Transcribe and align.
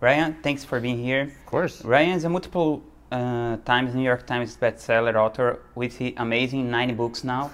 Ryan, 0.00 0.36
thanks 0.44 0.64
for 0.64 0.78
being 0.78 1.02
here. 1.02 1.22
Of 1.22 1.46
course. 1.46 1.84
Ryan 1.84 2.10
is 2.10 2.22
a 2.22 2.28
multiple 2.28 2.84
uh, 3.10 3.56
times 3.64 3.96
New 3.96 4.04
York 4.04 4.28
Times 4.28 4.56
bestseller 4.56 5.16
author 5.16 5.58
with 5.74 5.98
the 5.98 6.14
amazing 6.18 6.70
90 6.70 6.94
books 6.94 7.24
now 7.24 7.50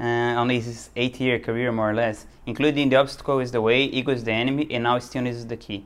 uh, 0.00 0.02
on 0.02 0.48
his 0.48 0.88
eight-year 0.96 1.38
career, 1.40 1.70
more 1.70 1.90
or 1.90 1.94
less, 1.94 2.24
including 2.46 2.88
The 2.88 2.96
Obstacle 2.96 3.40
is 3.40 3.52
the 3.52 3.60
Way, 3.60 3.84
Ego 3.84 4.12
is 4.12 4.24
the 4.24 4.32
Enemy, 4.32 4.68
and 4.70 4.84
Now 4.84 4.98
Stillness 4.98 5.36
is 5.36 5.46
the 5.46 5.58
Key. 5.58 5.84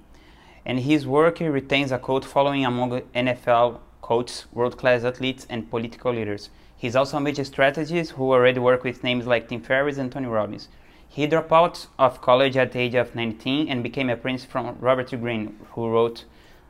And 0.65 0.79
his 0.79 1.05
work 1.05 1.41
retains 1.41 1.91
a 1.91 1.99
cult 1.99 2.25
following 2.25 2.65
among 2.65 3.01
NFL 3.13 3.81
coaches, 4.03 4.47
world-class 4.53 5.03
athletes, 5.03 5.49
and 5.51 5.69
political 5.69 6.13
leaders. 6.13 6.51
He's 6.77 6.95
also 6.95 7.17
a 7.17 7.21
major 7.21 7.43
strategist 7.43 8.13
who 8.13 8.33
already 8.33 8.61
worked 8.61 8.85
with 8.85 9.03
names 9.03 9.27
like 9.27 9.49
Tim 9.49 9.61
Ferriss 9.61 9.99
and 9.99 10.13
Tony 10.13 10.29
Robbins. 10.29 10.69
He 11.15 11.27
dropped 11.27 11.53
out 11.53 11.89
of 11.99 12.23
college 12.23 12.57
at 12.57 12.73
the 12.73 12.79
age 12.79 12.95
of 12.95 13.15
19 13.15 13.69
and 13.69 13.83
became 13.83 14.09
a 14.09 14.17
prince 14.17 14.47
from 14.47 14.79
Robert 14.81 15.11
Greene, 15.11 15.59
who 15.73 15.91
wrote 15.91 16.25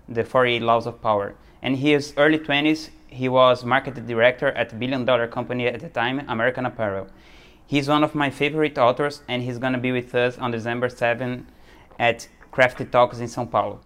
The 0.09 0.25
48 0.25 0.61
Laws 0.63 0.85
of 0.85 1.01
Power. 1.01 1.37
In 1.63 1.77
his 1.77 2.13
early 2.17 2.41
20s, 2.41 2.91
he 3.07 3.29
was 3.29 3.65
marketing 3.65 4.09
director 4.09 4.49
at 4.49 4.73
a 4.73 4.75
billion 4.75 5.05
dollar 5.05 5.29
company 5.29 5.69
at 5.69 5.79
the 5.79 5.89
time, 5.89 6.25
American 6.27 6.67
Apparel. 6.67 7.07
He's 7.69 7.89
one 7.89 8.03
of 8.03 8.17
my 8.17 8.31
favorite 8.31 8.77
authors, 8.79 9.23
and 9.29 9.45
he's 9.45 9.59
going 9.59 9.75
to 9.75 9.79
be 9.79 9.93
with 9.93 10.13
us 10.13 10.37
on 10.39 10.51
December 10.51 10.89
7 10.89 11.47
at 12.01 12.27
Crafty 12.51 12.85
Talks 12.87 13.21
in 13.21 13.29
São 13.29 13.49
Paulo. 13.49 13.79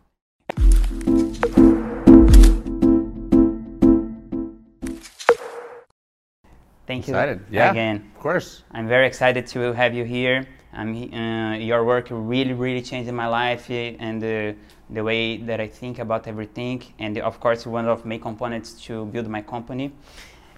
Thank 6.87 7.09
excited. 7.09 7.41
you 7.51 7.59
yeah, 7.59 7.73
again. 7.73 8.11
Of 8.15 8.23
course. 8.23 8.63
I'm 8.71 8.87
very 8.87 9.07
excited 9.07 9.47
to 9.49 9.73
have 9.73 9.93
you 9.93 10.05
here. 10.05 10.47
Uh, 10.77 11.57
your 11.59 11.85
work 11.85 12.09
really, 12.11 12.53
really 12.53 12.83
changed 12.83 13.11
my 13.11 13.27
life 13.27 13.71
and 13.71 14.23
uh, 14.23 14.53
the 14.91 15.03
way 15.03 15.39
that 15.39 15.59
I 15.61 15.69
think 15.69 15.99
about 15.99 16.27
everything. 16.27 16.83
And 16.99 17.19
of 17.19 17.41
course, 17.41 17.67
one 17.67 17.89
of 17.89 18.05
my 18.05 18.19
components 18.19 18.73
to 18.85 19.07
build 19.07 19.29
my 19.29 19.41
company. 19.41 19.93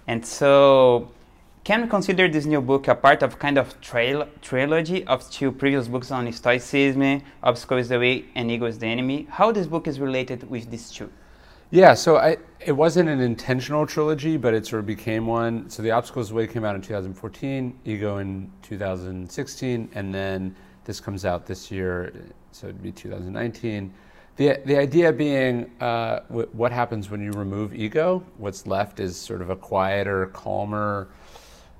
And 0.07 0.25
so, 0.25 1.09
can 1.63 1.83
we 1.83 1.87
consider 1.87 2.27
this 2.27 2.45
new 2.45 2.61
book 2.61 2.87
a 2.87 2.95
part 2.95 3.23
of 3.23 3.39
kind 3.39 3.57
of 3.57 3.79
trail, 3.79 4.27
trilogy 4.41 5.05
of 5.05 5.29
two 5.29 5.51
previous 5.51 5.87
books 5.87 6.11
on 6.11 6.31
Stoicism, 6.31 7.21
Obstacle 7.43 7.77
is 7.77 7.89
the 7.89 7.99
Way, 7.99 8.25
and 8.35 8.51
Ego 8.51 8.65
is 8.65 8.79
the 8.79 8.87
Enemy? 8.87 9.27
How 9.29 9.51
this 9.51 9.67
book 9.67 9.87
is 9.87 9.99
related 9.99 10.49
with 10.49 10.69
these 10.69 10.89
two? 10.89 11.09
Yeah, 11.71 11.93
so 11.93 12.17
I, 12.17 12.37
it 12.59 12.71
wasn't 12.71 13.09
an 13.09 13.19
intentional 13.19 13.85
trilogy, 13.85 14.37
but 14.37 14.55
it 14.55 14.65
sort 14.65 14.79
of 14.79 14.87
became 14.87 15.27
one. 15.27 15.69
So 15.69 15.83
The 15.83 15.91
Obstacles 15.91 16.33
Way 16.33 16.47
came 16.47 16.65
out 16.65 16.75
in 16.75 16.81
2014, 16.81 17.79
Ego 17.85 18.17
in 18.17 18.51
2016, 18.63 19.89
and 19.93 20.13
then 20.13 20.55
this 20.85 20.99
comes 20.99 21.25
out 21.25 21.45
this 21.45 21.69
year, 21.69 22.11
so 22.51 22.67
it'd 22.67 22.81
be 22.81 22.91
2019. 22.91 23.93
The, 24.37 24.59
the 24.65 24.77
idea 24.77 25.13
being 25.13 25.69
uh, 25.79 26.21
w- 26.29 26.49
what 26.53 26.71
happens 26.71 27.11
when 27.11 27.21
you 27.21 27.31
remove 27.33 27.75
ego? 27.75 28.23
What's 28.37 28.65
left 28.65 28.99
is 28.99 29.15
sort 29.15 29.43
of 29.43 29.51
a 29.51 29.55
quieter, 29.55 30.27
calmer, 30.27 31.09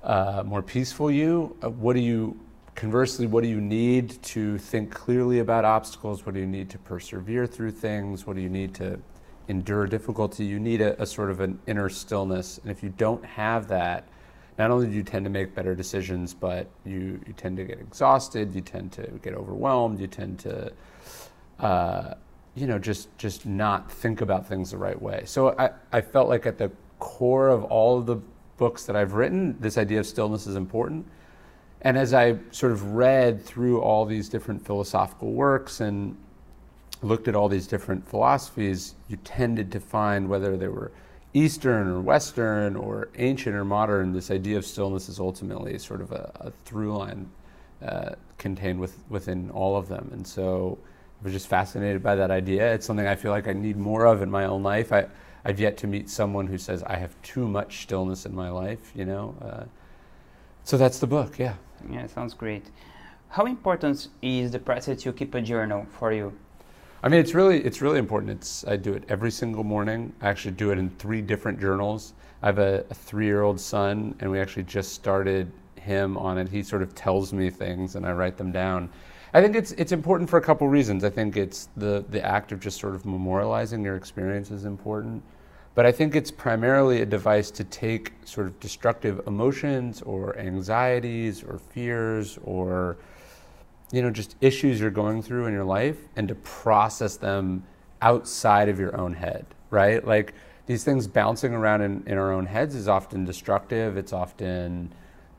uh, 0.04 0.44
more 0.46 0.62
peaceful 0.62 1.10
you. 1.10 1.56
Uh, 1.64 1.70
what 1.70 1.94
do 1.94 2.00
you, 2.00 2.38
conversely, 2.76 3.26
what 3.26 3.42
do 3.42 3.48
you 3.48 3.60
need 3.60 4.22
to 4.22 4.56
think 4.58 4.92
clearly 4.92 5.40
about 5.40 5.64
obstacles? 5.64 6.24
What 6.24 6.34
do 6.34 6.40
you 6.40 6.46
need 6.46 6.70
to 6.70 6.78
persevere 6.78 7.48
through 7.48 7.72
things? 7.72 8.24
What 8.24 8.36
do 8.36 8.42
you 8.42 8.50
need 8.50 8.72
to 8.76 9.00
endure 9.50 9.86
difficulty, 9.86 10.44
you 10.44 10.60
need 10.60 10.80
a, 10.80 11.00
a, 11.02 11.04
sort 11.04 11.30
of 11.30 11.40
an 11.40 11.58
inner 11.66 11.88
stillness. 11.88 12.58
And 12.58 12.70
if 12.70 12.82
you 12.82 12.88
don't 12.96 13.24
have 13.24 13.68
that, 13.68 14.08
not 14.58 14.70
only 14.70 14.86
do 14.86 14.92
you 14.92 15.02
tend 15.02 15.24
to 15.24 15.30
make 15.30 15.54
better 15.54 15.74
decisions, 15.74 16.32
but 16.32 16.68
you, 16.84 17.20
you 17.26 17.32
tend 17.36 17.56
to 17.56 17.64
get 17.64 17.80
exhausted, 17.80 18.54
you 18.54 18.60
tend 18.60 18.92
to 18.92 19.02
get 19.22 19.34
overwhelmed, 19.34 19.98
you 20.00 20.06
tend 20.06 20.38
to, 20.40 20.72
uh, 21.58 22.14
you 22.54 22.66
know, 22.66 22.78
just 22.78 23.16
just 23.18 23.46
not 23.46 23.90
think 23.90 24.20
about 24.20 24.46
things 24.46 24.70
the 24.70 24.76
right 24.76 25.00
way. 25.00 25.22
So 25.24 25.54
I, 25.58 25.70
I 25.92 26.00
felt 26.00 26.28
like 26.28 26.46
at 26.46 26.58
the 26.58 26.70
core 26.98 27.48
of 27.48 27.64
all 27.64 27.98
of 27.98 28.06
the 28.06 28.16
books 28.56 28.84
that 28.84 28.96
I've 28.96 29.14
written, 29.14 29.56
this 29.60 29.78
idea 29.78 30.00
of 30.00 30.06
stillness 30.06 30.46
is 30.46 30.56
important. 30.56 31.06
And 31.82 31.96
as 31.96 32.12
I 32.12 32.36
sort 32.50 32.72
of 32.72 32.92
read 32.92 33.42
through 33.42 33.80
all 33.80 34.04
these 34.04 34.28
different 34.28 34.64
philosophical 34.64 35.32
works 35.32 35.80
and 35.80 36.16
looked 37.02 37.28
at 37.28 37.34
all 37.34 37.48
these 37.48 37.66
different 37.66 38.06
philosophies, 38.06 38.94
you 39.08 39.16
tended 39.18 39.72
to 39.72 39.80
find 39.80 40.28
whether 40.28 40.56
they 40.56 40.68
were 40.68 40.92
Eastern 41.32 41.86
or 41.88 42.00
Western 42.00 42.76
or 42.76 43.08
ancient 43.16 43.54
or 43.54 43.64
modern, 43.64 44.12
this 44.12 44.30
idea 44.30 44.58
of 44.58 44.66
stillness 44.66 45.08
is 45.08 45.20
ultimately 45.20 45.78
sort 45.78 46.00
of 46.00 46.10
a, 46.12 46.30
a 46.40 46.50
through 46.64 46.96
line 46.96 47.30
uh, 47.82 48.10
contained 48.38 48.80
with, 48.80 48.98
within 49.08 49.50
all 49.50 49.76
of 49.76 49.88
them. 49.88 50.10
And 50.12 50.26
so 50.26 50.78
I 51.20 51.24
was 51.24 51.32
just 51.32 51.46
fascinated 51.46 52.02
by 52.02 52.16
that 52.16 52.30
idea. 52.30 52.74
It's 52.74 52.84
something 52.84 53.06
I 53.06 53.14
feel 53.14 53.30
like 53.30 53.46
I 53.46 53.52
need 53.52 53.76
more 53.76 54.06
of 54.06 54.22
in 54.22 54.30
my 54.30 54.44
own 54.44 54.62
life. 54.62 54.92
I, 54.92 55.06
I've 55.44 55.60
yet 55.60 55.76
to 55.78 55.86
meet 55.86 56.10
someone 56.10 56.46
who 56.46 56.58
says 56.58 56.82
I 56.82 56.96
have 56.96 57.14
too 57.22 57.46
much 57.46 57.82
stillness 57.82 58.26
in 58.26 58.34
my 58.34 58.50
life, 58.50 58.92
you 58.94 59.04
know. 59.04 59.34
Uh, 59.40 59.64
so 60.64 60.76
that's 60.76 60.98
the 60.98 61.06
book, 61.06 61.38
yeah. 61.38 61.54
Yeah, 61.88 62.06
sounds 62.08 62.34
great. 62.34 62.70
How 63.28 63.46
important 63.46 64.08
is 64.20 64.50
the 64.50 64.58
process 64.58 65.02
to 65.02 65.12
keep 65.12 65.34
a 65.34 65.40
journal 65.40 65.86
for 65.98 66.12
you? 66.12 66.32
I 67.02 67.08
mean, 67.08 67.20
it's 67.20 67.34
really 67.34 67.64
it's 67.64 67.80
really 67.80 67.98
important. 67.98 68.30
It's 68.30 68.66
I 68.66 68.76
do 68.76 68.92
it 68.92 69.04
every 69.08 69.30
single 69.30 69.64
morning. 69.64 70.12
I 70.20 70.28
actually 70.28 70.52
do 70.52 70.70
it 70.70 70.78
in 70.78 70.90
three 70.90 71.22
different 71.22 71.58
journals. 71.58 72.12
I 72.42 72.46
have 72.46 72.58
a, 72.58 72.84
a 72.90 72.94
three-year-old 72.94 73.58
son, 73.58 74.14
and 74.20 74.30
we 74.30 74.38
actually 74.38 74.64
just 74.64 74.92
started 74.92 75.50
him 75.76 76.18
on 76.18 76.36
it. 76.36 76.48
He 76.48 76.62
sort 76.62 76.82
of 76.82 76.94
tells 76.94 77.32
me 77.32 77.48
things, 77.48 77.96
and 77.96 78.04
I 78.04 78.12
write 78.12 78.36
them 78.36 78.52
down. 78.52 78.90
I 79.32 79.40
think 79.40 79.56
it's 79.56 79.72
it's 79.72 79.92
important 79.92 80.28
for 80.28 80.36
a 80.36 80.42
couple 80.42 80.68
reasons. 80.68 81.02
I 81.02 81.10
think 81.10 81.38
it's 81.38 81.68
the 81.76 82.04
the 82.10 82.22
act 82.22 82.52
of 82.52 82.60
just 82.60 82.78
sort 82.78 82.94
of 82.94 83.04
memorializing 83.04 83.82
your 83.82 83.96
experience 83.96 84.50
is 84.50 84.66
important, 84.66 85.22
but 85.74 85.86
I 85.86 85.92
think 85.92 86.14
it's 86.14 86.30
primarily 86.30 87.00
a 87.00 87.06
device 87.06 87.50
to 87.52 87.64
take 87.64 88.12
sort 88.26 88.46
of 88.46 88.60
destructive 88.60 89.26
emotions 89.26 90.02
or 90.02 90.38
anxieties 90.38 91.42
or 91.42 91.58
fears 91.58 92.38
or 92.44 92.98
you 93.92 94.02
know, 94.02 94.10
just 94.10 94.36
issues 94.40 94.80
you're 94.80 94.90
going 94.90 95.22
through 95.22 95.46
in 95.46 95.52
your 95.52 95.64
life 95.64 95.98
and 96.16 96.28
to 96.28 96.34
process 96.36 97.16
them 97.16 97.64
outside 98.02 98.68
of 98.68 98.78
your 98.78 98.96
own 98.96 99.14
head, 99.14 99.46
right? 99.70 100.04
Like 100.06 100.34
these 100.66 100.84
things 100.84 101.06
bouncing 101.06 101.52
around 101.52 101.82
in, 101.82 102.02
in 102.06 102.16
our 102.16 102.32
own 102.32 102.46
heads 102.46 102.74
is 102.74 102.88
often 102.88 103.24
destructive, 103.24 103.96
it's 103.96 104.12
often 104.12 104.92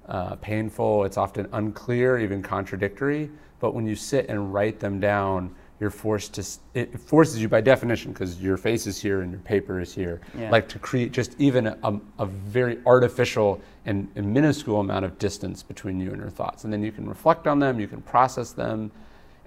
uh, 0.07 0.35
painful, 0.35 1.05
it's 1.05 1.17
often 1.17 1.47
unclear, 1.53 2.19
even 2.19 2.41
contradictory. 2.41 3.29
But 3.59 3.73
when 3.73 3.85
you 3.85 3.95
sit 3.95 4.27
and 4.27 4.53
write 4.53 4.79
them 4.79 4.99
down, 4.99 5.55
you're 5.81 5.89
forced 5.89 6.35
to 6.35 6.45
it 6.75 6.97
forces 6.99 7.41
you 7.41 7.49
by 7.49 7.59
definition 7.59 8.13
because 8.13 8.39
your 8.39 8.55
face 8.55 8.85
is 8.85 9.01
here 9.01 9.21
and 9.21 9.31
your 9.31 9.41
paper 9.41 9.79
is 9.79 9.93
here 9.93 10.21
yeah. 10.37 10.49
like 10.51 10.69
to 10.69 10.77
create 10.77 11.11
just 11.11 11.35
even 11.39 11.65
a, 11.65 11.99
a 12.19 12.25
very 12.27 12.77
artificial 12.85 13.59
and, 13.87 14.07
and, 14.15 14.31
minuscule 14.31 14.79
amount 14.79 15.03
of 15.03 15.17
distance 15.17 15.63
between 15.63 15.99
you 15.99 16.11
and 16.11 16.21
your 16.21 16.29
thoughts. 16.29 16.65
And 16.65 16.71
then 16.71 16.83
you 16.83 16.91
can 16.91 17.09
reflect 17.09 17.47
on 17.47 17.57
them 17.57 17.79
you 17.79 17.87
can 17.87 18.01
process 18.03 18.51
them. 18.51 18.91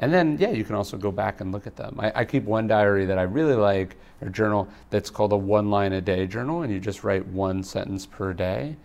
And 0.01 0.13
then 0.13 0.37
yeah 0.41 0.51
you 0.51 0.65
can 0.65 0.75
also 0.75 0.97
go 0.97 1.13
back 1.13 1.41
and 1.41 1.53
look 1.53 1.69
at 1.69 1.77
them. 1.77 2.01
I, 2.01 2.13
I 2.17 2.25
keep 2.25 2.43
one 2.43 2.67
diary 2.67 3.07
that 3.07 3.17
i 3.17 3.23
really 3.23 3.55
like 3.55 3.97
a 4.21 4.29
journal 4.29 4.69
that's 4.91 5.11
called 5.11 5.33
a 5.33 5.37
one 5.37 5.71
line 5.71 5.93
a 5.93 6.01
day 6.01 6.27
journal 6.27 6.63
and 6.63 6.73
you 6.73 6.81
just 6.81 7.05
write 7.05 7.25
one 7.29 7.63
sentence 7.63 8.07
per 8.07 8.33
day. 8.33 8.77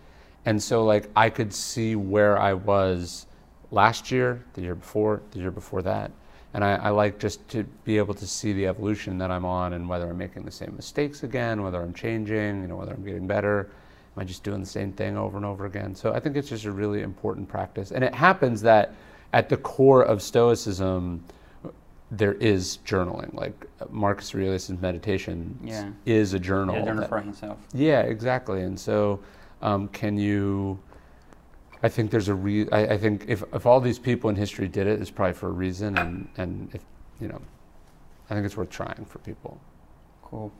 And 0.46 0.62
so 0.62 0.84
like 0.84 1.10
i 1.16 1.28
could 1.28 1.52
see 1.52 1.96
where 1.96 2.38
i 2.38 2.54
was 2.54 3.26
last 3.72 4.12
year 4.12 4.44
the 4.52 4.62
year 4.62 4.76
before 4.76 5.20
the 5.32 5.40
year 5.40 5.50
before 5.50 5.82
that 5.82 6.12
and 6.54 6.64
I, 6.64 6.74
I, 6.76 6.90
like 6.90 7.18
just 7.18 7.46
to 7.50 7.64
be 7.84 7.96
able 7.98 8.14
to 8.14 8.26
see 8.26 8.52
the 8.52 8.66
evolution 8.66 9.18
that 9.18 9.30
I'm 9.30 9.44
on 9.44 9.74
and 9.74 9.88
whether 9.88 10.10
I'm 10.10 10.18
making 10.18 10.44
the 10.44 10.50
same 10.50 10.74
mistakes 10.74 11.22
again, 11.22 11.62
whether 11.62 11.80
I'm 11.80 11.94
changing, 11.94 12.62
you 12.62 12.68
know, 12.68 12.76
whether 12.76 12.92
I'm 12.92 13.04
getting 13.04 13.26
better. 13.26 13.70
Am 14.16 14.22
I 14.22 14.24
just 14.24 14.42
doing 14.42 14.60
the 14.60 14.66
same 14.66 14.92
thing 14.92 15.16
over 15.16 15.36
and 15.36 15.46
over 15.46 15.66
again? 15.66 15.94
So 15.94 16.12
I 16.12 16.18
think 16.18 16.36
it's 16.36 16.48
just 16.48 16.64
a 16.64 16.72
really 16.72 17.02
important 17.02 17.48
practice. 17.48 17.92
And 17.92 18.02
it 18.02 18.14
happens 18.14 18.60
that 18.62 18.94
at 19.32 19.48
the 19.48 19.56
core 19.56 20.02
of 20.02 20.20
Stoicism, 20.20 21.22
there 22.10 22.34
is 22.34 22.78
journaling. 22.84 23.32
Like 23.34 23.66
Marcus 23.90 24.34
Aurelius' 24.34 24.70
meditation 24.70 25.56
yeah. 25.62 25.90
is 26.04 26.34
a 26.34 26.40
journal. 26.40 26.74
Yeah, 26.74 26.84
journal 26.84 27.08
for 27.08 27.20
himself. 27.20 27.58
Yeah, 27.72 28.00
exactly. 28.00 28.62
And 28.62 28.78
so 28.78 29.20
um, 29.62 29.86
can 29.88 30.18
you 30.18 30.78
I 31.82 31.88
think 31.88 32.10
there's 32.10 32.28
a 32.28 32.34
re. 32.34 32.68
I, 32.70 32.94
I, 32.94 32.98
think 32.98 33.24
if, 33.26 33.42
if 33.54 33.64
all 33.64 33.80
these 33.80 33.98
people 33.98 34.28
in 34.28 34.36
history 34.36 34.68
did 34.68 34.86
it, 34.86 35.00
it's 35.00 35.10
probably 35.10 35.32
for 35.34 35.48
a 35.48 35.52
reason, 35.52 35.96
and 35.96 36.28
and 36.36 36.68
if 36.74 36.82
you 37.20 37.28
know, 37.28 37.40
I 38.28 38.34
think 38.34 38.46
it's 38.46 38.56
worth 38.56 38.70
trying 38.70 39.06
for 39.06 39.18
people. 39.20 39.60
Cool. 40.22 40.52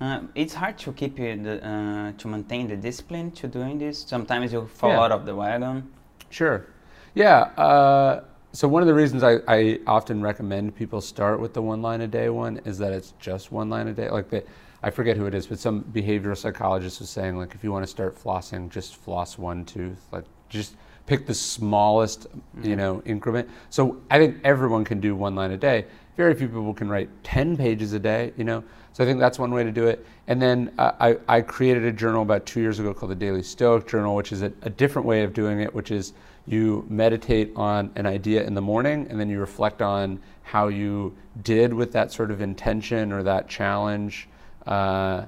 Uh, 0.00 0.20
it's 0.34 0.52
hard 0.52 0.76
to 0.76 0.92
keep 0.92 1.16
the, 1.16 1.64
uh, 1.64 2.12
to 2.18 2.28
maintain 2.28 2.66
the 2.66 2.76
discipline 2.76 3.30
to 3.30 3.46
doing 3.46 3.78
this. 3.78 4.00
Sometimes 4.00 4.52
you 4.52 4.66
fall 4.66 4.90
yeah. 4.90 5.00
out 5.00 5.12
of 5.12 5.24
the 5.24 5.34
wagon. 5.34 5.88
Sure. 6.30 6.66
Yeah. 7.14 7.42
Uh, 7.56 8.24
so 8.52 8.68
one 8.68 8.82
of 8.82 8.88
the 8.88 8.94
reasons 8.94 9.22
I, 9.22 9.38
I 9.46 9.80
often 9.86 10.20
recommend 10.20 10.74
people 10.76 11.00
start 11.00 11.40
with 11.40 11.54
the 11.54 11.62
one 11.62 11.80
line 11.80 12.00
a 12.00 12.08
day 12.08 12.28
one 12.28 12.60
is 12.64 12.78
that 12.78 12.92
it's 12.92 13.14
just 13.20 13.52
one 13.52 13.70
line 13.70 13.88
a 13.88 13.92
day. 13.92 14.10
Like 14.10 14.30
the, 14.30 14.44
I 14.82 14.90
forget 14.90 15.16
who 15.16 15.26
it 15.26 15.34
is, 15.34 15.46
but 15.46 15.58
some 15.58 15.84
behavioral 15.84 16.36
psychologist 16.36 17.00
was 17.00 17.08
saying 17.08 17.36
like 17.36 17.54
if 17.54 17.64
you 17.64 17.72
want 17.72 17.84
to 17.84 17.90
start 17.90 18.16
flossing, 18.16 18.68
just 18.70 18.96
floss 18.96 19.38
one 19.38 19.64
tooth. 19.64 20.06
Like 20.12 20.24
just 20.54 20.76
pick 21.06 21.26
the 21.26 21.34
smallest, 21.34 22.26
you 22.56 22.70
mm-hmm. 22.70 22.76
know, 22.76 23.02
increment. 23.04 23.48
So 23.70 24.00
I 24.10 24.18
think 24.18 24.38
everyone 24.44 24.84
can 24.84 25.00
do 25.00 25.14
one 25.14 25.34
line 25.34 25.50
a 25.50 25.56
day. 25.56 25.84
very 26.16 26.34
few 26.34 26.48
people 26.48 26.72
can 26.72 26.88
write 26.88 27.10
10 27.24 27.56
pages 27.56 27.92
a 27.92 27.98
day, 27.98 28.32
you 28.36 28.44
know. 28.44 28.64
So 28.92 29.02
I 29.02 29.06
think 29.06 29.18
that's 29.18 29.38
one 29.38 29.50
way 29.50 29.64
to 29.64 29.72
do 29.72 29.88
it. 29.88 30.06
And 30.28 30.40
then 30.40 30.72
uh, 30.78 30.92
I, 31.00 31.16
I 31.28 31.40
created 31.40 31.84
a 31.84 31.92
journal 31.92 32.22
about 32.22 32.46
two 32.46 32.60
years 32.60 32.78
ago 32.78 32.94
called 32.94 33.10
the 33.10 33.16
Daily 33.16 33.42
Stoic 33.42 33.88
Journal, 33.88 34.14
which 34.14 34.30
is 34.30 34.42
a, 34.42 34.52
a 34.62 34.70
different 34.70 35.06
way 35.06 35.24
of 35.24 35.32
doing 35.32 35.60
it, 35.60 35.74
which 35.74 35.90
is 35.90 36.12
you 36.46 36.86
meditate 36.88 37.52
on 37.56 37.90
an 37.96 38.06
idea 38.06 38.44
in 38.44 38.54
the 38.54 38.60
morning 38.60 39.06
and 39.10 39.18
then 39.18 39.28
you 39.28 39.40
reflect 39.40 39.82
on 39.82 40.20
how 40.42 40.68
you 40.68 41.14
did 41.42 41.74
with 41.74 41.90
that 41.92 42.12
sort 42.12 42.30
of 42.30 42.40
intention 42.40 43.12
or 43.12 43.22
that 43.22 43.48
challenge 43.48 44.28
uh, 44.66 45.24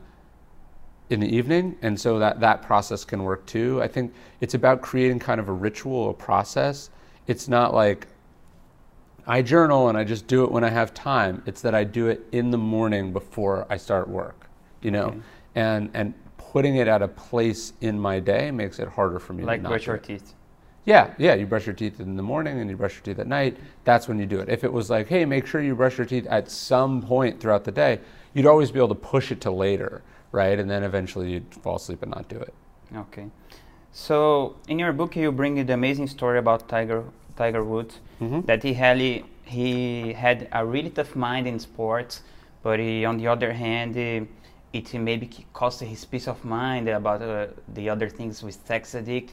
in 1.11 1.21
the 1.21 1.29
evening. 1.29 1.77
And 1.83 1.99
so 1.99 2.19
that, 2.19 2.41
that 2.41 2.63
process 2.63 3.05
can 3.05 3.23
work 3.23 3.47
too. 3.47 3.81
I 3.83 3.89
think 3.89 4.13
it's 4.41 4.55
about 4.55 4.83
creating 4.83 5.19
kind 5.19 5.41
of 5.41 5.49
a 5.49 5.53
ritual, 5.53 6.11
a 6.11 6.15
process. 6.15 6.91
It's 7.27 7.49
not 7.49 7.75
like 7.75 8.09
I 9.27 9.43
journal 9.43 9.89
and 9.89 9.99
I 9.99 10.05
just 10.05 10.27
do 10.27 10.45
it 10.45 10.51
when 10.51 10.65
I 10.65 10.71
have 10.71 10.95
time. 10.95 11.43
It's 11.47 11.61
that 11.63 11.75
I 11.75 11.85
do 11.85 12.09
it 12.09 12.27
in 12.33 12.51
the 12.51 12.59
morning 12.59 13.13
before 13.13 13.67
I 13.69 13.77
start 13.77 14.09
work, 14.09 14.49
you 14.83 14.91
know, 14.91 15.07
okay. 15.07 15.21
and, 15.57 15.91
and 15.95 16.15
putting 16.39 16.77
it 16.77 16.89
at 16.89 17.03
a 17.03 17.09
place 17.09 17.73
in 17.81 17.99
my 17.99 18.21
day 18.21 18.51
makes 18.51 18.79
it 18.79 18.89
harder 18.89 19.19
for 19.19 19.33
me 19.33 19.45
like 19.45 19.63
to 19.63 19.69
brush 19.69 19.87
your 19.87 19.99
teeth. 19.99 20.35
Yeah, 20.85 21.13
yeah. 21.19 21.35
You 21.35 21.47
brush 21.47 21.67
your 21.67 21.75
teeth 21.75 21.99
in 21.99 22.17
the 22.17 22.23
morning 22.23 22.61
and 22.61 22.71
you 22.71 22.77
brush 22.77 22.95
your 22.95 23.03
teeth 23.03 23.19
at 23.19 23.27
night. 23.27 23.57
That's 23.83 24.07
when 24.07 24.21
you 24.21 24.27
do 24.27 24.39
it. 24.39 24.49
If 24.49 24.63
it 24.63 24.73
was 24.73 24.89
like, 24.89 25.09
hey, 25.09 25.25
make 25.25 25.45
sure 25.47 25.61
you 25.61 25.75
brush 25.75 25.99
your 25.99 26.07
teeth 26.07 26.27
at 26.29 26.49
some 26.49 27.03
point 27.03 27.41
throughout 27.41 27.65
the 27.65 27.73
day, 27.73 27.99
you'd 28.35 28.47
always 28.47 28.71
be 28.71 28.79
able 28.79 28.89
to 28.89 28.95
push 28.95 29.33
it 29.33 29.41
to 29.41 29.51
later, 29.51 30.03
right? 30.37 30.59
And 30.61 30.71
then 30.71 30.83
eventually 30.85 31.33
you'd 31.33 31.53
fall 31.63 31.77
asleep 31.77 32.03
and 32.03 32.13
not 32.13 32.29
do 32.29 32.39
it. 32.49 32.55
Okay. 33.05 33.27
So 33.93 34.57
in 34.69 34.79
your 34.79 34.93
book, 34.93 35.17
you 35.17 35.33
bring 35.33 35.55
the 35.67 35.73
amazing 35.73 36.09
story 36.17 36.39
about 36.39 36.69
Tiger 36.69 37.03
Tiger 37.37 37.65
Woods 37.65 37.95
mm-hmm. 38.21 38.41
that 38.43 38.63
he 38.63 38.73
had 38.75 38.99
he 39.57 40.13
had 40.13 40.49
a 40.53 40.65
really 40.65 40.91
tough 40.91 41.17
mind 41.17 41.47
in 41.47 41.59
sports, 41.59 42.23
but 42.63 42.79
he, 42.79 43.05
on 43.05 43.17
the 43.17 43.27
other 43.27 43.53
hand, 43.53 43.97
it 43.97 44.95
maybe 44.95 45.27
cost 45.53 45.81
his 45.81 46.05
peace 46.05 46.29
of 46.29 46.45
mind 46.45 46.89
about 46.89 47.23
uh, 47.23 47.47
the 47.75 47.89
other 47.89 48.09
things 48.11 48.43
with 48.43 48.59
sex 48.67 48.95
addict 48.95 49.33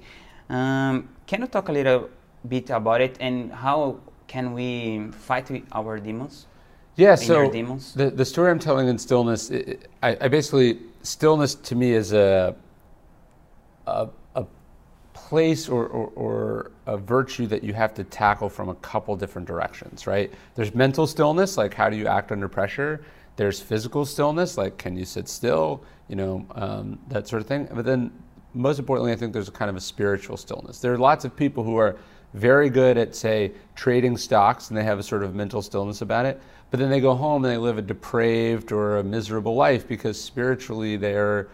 um, 0.49 1.09
can 1.25 1.41
you 1.41 1.47
talk 1.47 1.69
a 1.69 1.71
little 1.71 2.09
bit 2.47 2.69
about 2.69 3.01
it 3.01 3.17
and 3.19 3.51
how 3.51 3.99
can 4.27 4.53
we 4.53 5.09
fight 5.11 5.49
with 5.49 5.63
our 5.71 5.99
demons? 5.99 6.47
Yeah, 6.95 7.15
so 7.15 7.49
the, 7.49 8.11
the 8.11 8.25
story 8.25 8.51
I'm 8.51 8.59
telling 8.59 8.87
in 8.87 8.99
stillness, 8.99 9.49
it, 9.49 9.89
I, 10.03 10.15
I, 10.21 10.27
basically 10.27 10.79
stillness 11.03 11.55
to 11.55 11.75
me 11.75 11.91
is 11.91 12.13
a 12.13 12.55
a, 13.85 14.07
a 14.35 14.45
place 15.13 15.67
or, 15.67 15.85
or, 15.87 16.07
or, 16.15 16.71
a 16.85 16.97
virtue 16.97 17.47
that 17.47 17.63
you 17.63 17.73
have 17.73 17.93
to 17.93 18.03
tackle 18.03 18.49
from 18.49 18.69
a 18.69 18.75
couple 18.75 19.15
different 19.15 19.47
directions, 19.47 20.05
right? 20.07 20.33
There's 20.55 20.73
mental 20.73 21.07
stillness, 21.07 21.57
like 21.57 21.73
how 21.73 21.89
do 21.89 21.95
you 21.95 22.07
act 22.07 22.31
under 22.31 22.49
pressure. 22.49 23.05
There's 23.35 23.59
physical 23.59 24.05
stillness, 24.05 24.57
like 24.57 24.77
can 24.77 24.97
you 24.97 25.05
sit 25.05 25.27
still, 25.29 25.83
you 26.07 26.15
know, 26.15 26.45
um, 26.55 26.99
that 27.07 27.27
sort 27.27 27.41
of 27.41 27.47
thing. 27.47 27.67
But 27.73 27.85
then 27.85 28.11
most 28.53 28.79
importantly, 28.79 29.11
I 29.11 29.15
think 29.15 29.33
there's 29.33 29.47
a 29.47 29.51
kind 29.51 29.69
of 29.69 29.75
a 29.75 29.81
spiritual 29.81 30.37
stillness. 30.37 30.79
There 30.79 30.93
are 30.93 30.97
lots 30.97 31.25
of 31.25 31.35
people 31.35 31.63
who 31.63 31.77
are 31.77 31.97
very 32.33 32.69
good 32.69 32.97
at, 32.97 33.15
say, 33.15 33.51
trading 33.75 34.17
stocks 34.17 34.69
and 34.69 34.77
they 34.77 34.83
have 34.83 34.99
a 34.99 35.03
sort 35.03 35.23
of 35.23 35.35
mental 35.35 35.61
stillness 35.61 36.01
about 36.01 36.25
it, 36.25 36.41
but 36.71 36.79
then 36.79 36.89
they 36.89 36.99
go 36.99 37.13
home 37.13 37.45
and 37.45 37.53
they 37.53 37.57
live 37.57 37.77
a 37.77 37.81
depraved 37.81 38.71
or 38.71 38.97
a 38.97 39.03
miserable 39.03 39.55
life 39.55 39.87
because 39.87 40.19
spiritually 40.19 40.97
they're 40.97 41.47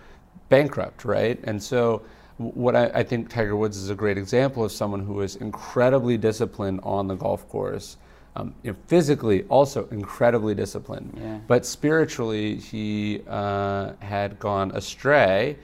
bankrupt, 0.47 1.05
right? 1.05 1.39
And 1.43 1.61
so, 1.61 2.01
what 2.37 2.73
I, 2.73 2.85
I 2.95 3.03
think 3.03 3.29
Tiger 3.29 3.57
Woods 3.57 3.75
is 3.75 3.89
a 3.89 3.95
great 3.95 4.17
example 4.17 4.63
of 4.63 4.71
someone 4.71 5.01
who 5.05 5.19
is 5.21 5.35
incredibly 5.35 6.17
disciplined 6.17 6.79
on 6.83 7.07
the 7.07 7.15
golf 7.15 7.47
course. 7.49 7.97
Um, 8.37 8.53
you 8.63 8.71
know, 8.71 8.77
physically, 8.87 9.43
also 9.49 9.89
incredibly 9.89 10.55
disciplined, 10.55 11.17
yeah. 11.17 11.39
but 11.47 11.65
spiritually, 11.65 12.55
he 12.55 13.21
uh, 13.27 13.91
had 13.99 14.39
gone 14.39 14.71
astray 14.73 15.57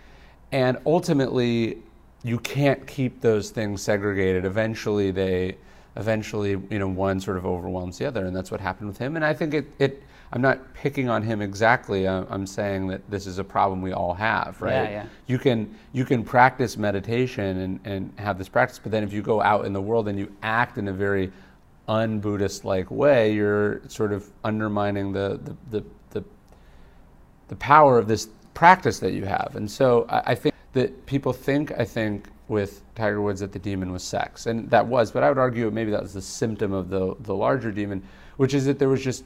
and 0.51 0.77
ultimately 0.85 1.77
you 2.25 2.39
can't 2.39 2.87
keep 2.87 3.21
those 3.21 3.51
things 3.51 3.81
segregated 3.81 4.45
eventually 4.45 5.11
they 5.11 5.55
eventually 5.95 6.51
you 6.69 6.79
know 6.79 6.87
one 6.87 7.19
sort 7.19 7.37
of 7.37 7.45
overwhelms 7.45 7.99
the 7.99 8.05
other 8.05 8.25
and 8.25 8.35
that's 8.35 8.49
what 8.49 8.59
happened 8.59 8.87
with 8.87 8.97
him 8.97 9.15
and 9.15 9.23
i 9.23 9.33
think 9.33 9.53
it, 9.53 9.65
it 9.77 10.01
i'm 10.33 10.41
not 10.41 10.73
picking 10.73 11.07
on 11.07 11.21
him 11.21 11.39
exactly 11.39 12.07
i'm 12.07 12.47
saying 12.47 12.87
that 12.87 12.99
this 13.11 13.27
is 13.27 13.37
a 13.37 13.43
problem 13.43 13.79
we 13.79 13.93
all 13.93 14.13
have 14.13 14.59
right 14.59 14.73
yeah, 14.73 14.89
yeah. 14.89 15.05
you 15.27 15.37
can 15.37 15.73
you 15.93 16.03
can 16.03 16.23
practice 16.23 16.77
meditation 16.77 17.59
and, 17.59 17.79
and 17.85 18.11
have 18.17 18.39
this 18.39 18.49
practice 18.49 18.79
but 18.79 18.91
then 18.91 19.03
if 19.03 19.13
you 19.13 19.21
go 19.21 19.39
out 19.41 19.65
in 19.65 19.71
the 19.71 19.81
world 19.81 20.07
and 20.07 20.17
you 20.17 20.29
act 20.41 20.79
in 20.79 20.87
a 20.87 20.93
very 20.93 21.31
un-buddhist 21.87 22.65
like 22.65 22.89
way 22.89 23.31
you're 23.31 23.79
sort 23.87 24.11
of 24.11 24.27
undermining 24.43 25.11
the 25.11 25.39
the, 25.43 25.79
the 25.79 25.85
the 26.09 26.23
the 27.49 27.55
power 27.57 27.99
of 27.99 28.07
this 28.07 28.29
practice 28.55 28.99
that 28.99 29.11
you 29.11 29.25
have. 29.25 29.55
And 29.55 29.69
so 29.69 30.07
I, 30.09 30.31
I 30.31 30.35
think 30.35 30.55
that 30.75 31.05
people 31.05 31.33
think, 31.33 31.71
I 31.79 31.85
think, 31.85 32.27
with 32.47 32.83
Tiger 32.95 33.21
Woods 33.21 33.39
that 33.39 33.51
the 33.51 33.59
demon 33.59 33.91
was 33.91 34.03
sex. 34.03 34.45
And 34.45 34.69
that 34.69 34.85
was, 34.85 35.09
but 35.09 35.23
I 35.23 35.29
would 35.29 35.37
argue 35.37 35.71
maybe 35.71 35.89
that 35.91 36.01
was 36.01 36.13
the 36.13 36.21
symptom 36.21 36.73
of 36.73 36.89
the, 36.89 37.15
the 37.21 37.33
larger 37.33 37.71
demon, 37.71 38.03
which 38.37 38.53
is 38.53 38.65
that 38.65 38.77
there 38.77 38.89
was 38.89 39.03
just, 39.03 39.25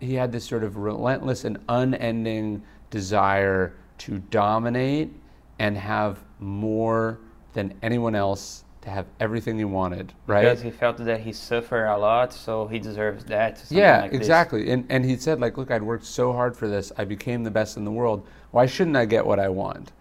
he 0.00 0.14
had 0.14 0.32
this 0.32 0.44
sort 0.44 0.64
of 0.64 0.78
relentless 0.78 1.44
and 1.44 1.58
unending 1.68 2.62
desire 2.90 3.74
to 3.98 4.18
dominate 4.30 5.12
and 5.58 5.76
have 5.76 6.18
more 6.40 7.18
than 7.52 7.74
anyone 7.82 8.14
else 8.14 8.64
to 8.80 8.90
have 8.90 9.06
everything 9.20 9.58
he 9.58 9.64
wanted, 9.64 10.12
right? 10.26 10.42
Because 10.42 10.62
he 10.62 10.70
felt 10.70 10.96
that 10.98 11.20
he 11.20 11.32
suffered 11.32 11.86
a 11.86 11.96
lot, 11.96 12.32
so 12.32 12.66
he 12.68 12.78
deserves 12.78 13.24
that. 13.24 13.62
Yeah, 13.68 14.02
like 14.02 14.12
exactly. 14.12 14.70
And 14.70 14.86
and 14.90 15.04
he 15.04 15.16
said 15.16 15.40
like, 15.40 15.56
look, 15.56 15.72
I'd 15.72 15.82
worked 15.82 16.04
so 16.04 16.32
hard 16.32 16.56
for 16.56 16.68
this. 16.68 16.92
I 16.96 17.04
became 17.04 17.42
the 17.42 17.50
best 17.50 17.76
in 17.76 17.84
the 17.84 17.90
world. 17.90 18.26
Why 18.52 18.66
shouldn't 18.66 18.96
I 18.96 19.04
get 19.06 19.26
what 19.26 19.40
I 19.40 19.48
want? 19.48 19.92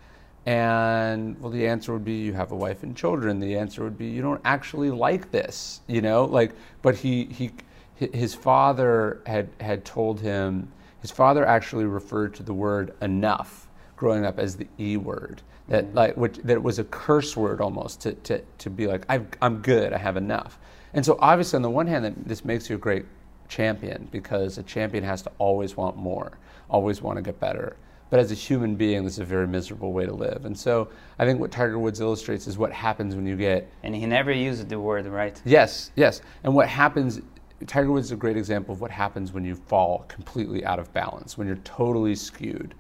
And 0.46 1.40
well, 1.42 1.52
the 1.52 1.68
answer 1.68 1.92
would 1.94 2.06
be 2.06 2.18
you 2.18 2.34
have 2.34 2.52
a 2.52 2.56
wife 2.56 2.84
and 2.84 2.96
children. 2.96 3.40
The 3.40 3.58
answer 3.58 3.84
would 3.84 3.98
be 3.98 4.08
you 4.08 4.22
don't 4.22 4.42
actually 4.46 4.92
like 4.92 5.32
this, 5.32 5.82
you 5.88 6.02
know. 6.02 6.26
Like, 6.26 6.52
but 6.82 6.96
he 6.96 7.26
he 7.26 7.52
his 7.96 8.36
father 8.36 9.22
had 9.26 9.50
had 9.60 9.86
told 9.86 10.22
him. 10.22 10.72
His 11.02 11.12
father 11.12 11.46
actually 11.46 11.86
referred 11.86 12.34
to 12.36 12.44
the 12.44 12.54
word 12.54 12.94
enough 13.02 13.66
growing 13.96 14.26
up 14.26 14.40
as 14.40 14.56
the 14.56 14.68
e 14.80 14.98
word 14.98 15.42
that 15.68 15.86
mm-hmm. 15.86 15.98
like 15.98 16.18
which 16.18 16.38
that 16.38 16.62
was 16.62 16.80
a 16.80 16.84
curse 16.86 17.36
word 17.36 17.62
almost 17.62 18.02
to, 18.02 18.14
to, 18.14 18.42
to 18.58 18.70
be 18.70 18.88
like 18.88 19.06
i 19.10 19.22
am 19.42 19.62
good 19.62 19.94
I 19.94 19.98
have 19.98 20.18
enough 20.18 20.60
and 20.94 21.06
so 21.06 21.18
obviously 21.20 21.58
on 21.58 21.62
the 21.62 21.70
one 21.70 21.88
hand 21.88 22.06
that 22.06 22.28
this 22.28 22.46
makes 22.46 22.70
you 22.70 22.76
a 22.76 22.80
great 22.80 23.06
champion 23.48 24.08
because 24.12 24.58
a 24.58 24.64
champion 24.64 25.04
has 25.04 25.22
to 25.24 25.32
always 25.38 25.78
want 25.78 25.98
more 25.98 26.38
always 26.70 27.02
want 27.02 27.18
to 27.18 27.22
get 27.22 27.40
better 27.40 27.76
but 28.10 28.20
as 28.20 28.32
a 28.32 28.36
human 28.36 28.76
being 28.76 29.04
this 29.04 29.14
is 29.14 29.20
a 29.20 29.26
very 29.26 29.48
miserable 29.48 29.94
way 29.94 30.06
to 30.06 30.14
live 30.14 30.46
and 30.46 30.58
so 30.58 30.90
I 31.20 31.26
think 31.26 31.40
what 31.40 31.52
Tiger 31.52 31.80
Woods 31.80 32.00
illustrates 32.00 32.48
is 32.48 32.58
what 32.58 32.72
happens 32.72 33.16
when 33.16 33.26
you 33.26 33.36
get 33.36 33.70
and 33.84 33.96
he 33.96 34.06
never 34.06 34.32
used 34.32 34.70
the 34.70 34.80
word 34.80 35.06
right 35.06 35.42
yes 35.46 35.92
yes 35.96 36.22
and 36.44 36.54
what 36.54 36.68
happens 36.68 37.22
Tiger 37.68 37.92
Woods 37.92 38.08
is 38.08 38.12
a 38.12 38.18
great 38.18 38.38
example 38.38 38.74
of 38.74 38.82
what 38.82 38.92
happens 38.92 39.32
when 39.32 39.46
you 39.46 39.56
fall 39.56 40.06
completely 40.08 40.66
out 40.66 40.80
of 40.80 40.92
balance 40.94 41.38
when 41.38 41.48
you're 41.48 41.56
totally 41.58 42.16
skewed 42.16 42.76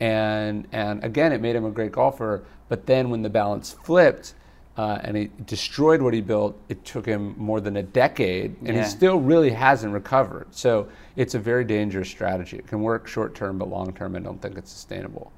and 0.00 0.66
and 0.72 1.02
again, 1.04 1.32
it 1.32 1.40
made 1.40 1.56
him 1.56 1.64
a 1.64 1.70
great 1.70 1.92
golfer. 1.92 2.44
But 2.68 2.86
then 2.86 3.10
when 3.10 3.22
the 3.22 3.30
balance 3.30 3.72
flipped. 3.72 4.34
Uh, 4.76 4.98
and 5.02 5.16
he 5.16 5.30
destroyed 5.46 6.02
what 6.02 6.12
he 6.12 6.20
built. 6.20 6.60
It 6.68 6.84
took 6.84 7.06
him 7.06 7.34
more 7.38 7.62
than 7.62 7.78
a 7.78 7.82
decade, 7.82 8.56
and 8.60 8.76
yeah. 8.76 8.84
he 8.84 8.88
still 8.88 9.18
really 9.18 9.50
hasn't 9.50 9.92
recovered. 9.94 10.54
So 10.54 10.88
it's 11.16 11.34
a 11.34 11.38
very 11.38 11.64
dangerous 11.64 12.10
strategy. 12.10 12.58
It 12.58 12.66
can 12.66 12.82
work 12.82 13.08
short 13.08 13.34
term, 13.34 13.56
but 13.58 13.68
long 13.68 13.94
term, 13.94 14.16
I 14.16 14.18
don't 14.18 14.40
think 14.40 14.58
it's 14.58 14.70
sustainable. 14.70 15.32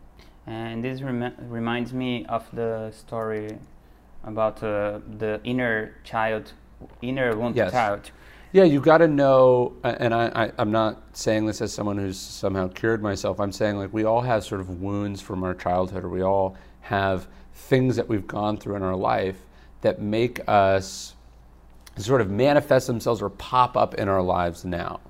And 0.49 0.83
this 0.83 1.03
rem- 1.03 1.35
reminds 1.49 1.93
me 1.93 2.27
of 2.27 2.49
the 2.53 2.91
story 2.91 3.59
about 4.25 4.63
uh, 4.63 5.01
the 5.19 5.41
inner 5.45 5.95
child, 6.03 6.53
inner 7.01 7.37
wounded 7.37 7.57
yes. 7.57 7.73
child. 7.73 8.11
Yeah, 8.51 8.65
you 8.65 8.81
got 8.81 8.99
to 8.99 9.09
know, 9.09 9.77
and 9.85 10.15
I, 10.15 10.51
am 10.59 10.73
not 10.73 11.03
saying 11.13 11.45
this 11.45 11.61
as 11.61 11.73
someone 11.73 11.99
who's 11.99 12.19
somehow 12.19 12.69
cured 12.69 13.03
myself. 13.03 13.41
I'm 13.41 13.53
saying 13.53 13.77
like 13.77 13.93
we 13.93 14.05
all 14.05 14.23
have 14.23 14.43
sort 14.43 14.63
of 14.63 14.81
wounds 14.81 15.21
from 15.21 15.45
our 15.45 15.55
childhood, 15.55 16.03
or 16.03 16.09
we 16.09 16.23
all 16.23 16.57
have 16.81 17.29
things 17.59 17.97
that 17.97 18.09
we've 18.09 18.27
gone 18.27 18.57
through 18.57 18.77
in 18.77 18.83
our 18.83 18.97
life 18.97 19.37
that 19.83 20.01
make 20.01 20.41
us 20.49 21.15
sort 21.97 22.21
of 22.21 22.31
manifest 22.31 22.87
themselves 22.87 23.21
or 23.21 23.31
pop 23.31 23.77
up 23.77 23.95
in 23.95 24.09
our 24.09 24.23
lives 24.23 24.65
now. 24.65 25.01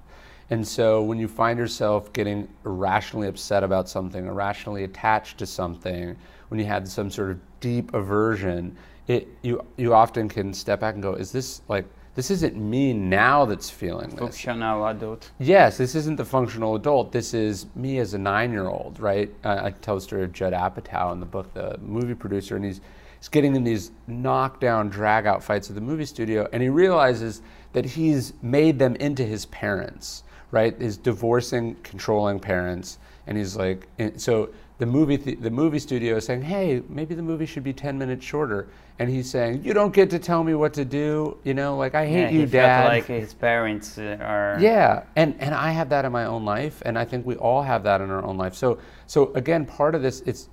And 0.50 0.66
so 0.66 1.02
when 1.02 1.18
you 1.18 1.28
find 1.28 1.58
yourself 1.58 2.12
getting 2.12 2.48
irrationally 2.64 3.28
upset 3.28 3.62
about 3.62 3.88
something, 3.88 4.26
irrationally 4.26 4.84
attached 4.84 5.38
to 5.38 5.46
something, 5.46 6.16
when 6.48 6.58
you 6.58 6.66
have 6.66 6.88
some 6.88 7.10
sort 7.10 7.30
of 7.30 7.40
deep 7.60 7.92
aversion, 7.92 8.76
it 9.06 9.28
you 9.42 9.64
you 9.76 9.94
often 9.94 10.28
can 10.28 10.54
step 10.54 10.80
back 10.80 10.94
and 10.94 11.02
go, 11.02 11.14
is 11.14 11.30
this 11.30 11.60
like 11.68 11.84
this 12.18 12.32
isn't 12.32 12.56
me 12.56 12.92
now 12.92 13.44
that's 13.44 13.70
feeling 13.70 14.10
this. 14.10 14.18
Functional 14.18 14.84
adult. 14.88 15.30
Yes, 15.38 15.78
this 15.78 15.94
isn't 15.94 16.16
the 16.16 16.24
functional 16.24 16.74
adult. 16.74 17.12
This 17.12 17.32
is 17.32 17.66
me 17.76 17.98
as 17.98 18.12
a 18.12 18.18
nine-year-old, 18.18 18.98
right? 18.98 19.32
Uh, 19.44 19.60
I 19.62 19.70
tell 19.70 19.94
the 19.94 20.00
story 20.00 20.24
of 20.24 20.32
Judd 20.32 20.52
Apatow 20.52 21.12
in 21.12 21.20
the 21.20 21.26
book, 21.26 21.54
the 21.54 21.78
movie 21.80 22.16
producer, 22.16 22.56
and 22.56 22.64
he's 22.64 22.80
he's 23.20 23.28
getting 23.28 23.54
in 23.54 23.62
these 23.62 23.92
knockdown, 24.08 24.88
drag-out 24.88 25.44
fights 25.44 25.68
at 25.68 25.76
the 25.76 25.80
movie 25.80 26.04
studio, 26.04 26.48
and 26.52 26.60
he 26.60 26.68
realizes 26.68 27.40
that 27.72 27.84
he's 27.84 28.32
made 28.42 28.80
them 28.80 28.96
into 28.96 29.22
his 29.22 29.46
parents, 29.46 30.24
right? 30.50 30.74
Is 30.82 30.96
divorcing 30.96 31.76
controlling 31.84 32.40
parents, 32.40 32.98
and 33.28 33.38
he's 33.38 33.54
like, 33.54 33.86
and 34.00 34.20
so 34.20 34.50
the 34.78 34.86
movie 34.86 35.18
th- 35.18 35.40
the 35.40 35.50
movie 35.50 35.78
studio 35.78 36.16
is 36.16 36.24
saying, 36.24 36.42
hey, 36.42 36.82
maybe 36.88 37.14
the 37.14 37.22
movie 37.22 37.46
should 37.46 37.64
be 37.64 37.72
ten 37.72 37.98
minutes 37.98 38.24
shorter, 38.24 38.68
and 38.98 39.10
he's 39.10 39.28
saying, 39.28 39.64
you 39.64 39.74
don't 39.74 39.92
get 39.92 40.08
to 40.10 40.18
tell 40.18 40.44
me 40.44 40.54
what 40.54 40.72
to 40.74 40.84
do, 40.84 41.36
you 41.44 41.52
know, 41.52 41.76
like 41.76 41.94
I 41.94 42.06
hate 42.06 42.32
yeah, 42.32 42.40
you, 42.40 42.46
dad. 42.46 42.86
Like 42.86 43.06
his 43.06 43.34
parents 43.34 43.98
uh, 43.98 44.16
are. 44.20 44.56
Yeah, 44.60 45.02
and 45.16 45.34
and 45.40 45.54
I 45.54 45.72
have 45.72 45.88
that 45.88 46.04
in 46.04 46.12
my 46.12 46.26
own 46.26 46.44
life, 46.44 46.80
and 46.86 46.96
I 46.96 47.04
think 47.04 47.26
we 47.26 47.34
all 47.36 47.62
have 47.62 47.82
that 47.82 48.00
in 48.00 48.10
our 48.10 48.24
own 48.24 48.36
life. 48.36 48.54
So 48.54 48.78
so 49.06 49.32
again, 49.34 49.66
part 49.66 49.94
of 49.94 50.02
this, 50.02 50.20
it's 50.22 50.48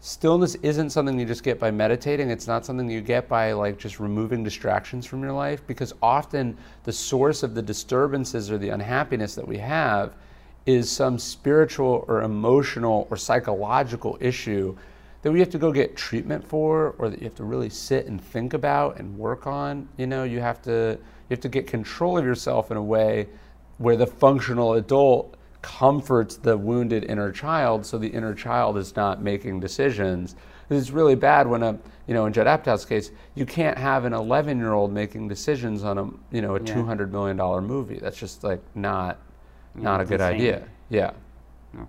stillness 0.00 0.54
isn't 0.56 0.90
something 0.90 1.18
you 1.18 1.26
just 1.26 1.42
get 1.42 1.58
by 1.58 1.70
meditating. 1.70 2.30
It's 2.30 2.46
not 2.46 2.64
something 2.64 2.88
you 2.90 3.00
get 3.00 3.28
by 3.28 3.52
like 3.52 3.78
just 3.78 3.98
removing 4.00 4.44
distractions 4.44 5.06
from 5.06 5.22
your 5.22 5.32
life, 5.32 5.64
because 5.66 5.92
often 6.02 6.56
the 6.82 6.92
source 6.92 7.44
of 7.44 7.54
the 7.54 7.62
disturbances 7.62 8.50
or 8.50 8.58
the 8.58 8.70
unhappiness 8.70 9.34
that 9.36 9.46
we 9.46 9.58
have 9.58 10.14
is 10.68 10.90
some 10.90 11.18
spiritual 11.18 12.04
or 12.08 12.20
emotional 12.20 13.08
or 13.10 13.16
psychological 13.16 14.18
issue 14.20 14.76
that 15.22 15.32
we 15.32 15.40
have 15.40 15.48
to 15.48 15.56
go 15.58 15.72
get 15.72 15.96
treatment 15.96 16.46
for 16.46 16.94
or 16.98 17.08
that 17.08 17.20
you 17.20 17.24
have 17.24 17.34
to 17.34 17.44
really 17.44 17.70
sit 17.70 18.04
and 18.04 18.20
think 18.20 18.52
about 18.52 18.98
and 19.00 19.16
work 19.16 19.46
on. 19.46 19.88
You 19.96 20.06
know 20.06 20.24
you 20.24 20.40
have 20.40 20.60
to 20.62 20.98
you 21.00 21.34
have 21.34 21.40
to 21.40 21.48
get 21.48 21.66
control 21.66 22.18
of 22.18 22.24
yourself 22.26 22.70
in 22.70 22.76
a 22.76 22.82
way 22.82 23.28
where 23.78 23.96
the 23.96 24.06
functional 24.06 24.74
adult 24.74 25.38
comforts 25.62 26.36
the 26.36 26.56
wounded 26.56 27.02
inner 27.04 27.32
child 27.32 27.84
so 27.86 27.96
the 27.96 28.08
inner 28.08 28.34
child 28.34 28.76
is 28.76 28.94
not 28.94 29.22
making 29.22 29.60
decisions. 29.60 30.36
It's 30.68 30.90
really 30.90 31.14
bad 31.14 31.46
when 31.46 31.62
a 31.62 31.78
you 32.06 32.12
know 32.12 32.26
in 32.26 32.34
Judd 32.34 32.46
Apatow's 32.46 32.84
case 32.84 33.10
you 33.34 33.46
can't 33.46 33.78
have 33.78 34.04
an 34.04 34.12
11 34.12 34.58
year 34.58 34.74
old 34.74 34.92
making 34.92 35.28
decisions 35.28 35.82
on 35.82 35.96
a 35.96 36.10
you 36.30 36.42
know 36.42 36.56
a 36.56 36.60
Yeah. 36.60 36.74
200 36.74 37.10
million 37.10 37.38
dollar 37.38 37.62
movie. 37.62 37.98
That's 37.98 38.18
just 38.18 38.44
like 38.44 38.60
not 38.74 39.18
not 39.82 40.00
a 40.00 40.04
good 40.04 40.20
insane. 40.20 40.34
idea 40.34 40.68
yeah 40.90 41.10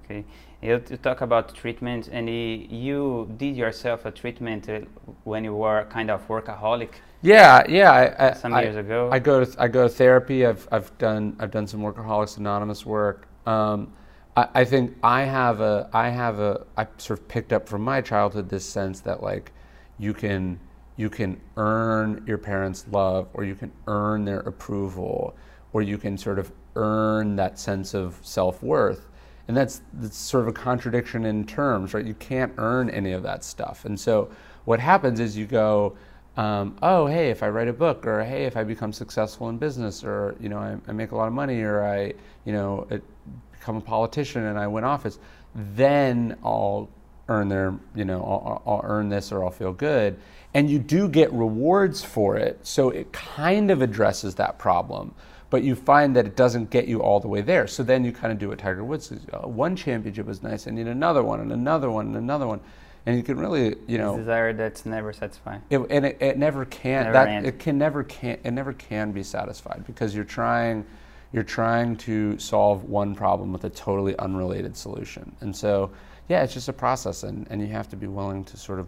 Okay. 0.03 0.25
You, 0.61 0.81
you 0.89 0.97
talk 0.97 1.21
about 1.21 1.55
treatment, 1.55 2.09
and 2.11 2.29
you 2.29 3.31
did 3.37 3.55
yourself 3.55 4.05
a 4.05 4.11
treatment 4.11 4.67
uh, 4.69 4.81
when 5.23 5.43
you 5.45 5.55
were 5.55 5.85
kind 5.89 6.11
of 6.11 6.27
workaholic 6.27 6.89
Yeah, 7.21 7.63
yeah. 7.67 7.91
I, 7.91 8.29
I, 8.29 8.33
some 8.33 8.53
I- 8.53 8.63
years 8.63 8.75
ago. 8.75 9.09
I 9.11 9.19
go 9.19 9.45
to 9.45 9.61
I 9.63 9.67
go 9.69 9.83
to 9.87 9.89
therapy. 9.89 10.45
I've 10.45 10.67
I've 10.71 10.95
done 10.97 11.35
I've 11.39 11.51
done 11.51 11.65
some 11.65 11.81
Workaholics 11.81 12.37
Anonymous 12.37 12.85
work. 12.85 13.27
Um, 13.45 13.93
I, 14.35 14.47
I 14.53 14.65
think 14.65 14.97
I 15.01 15.21
have 15.23 15.61
a 15.61 15.89
I 15.93 16.09
have 16.09 16.39
a 16.39 16.65
I 16.77 16.87
sort 16.97 17.19
of 17.19 17.27
picked 17.29 17.53
up 17.53 17.67
from 17.67 17.81
my 17.81 18.01
childhood 18.01 18.49
this 18.49 18.65
sense 18.65 18.99
that 19.01 19.23
like 19.23 19.51
you 19.97 20.13
can 20.13 20.59
you 20.97 21.09
can 21.09 21.39
earn 21.55 22.23
your 22.27 22.37
parents' 22.37 22.85
love 22.91 23.29
or 23.33 23.45
you 23.45 23.55
can 23.55 23.71
earn 23.87 24.25
their 24.25 24.41
approval 24.41 25.35
or 25.71 25.81
you 25.81 25.97
can 25.97 26.17
sort 26.17 26.37
of 26.39 26.51
earn 26.75 27.35
that 27.35 27.59
sense 27.59 27.93
of 27.93 28.19
self 28.21 28.61
worth. 28.63 29.07
And 29.47 29.57
that's, 29.57 29.81
that's 29.93 30.17
sort 30.17 30.43
of 30.43 30.49
a 30.49 30.53
contradiction 30.53 31.25
in 31.25 31.45
terms, 31.45 31.93
right? 31.93 32.05
You 32.05 32.13
can't 32.13 32.53
earn 32.57 32.89
any 32.91 33.13
of 33.13 33.23
that 33.23 33.43
stuff. 33.43 33.85
And 33.85 33.99
so 33.99 34.29
what 34.65 34.79
happens 34.79 35.19
is 35.19 35.35
you 35.35 35.47
go, 35.47 35.97
um, 36.37 36.77
oh, 36.83 37.07
hey, 37.07 37.31
if 37.31 37.41
I 37.41 37.49
write 37.49 37.67
a 37.67 37.73
book, 37.73 38.05
or 38.05 38.23
hey, 38.23 38.45
if 38.45 38.55
I 38.55 38.63
become 38.63 38.93
successful 38.93 39.49
in 39.49 39.57
business, 39.57 40.03
or 40.03 40.35
you 40.39 40.49
know, 40.49 40.59
I, 40.59 40.77
I 40.87 40.93
make 40.93 41.11
a 41.11 41.15
lot 41.15 41.27
of 41.27 41.33
money, 41.33 41.61
or 41.61 41.83
I, 41.83 42.13
you 42.45 42.53
know, 42.53 42.87
it, 42.89 43.03
become 43.51 43.75
a 43.75 43.81
politician 43.81 44.45
and 44.45 44.57
I 44.57 44.67
win 44.67 44.83
office, 44.83 45.19
then 45.53 46.37
I'll 46.43 46.89
earn 47.27 47.49
their, 47.49 47.73
you 47.93 48.05
know, 48.05 48.21
I'll, 48.23 48.61
I'll 48.65 48.81
earn 48.83 49.09
this 49.09 49.31
or 49.31 49.43
I'll 49.43 49.51
feel 49.51 49.73
good. 49.73 50.19
And 50.53 50.69
you 50.69 50.79
do 50.79 51.07
get 51.07 51.31
rewards 51.31 52.03
for 52.03 52.37
it, 52.37 52.59
so 52.65 52.89
it 52.89 53.11
kind 53.11 53.69
of 53.69 53.81
addresses 53.81 54.35
that 54.35 54.57
problem. 54.57 55.13
But 55.49 55.63
you 55.63 55.75
find 55.75 56.15
that 56.15 56.25
it 56.27 56.35
doesn't 56.35 56.69
get 56.69 56.87
you 56.87 57.01
all 57.01 57.19
the 57.19 57.27
way 57.27 57.41
there. 57.41 57.65
So 57.65 57.81
then 57.81 58.05
you 58.05 58.11
kind 58.11 58.31
of 58.31 58.37
do 58.37 58.49
what 58.49 58.59
Tiger 58.59 58.83
Woods 58.83 59.07
says. 59.07 59.25
"Oh, 59.33 59.47
one 59.47 59.75
championship 59.75 60.29
is 60.29 60.43
nice. 60.43 60.67
I 60.67 60.71
need 60.71 60.87
another 60.87 61.23
one, 61.23 61.39
and 61.39 61.51
another 61.51 61.89
one, 61.89 62.07
and 62.07 62.15
another 62.17 62.45
one. 62.45 62.59
And 63.05 63.17
you 63.17 63.23
can 63.23 63.39
really, 63.39 63.75
you 63.87 63.97
know, 63.97 64.17
desire 64.17 64.53
that's 64.53 64.85
never 64.85 65.13
satisfied. 65.13 65.61
it, 65.69 65.79
and 65.89 66.05
it, 66.05 66.17
it 66.21 66.37
never 66.37 66.65
can. 66.65 67.05
Never 67.05 67.13
that 67.13 67.45
it 67.45 67.57
can 67.57 67.77
never 67.77 68.03
can. 68.03 68.37
It 68.43 68.51
never 68.51 68.73
can 68.73 69.11
be 69.11 69.23
satisfied 69.23 69.83
because 69.87 70.13
you're 70.13 70.25
trying, 70.25 70.85
you're 71.31 71.43
trying 71.43 71.95
to 71.97 72.37
solve 72.37 72.83
one 72.83 73.15
problem 73.15 73.51
with 73.51 73.63
a 73.63 73.69
totally 73.69 74.15
unrelated 74.19 74.75
solution. 74.77 75.35
And 75.39 75.55
so, 75.55 75.91
yeah, 76.27 76.43
it's 76.43 76.53
just 76.53 76.67
a 76.67 76.73
process, 76.73 77.23
and, 77.23 77.47
and 77.49 77.61
you 77.61 77.67
have 77.69 77.87
to 77.89 77.95
be 77.95 78.05
willing 78.07 78.43
to 78.43 78.57
sort 78.57 78.79
of, 78.79 78.87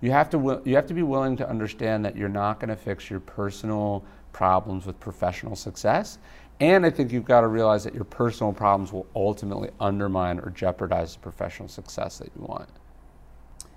you 0.00 0.12
have 0.12 0.30
to 0.30 0.62
you 0.64 0.76
have 0.76 0.86
to 0.86 0.94
be 0.94 1.02
willing 1.02 1.36
to 1.36 1.48
understand 1.48 2.04
that 2.04 2.16
you're 2.16 2.28
not 2.28 2.60
going 2.60 2.70
to 2.70 2.76
fix 2.76 3.10
your 3.10 3.20
personal 3.20 4.04
problems 4.34 4.84
with 4.84 5.00
professional 5.00 5.56
success. 5.56 6.18
And 6.60 6.84
I 6.84 6.90
think 6.90 7.10
you've 7.12 7.24
got 7.24 7.40
to 7.40 7.48
realize 7.48 7.82
that 7.84 7.94
your 7.94 8.04
personal 8.04 8.52
problems 8.52 8.92
will 8.92 9.06
ultimately 9.16 9.70
undermine 9.80 10.38
or 10.40 10.50
jeopardize 10.50 11.14
the 11.14 11.20
professional 11.20 11.68
success 11.68 12.18
that 12.18 12.30
you 12.36 12.42
want. 12.44 12.68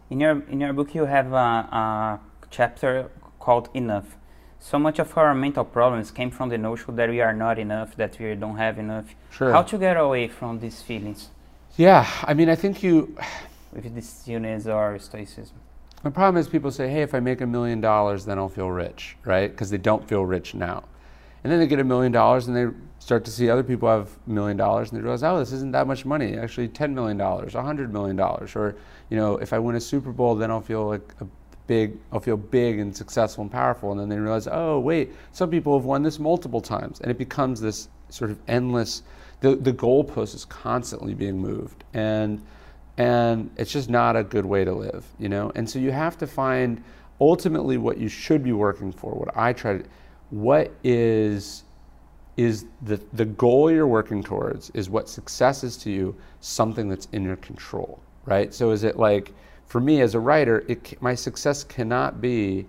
In 0.10 0.20
your 0.20 0.44
in 0.50 0.60
your 0.60 0.74
book, 0.74 0.94
you 0.94 1.06
have 1.06 1.32
a, 1.34 1.48
a 1.82 2.20
chapter 2.52 3.10
called 3.40 3.70
"Enough." 3.74 4.18
So 4.60 4.80
much 4.80 5.00
of 5.00 5.18
our 5.18 5.34
mental 5.36 5.64
problems 5.64 6.12
came 6.12 6.32
from 6.32 6.50
the 6.50 6.58
notion 6.58 6.96
that 6.96 7.10
we 7.10 7.22
are 7.22 7.34
not 7.34 7.60
enough, 7.60 7.96
that 7.96 8.18
we 8.20 8.36
don't 8.36 8.58
have 8.58 8.80
enough. 8.80 9.06
Sure. 9.30 9.52
How 9.52 9.64
to 9.64 9.78
get 9.78 9.98
away 9.98 10.28
from 10.28 10.60
these 10.60 10.82
feelings 10.82 11.30
Yeah, 11.78 12.06
I 12.24 12.34
mean, 12.34 12.50
I 12.50 12.56
think 12.56 12.82
you. 12.84 13.16
with 13.72 13.94
this 13.94 14.10
stillness 14.10 14.66
or 14.66 14.98
stoicism? 15.00 15.58
The 16.04 16.12
problem 16.12 16.40
is 16.40 16.48
people 16.48 16.72
say, 16.72 16.90
hey, 16.90 17.02
if 17.02 17.16
I 17.16 17.20
make 17.20 17.42
a 17.42 17.48
million 17.48 17.82
dollars, 17.82 18.26
then 18.26 18.38
I'll 18.38 18.50
feel 18.50 18.70
rich, 18.70 19.18
right? 19.26 19.50
Because 19.50 19.70
they 19.70 19.78
don't 19.78 20.08
feel 20.08 20.26
rich 20.26 20.54
now. 20.54 20.84
And 21.44 21.52
then 21.52 21.60
they 21.60 21.68
get 21.68 21.80
a 21.80 21.84
million 21.84 22.12
dollars 22.12 22.48
and 22.48 22.56
they 22.56 22.68
start 23.00 23.26
to 23.26 23.32
see 23.32 23.50
other 23.50 23.64
people 23.64 23.90
have 23.90 24.10
a 24.28 24.30
million 24.30 24.58
dollars 24.58 24.92
and 24.92 25.00
they 25.00 25.02
realize, 25.02 25.24
oh, 25.24 25.40
this 25.40 25.52
isn't 25.52 25.72
that 25.72 25.88
much 25.88 26.06
money. 26.06 26.38
Actually, 26.38 26.68
$10 26.68 26.94
million, 26.94 27.18
$100 27.18 27.92
million. 27.92 28.20
Or, 28.20 28.76
you 29.10 29.18
know, 29.18 29.38
if 29.38 29.54
I 29.54 29.60
win 29.60 29.76
a 29.76 29.80
Super 29.80 30.12
Bowl, 30.12 30.36
then 30.36 30.52
I'll 30.52 30.62
feel 30.62 30.88
like 30.88 31.14
a 31.20 31.28
big, 31.66 31.98
I'll 32.12 32.20
feel 32.20 32.38
big 32.38 32.80
and 32.80 32.96
successful 32.96 33.44
and 33.44 33.52
powerful. 33.52 33.92
And 33.92 34.00
then 34.00 34.10
they 34.10 34.20
realize, 34.20 34.48
oh, 34.52 34.80
wait, 34.80 35.14
some 35.32 35.50
people 35.50 35.78
have 35.78 35.86
won 35.86 36.04
this 36.04 36.20
multiple 36.20 36.62
times. 36.62 37.00
And 37.02 37.10
it 37.10 37.18
becomes 37.18 37.60
this 37.60 37.90
sort 38.10 38.30
of 38.30 38.40
endless, 38.48 39.04
the, 39.40 39.56
the 39.56 39.74
goalpost 39.74 40.36
is 40.36 40.46
constantly 40.46 41.14
being 41.14 41.40
moved. 41.40 41.84
And, 41.94 42.42
and 42.98 43.50
it's 43.58 43.72
just 43.72 43.90
not 43.90 44.16
a 44.16 44.24
good 44.24 44.46
way 44.46 44.66
to 44.66 44.74
live, 44.74 45.06
you 45.20 45.30
know. 45.30 45.52
And 45.56 45.70
so 45.70 45.80
you 45.80 45.92
have 45.92 46.18
to 46.18 46.28
find 46.28 46.84
ultimately 47.22 47.78
what 47.78 47.98
you 47.98 48.10
should 48.10 48.44
be 48.44 48.52
working 48.52 48.92
for. 48.92 49.14
What 49.14 49.36
I 49.36 49.54
try 49.54 49.78
to, 49.78 49.86
what 50.30 50.72
is 50.84 51.64
is 52.38 52.66
the 52.84 53.02
the 53.14 53.26
goal 53.26 53.72
you're 53.72 53.88
working 53.88 54.24
towards 54.24 54.70
is 54.72 54.90
what 54.90 55.10
success 55.10 55.64
is 55.64 55.76
to 55.78 55.92
you 55.92 56.16
something 56.40 56.88
that's 56.88 57.08
in 57.12 57.24
your 57.24 57.38
control, 57.38 58.00
right? 58.26 58.54
So 58.54 58.72
is 58.72 58.84
it 58.84 58.98
like 58.98 59.34
for 59.66 59.82
me 59.82 60.02
as 60.02 60.16
a 60.16 60.20
writer, 60.20 60.64
it 60.68 61.02
my 61.02 61.16
success 61.16 61.64
cannot 61.64 62.22
be 62.22 62.66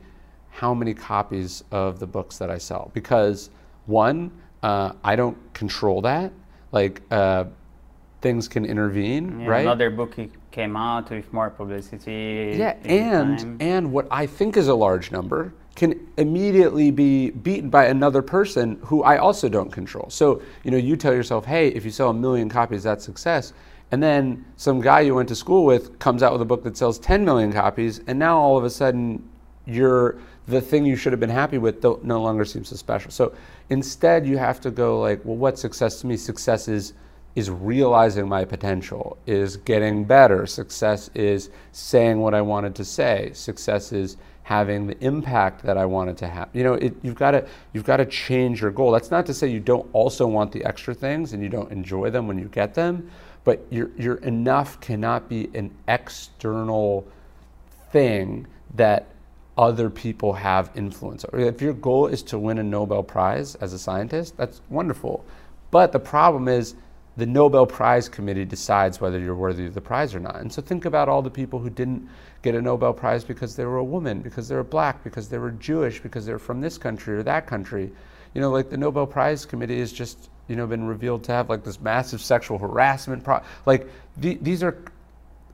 how 0.50 0.74
many 0.74 0.94
copies 0.94 1.62
of 1.70 2.00
the 2.00 2.06
books 2.06 2.38
that 2.38 2.50
I 2.50 2.58
sell 2.58 2.90
because 2.92 3.50
one, 3.86 4.30
uh, 4.62 4.92
I 5.04 5.16
don't 5.16 5.36
control 5.54 6.00
that. 6.02 6.32
Like 6.72 7.02
uh, 7.10 7.44
things 8.20 8.48
can 8.48 8.64
intervene, 8.64 9.40
Yeah, 9.40 9.48
right? 9.48 9.60
Another 9.60 9.90
book 9.90 10.16
came 10.50 10.76
out 10.76 11.10
with 11.10 11.32
more 11.32 11.50
publicity. 11.50 12.56
Yeah, 12.58 12.76
and 12.84 13.38
time. 13.38 13.56
and 13.60 13.92
what 13.92 14.06
I 14.10 14.26
think 14.26 14.56
is 14.56 14.68
a 14.68 14.74
large 14.74 15.12
number 15.12 15.52
can 15.76 15.94
immediately 16.16 16.90
be 16.90 17.30
beaten 17.30 17.70
by 17.70 17.86
another 17.86 18.20
person 18.20 18.78
who 18.82 19.04
I 19.04 19.18
also 19.18 19.48
don't 19.48 19.70
control. 19.70 20.10
So, 20.10 20.42
you 20.64 20.72
know, 20.72 20.76
you 20.76 20.96
tell 20.96 21.14
yourself, 21.14 21.44
"Hey, 21.44 21.68
if 21.68 21.84
you 21.84 21.92
sell 21.92 22.10
a 22.10 22.14
million 22.14 22.48
copies, 22.48 22.82
that's 22.82 23.04
success." 23.04 23.52
And 23.92 24.02
then 24.02 24.44
some 24.56 24.80
guy 24.80 25.00
you 25.00 25.14
went 25.14 25.28
to 25.28 25.36
school 25.36 25.64
with 25.64 25.98
comes 25.98 26.22
out 26.22 26.32
with 26.32 26.42
a 26.42 26.44
book 26.44 26.64
that 26.64 26.76
sells 26.76 26.98
10 26.98 27.24
million 27.24 27.52
copies, 27.52 28.00
and 28.06 28.18
now 28.18 28.38
all 28.38 28.58
of 28.58 28.64
a 28.64 28.70
sudden 28.70 29.22
you're 29.66 30.16
the 30.48 30.60
thing 30.60 30.84
you 30.84 30.96
should 30.96 31.12
have 31.12 31.20
been 31.20 31.28
happy 31.30 31.58
with 31.58 31.82
no 32.02 32.22
longer 32.22 32.44
seems 32.44 32.68
so 32.68 32.76
special. 32.76 33.10
So 33.10 33.32
instead, 33.68 34.26
you 34.26 34.38
have 34.38 34.60
to 34.62 34.70
go 34.70 34.98
like, 34.98 35.22
well, 35.24 35.36
what 35.36 35.58
success 35.58 36.00
to 36.00 36.06
me? 36.06 36.16
Success 36.16 36.68
is 36.68 36.94
is 37.38 37.50
realizing 37.50 38.28
my 38.28 38.44
potential, 38.44 39.16
is 39.24 39.56
getting 39.58 40.04
better. 40.04 40.44
Success 40.44 41.08
is 41.14 41.50
saying 41.70 42.18
what 42.18 42.34
I 42.34 42.40
wanted 42.40 42.74
to 42.74 42.84
say. 42.84 43.30
Success 43.32 43.92
is 43.92 44.16
having 44.42 44.88
the 44.88 44.98
impact 45.04 45.62
that 45.62 45.78
I 45.78 45.84
wanted 45.84 46.16
to 46.16 46.26
have. 46.26 46.48
You 46.52 46.64
know, 46.64 46.74
it, 46.74 46.96
you've 47.02 47.14
got 47.14 47.30
to 47.30 47.46
you've 47.72 47.84
got 47.84 47.98
to 47.98 48.06
change 48.06 48.60
your 48.60 48.72
goal. 48.72 48.90
That's 48.90 49.12
not 49.12 49.24
to 49.26 49.34
say 49.34 49.46
you 49.46 49.60
don't 49.60 49.88
also 49.92 50.26
want 50.26 50.50
the 50.50 50.64
extra 50.64 50.94
things 50.94 51.32
and 51.32 51.40
you 51.40 51.48
don't 51.48 51.70
enjoy 51.70 52.10
them 52.10 52.26
when 52.26 52.38
you 52.38 52.46
get 52.46 52.74
them, 52.74 53.08
but 53.44 53.64
your 53.70 53.90
your 53.96 54.16
enough 54.16 54.80
cannot 54.80 55.28
be 55.28 55.48
an 55.54 55.72
external 55.86 57.06
thing 57.92 58.48
that 58.74 59.06
other 59.56 59.88
people 59.90 60.32
have 60.32 60.72
influence. 60.74 61.24
Or 61.32 61.38
if 61.38 61.62
your 61.62 61.74
goal 61.74 62.08
is 62.08 62.24
to 62.24 62.38
win 62.38 62.58
a 62.58 62.64
Nobel 62.64 63.04
Prize 63.04 63.54
as 63.56 63.72
a 63.72 63.78
scientist, 63.78 64.36
that's 64.36 64.60
wonderful. 64.70 65.24
But 65.70 65.92
the 65.92 66.00
problem 66.00 66.48
is 66.48 66.74
the 67.18 67.26
Nobel 67.26 67.66
Prize 67.66 68.08
committee 68.08 68.44
decides 68.44 69.00
whether 69.00 69.18
you're 69.18 69.34
worthy 69.34 69.66
of 69.66 69.74
the 69.74 69.80
prize 69.80 70.14
or 70.14 70.20
not. 70.20 70.36
And 70.36 70.52
so 70.52 70.62
think 70.62 70.84
about 70.84 71.08
all 71.08 71.20
the 71.20 71.28
people 71.28 71.58
who 71.58 71.68
didn't 71.68 72.08
get 72.42 72.54
a 72.54 72.62
Nobel 72.62 72.92
Prize 72.92 73.24
because 73.24 73.56
they 73.56 73.64
were 73.64 73.78
a 73.78 73.84
woman, 73.84 74.20
because 74.20 74.46
they 74.46 74.54
were 74.54 74.62
black, 74.62 75.02
because 75.02 75.28
they 75.28 75.38
were 75.38 75.50
Jewish, 75.50 76.00
because 76.00 76.26
they 76.26 76.32
were 76.32 76.38
from 76.38 76.60
this 76.60 76.78
country 76.78 77.16
or 77.16 77.24
that 77.24 77.48
country. 77.48 77.90
you 78.34 78.40
know, 78.40 78.50
like 78.50 78.70
the 78.70 78.76
Nobel 78.76 79.04
Prize 79.04 79.44
Committee 79.44 79.80
has 79.80 79.92
just, 79.92 80.30
you 80.46 80.54
know, 80.54 80.64
been 80.64 80.86
revealed 80.86 81.24
to 81.24 81.32
have 81.32 81.48
like 81.48 81.64
this 81.64 81.80
massive 81.80 82.20
sexual 82.20 82.56
harassment. 82.56 83.26
Like 83.66 83.88
the, 84.16 84.38
these 84.40 84.62
are 84.62 84.78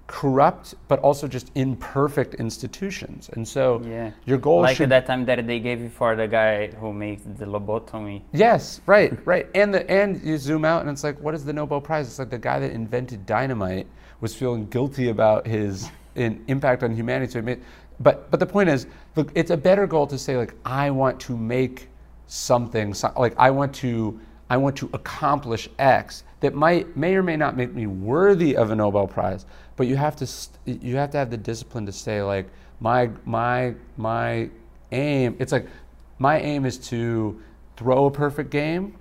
corrupt, 0.07 0.75
but 0.89 0.99
also 1.01 1.27
just 1.27 1.51
imperfect 1.55 2.35
institutions. 2.35 3.31
And 3.33 3.47
so 3.47 3.81
Yeah. 3.85 4.11
your 4.27 4.39
goal 4.39 4.61
like 4.61 4.77
should 4.77 4.91
that 4.91 5.07
time 5.07 5.25
that 5.27 5.47
they 5.47 5.61
gave 5.61 5.81
you 5.81 5.89
for 5.89 6.15
the 6.15 6.29
guy 6.29 6.69
who 6.69 6.93
makes 6.93 7.23
the 7.39 7.47
lobotomy. 7.47 8.23
Yes, 8.33 8.81
right, 8.87 9.13
right. 9.27 9.49
And 9.55 9.73
the 9.73 9.91
and 9.91 10.21
you 10.23 10.37
zoom 10.37 10.65
out 10.65 10.83
and 10.83 10.91
it's 10.91 11.05
like, 11.05 11.19
what 11.21 11.35
is 11.35 11.45
the 11.45 11.53
Nobel 11.53 11.81
Prize? 11.81 12.07
It's 12.07 12.19
like 12.19 12.31
the 12.31 12.39
guy 12.39 12.59
that 12.61 12.73
invented 12.73 13.25
dynamite 13.25 13.87
was 14.21 14.35
feeling 14.35 14.67
guilty 14.67 15.09
about 15.09 15.47
his 15.47 15.89
in, 16.15 16.43
impact 16.49 16.83
on 16.83 16.95
humanity. 16.95 17.33
So 17.33 17.43
made, 17.43 17.63
but 18.01 18.31
but 18.31 18.41
the 18.41 18.47
point 18.47 18.69
is, 18.69 18.87
look, 19.17 19.33
it's 19.35 19.51
a 19.51 19.57
better 19.57 19.87
goal 19.87 20.07
to 20.09 20.19
say 20.19 20.37
like, 20.37 20.55
I 20.67 20.91
want 20.91 21.19
to 21.21 21.37
make 21.37 21.89
something 22.27 22.95
so, 22.95 23.13
like 23.17 23.35
I 23.39 23.51
want 23.51 23.75
to 23.77 24.19
I 24.51 24.57
want 24.57 24.77
to 24.77 24.91
accomplish 24.93 25.69
X 25.79 26.25
that 26.41 26.55
might 26.55 26.95
may 26.97 27.15
or 27.17 27.23
may 27.23 27.37
not 27.37 27.57
make 27.57 27.73
me 27.75 27.87
worthy 27.87 28.57
of 28.57 28.71
a 28.71 28.77
Nobel 28.77 29.07
Prize. 29.07 29.47
But 29.77 29.87
you 29.87 29.97
have 29.97 30.17
to 30.17 30.27
st- 30.27 30.83
you 30.83 30.97
have 30.97 31.11
to 31.11 31.19
have 31.19 31.31
the 31.31 31.37
discipline 31.37 31.87
to 31.87 31.93
say 31.93 32.23
like 32.23 32.47
my 32.81 33.11
my 33.25 33.75
my 33.97 34.49
aim. 34.93 35.37
It's 35.39 35.53
like 35.53 35.67
my 36.19 36.39
aim 36.41 36.65
is 36.65 36.79
to 36.91 37.41
throw 37.77 38.07
a 38.07 38.11
perfect 38.11 38.51
game, 38.51 38.95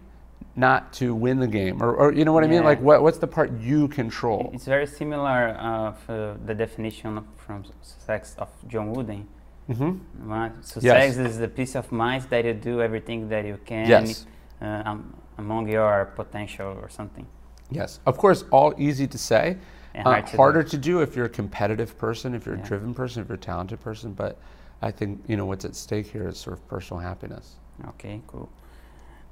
not 0.55 0.91
to 0.93 1.13
win 1.13 1.39
the 1.39 1.47
game, 1.47 1.81
or, 1.83 1.93
or 1.95 2.11
you 2.11 2.25
know 2.25 2.33
what 2.33 2.43
I 2.43 2.47
mean? 2.47 2.63
Like 2.63 2.81
what 2.81 3.03
what's 3.03 3.19
the 3.19 3.27
part 3.27 3.51
you 3.59 3.87
control? 3.87 4.49
It's 4.53 4.65
very 4.65 4.87
similar 4.87 5.49
of 5.49 5.95
uh, 6.09 6.33
the 6.45 6.55
definition 6.55 7.23
from 7.37 7.65
success 7.81 8.35
of 8.39 8.49
John 8.67 8.91
Wooden. 8.93 9.27
hmm 9.71 9.93
Right? 10.19 10.51
Success 10.65 11.17
is 11.17 11.37
the 11.37 11.47
peace 11.47 11.75
of 11.75 11.91
mind 11.91 12.23
that 12.31 12.45
you 12.45 12.53
do 12.53 12.81
everything 12.81 13.29
that 13.29 13.45
you 13.45 13.57
can 13.65 13.87
Yes. 13.87 14.25
uh, 14.61 14.81
um, 14.89 15.13
among 15.37 15.67
your 15.69 16.11
potential 16.15 16.77
or 16.81 16.89
something. 16.89 17.25
Yes, 17.71 17.99
of 18.05 18.17
course, 18.17 18.43
all 18.51 18.73
easy 18.77 19.07
to 19.07 19.17
say, 19.17 19.57
And 19.95 20.07
uh, 20.07 20.11
hard 20.11 20.25
to 20.25 20.31
do. 20.31 20.37
harder 20.37 20.63
to 20.63 20.77
do 20.77 21.01
if 21.01 21.15
you're 21.15 21.25
a 21.25 21.29
competitive 21.29 21.97
person, 21.97 22.33
if 22.33 22.45
you're 22.45 22.55
Yeah. 22.55 22.63
a 22.63 22.67
driven 22.67 22.93
person, 22.93 23.21
if 23.21 23.29
you're 23.29 23.35
a 23.35 23.39
talented 23.39 23.79
person. 23.81 24.13
But 24.13 24.37
I 24.81 24.91
think 24.91 25.23
you 25.27 25.37
know 25.37 25.45
what's 25.45 25.65
at 25.65 25.75
stake 25.75 26.07
here 26.07 26.27
is 26.27 26.37
sort 26.37 26.57
of 26.57 26.67
personal 26.67 27.01
happiness. 27.01 27.55
Okay, 27.89 28.21
cool. 28.27 28.49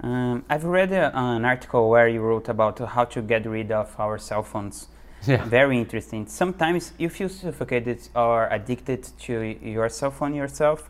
Um, 0.01 0.43
I've 0.49 0.63
read 0.63 0.91
uh, 0.93 1.11
an 1.13 1.45
article 1.45 1.89
where 1.89 2.07
you 2.07 2.21
wrote 2.21 2.49
about 2.49 2.79
how 2.79 3.05
to 3.05 3.21
get 3.21 3.45
rid 3.45 3.71
of 3.71 3.95
our 3.99 4.17
cell 4.17 4.43
phones. 4.43 4.87
Yeah. 5.27 5.45
Very 5.45 5.77
interesting. 5.77 6.25
Sometimes 6.25 6.93
you 6.97 7.07
feel 7.07 7.29
suffocated 7.29 7.99
or 8.15 8.47
addicted 8.49 9.03
to 9.19 9.55
your 9.61 9.87
cell 9.89 10.09
phone 10.09 10.33
yourself. 10.33 10.89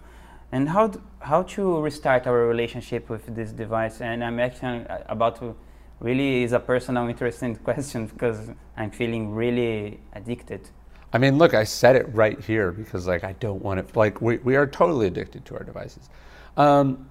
And 0.54 0.70
how, 0.70 0.92
how 1.20 1.44
to 1.44 1.82
restart 1.82 2.28
our 2.28 2.48
relationship 2.48 3.10
with 3.10 3.36
this 3.36 3.52
device? 3.52 4.00
And 4.00 4.24
I'm 4.24 4.40
actually 4.40 4.88
uh, 4.88 5.00
about 5.10 5.36
to 5.40 5.54
really 6.02 6.44
is 6.44 6.52
a 6.52 6.60
personal 6.60 7.08
interesting 7.08 7.56
question 7.68 8.08
because 8.08 8.50
I'm 8.76 8.92
feeling 8.92 9.34
really 9.34 10.00
addicted. 10.14 10.70
I 11.14 11.18
mean, 11.18 11.38
look, 11.38 11.54
I 11.54 11.64
said 11.64 11.96
it 11.96 12.14
right 12.14 12.40
here 12.40 12.72
because 12.72 13.08
like 13.08 13.24
I 13.24 13.34
don't 13.34 13.62
want 13.62 13.80
it. 13.80 13.96
Like 13.96 14.22
we, 14.22 14.38
we 14.40 14.56
are 14.56 14.68
totally 14.68 15.08
addicted 15.08 15.46
to 15.46 15.56
our 15.56 15.64
devices, 15.64 16.10
um, 16.58 17.10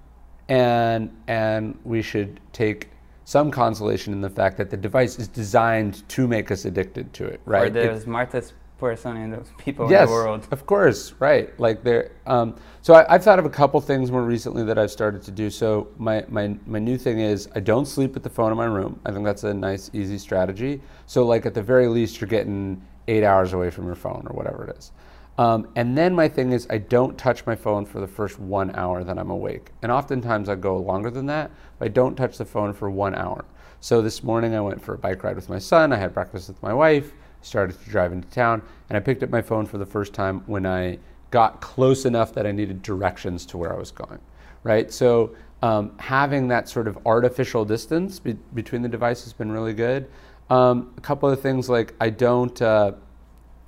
and 0.48 1.10
and 1.28 1.78
we 1.84 2.02
should 2.02 2.40
take 2.52 2.88
some 3.24 3.50
consolation 3.50 4.12
in 4.12 4.20
the 4.20 4.30
fact 4.30 4.56
that 4.56 4.70
the 4.70 4.76
device 4.76 5.18
is 5.18 5.28
designed 5.28 6.08
to 6.08 6.26
make 6.26 6.50
us 6.50 6.64
addicted 6.64 7.12
to 7.12 7.26
it, 7.26 7.40
right? 7.44 7.68
Or 7.68 7.70
the 7.70 7.92
It- 7.92 8.02
smartest 8.02 8.54
person 8.80 9.16
in 9.18 9.30
the 9.30 9.44
people 9.58 9.88
yes, 9.90 10.02
in 10.02 10.06
the 10.06 10.12
world. 10.12 10.48
of 10.50 10.66
course, 10.66 11.12
right. 11.20 11.58
Like 11.60 11.84
there. 11.84 12.12
Um, 12.26 12.56
so 12.82 12.94
I, 12.94 13.14
I've 13.14 13.22
thought 13.22 13.38
of 13.38 13.44
a 13.44 13.50
couple 13.50 13.80
things 13.80 14.10
more 14.10 14.24
recently 14.24 14.64
that 14.64 14.78
I've 14.78 14.90
started 14.90 15.22
to 15.22 15.30
do. 15.30 15.50
So 15.50 15.88
my, 15.98 16.24
my 16.28 16.56
my 16.66 16.78
new 16.78 16.96
thing 16.96 17.20
is 17.20 17.48
I 17.54 17.60
don't 17.60 17.86
sleep 17.86 18.14
with 18.14 18.22
the 18.22 18.30
phone 18.30 18.50
in 18.50 18.56
my 18.56 18.64
room. 18.64 18.98
I 19.04 19.12
think 19.12 19.24
that's 19.24 19.44
a 19.44 19.54
nice, 19.54 19.90
easy 19.92 20.18
strategy. 20.18 20.80
So 21.06 21.24
like 21.24 21.46
at 21.46 21.54
the 21.54 21.62
very 21.62 21.86
least, 21.86 22.20
you're 22.20 22.28
getting 22.28 22.82
eight 23.06 23.22
hours 23.22 23.52
away 23.52 23.70
from 23.70 23.86
your 23.86 23.94
phone 23.94 24.26
or 24.28 24.34
whatever 24.34 24.64
it 24.64 24.76
is. 24.76 24.92
Um, 25.38 25.68
and 25.76 25.96
then 25.96 26.14
my 26.14 26.28
thing 26.28 26.52
is 26.52 26.66
I 26.70 26.78
don't 26.78 27.16
touch 27.16 27.46
my 27.46 27.54
phone 27.54 27.86
for 27.86 28.00
the 28.00 28.06
first 28.06 28.38
one 28.38 28.74
hour 28.74 29.04
that 29.04 29.18
I'm 29.18 29.30
awake. 29.30 29.70
And 29.82 29.92
oftentimes 29.92 30.48
I 30.48 30.54
go 30.54 30.76
longer 30.76 31.10
than 31.10 31.26
that. 31.26 31.50
But 31.78 31.86
I 31.86 31.88
don't 31.88 32.16
touch 32.16 32.36
the 32.38 32.44
phone 32.44 32.72
for 32.72 32.90
one 32.90 33.14
hour. 33.14 33.44
So 33.80 34.02
this 34.02 34.22
morning 34.22 34.54
I 34.54 34.60
went 34.60 34.82
for 34.82 34.94
a 34.94 34.98
bike 34.98 35.22
ride 35.24 35.36
with 35.36 35.48
my 35.48 35.58
son. 35.58 35.92
I 35.92 35.96
had 35.96 36.12
breakfast 36.12 36.48
with 36.48 36.62
my 36.62 36.74
wife 36.74 37.12
started 37.42 37.82
to 37.82 37.90
drive 37.90 38.12
into 38.12 38.28
town, 38.28 38.62
and 38.88 38.96
I 38.96 39.00
picked 39.00 39.22
up 39.22 39.30
my 39.30 39.42
phone 39.42 39.66
for 39.66 39.78
the 39.78 39.86
first 39.86 40.12
time 40.12 40.42
when 40.46 40.66
I 40.66 40.98
got 41.30 41.60
close 41.60 42.04
enough 42.04 42.32
that 42.34 42.46
I 42.46 42.52
needed 42.52 42.82
directions 42.82 43.46
to 43.46 43.58
where 43.58 43.72
I 43.72 43.78
was 43.78 43.90
going. 43.90 44.18
Right, 44.62 44.92
so 44.92 45.34
um, 45.62 45.92
having 45.98 46.48
that 46.48 46.68
sort 46.68 46.86
of 46.86 46.98
artificial 47.06 47.64
distance 47.64 48.18
be- 48.18 48.36
between 48.54 48.82
the 48.82 48.88
devices 48.88 49.24
has 49.24 49.32
been 49.32 49.50
really 49.50 49.72
good. 49.72 50.10
Um, 50.50 50.92
a 50.98 51.00
couple 51.00 51.30
of 51.30 51.40
things 51.40 51.68
like 51.68 51.94
I 52.00 52.10
don't, 52.10 52.60
uh, 52.60 52.92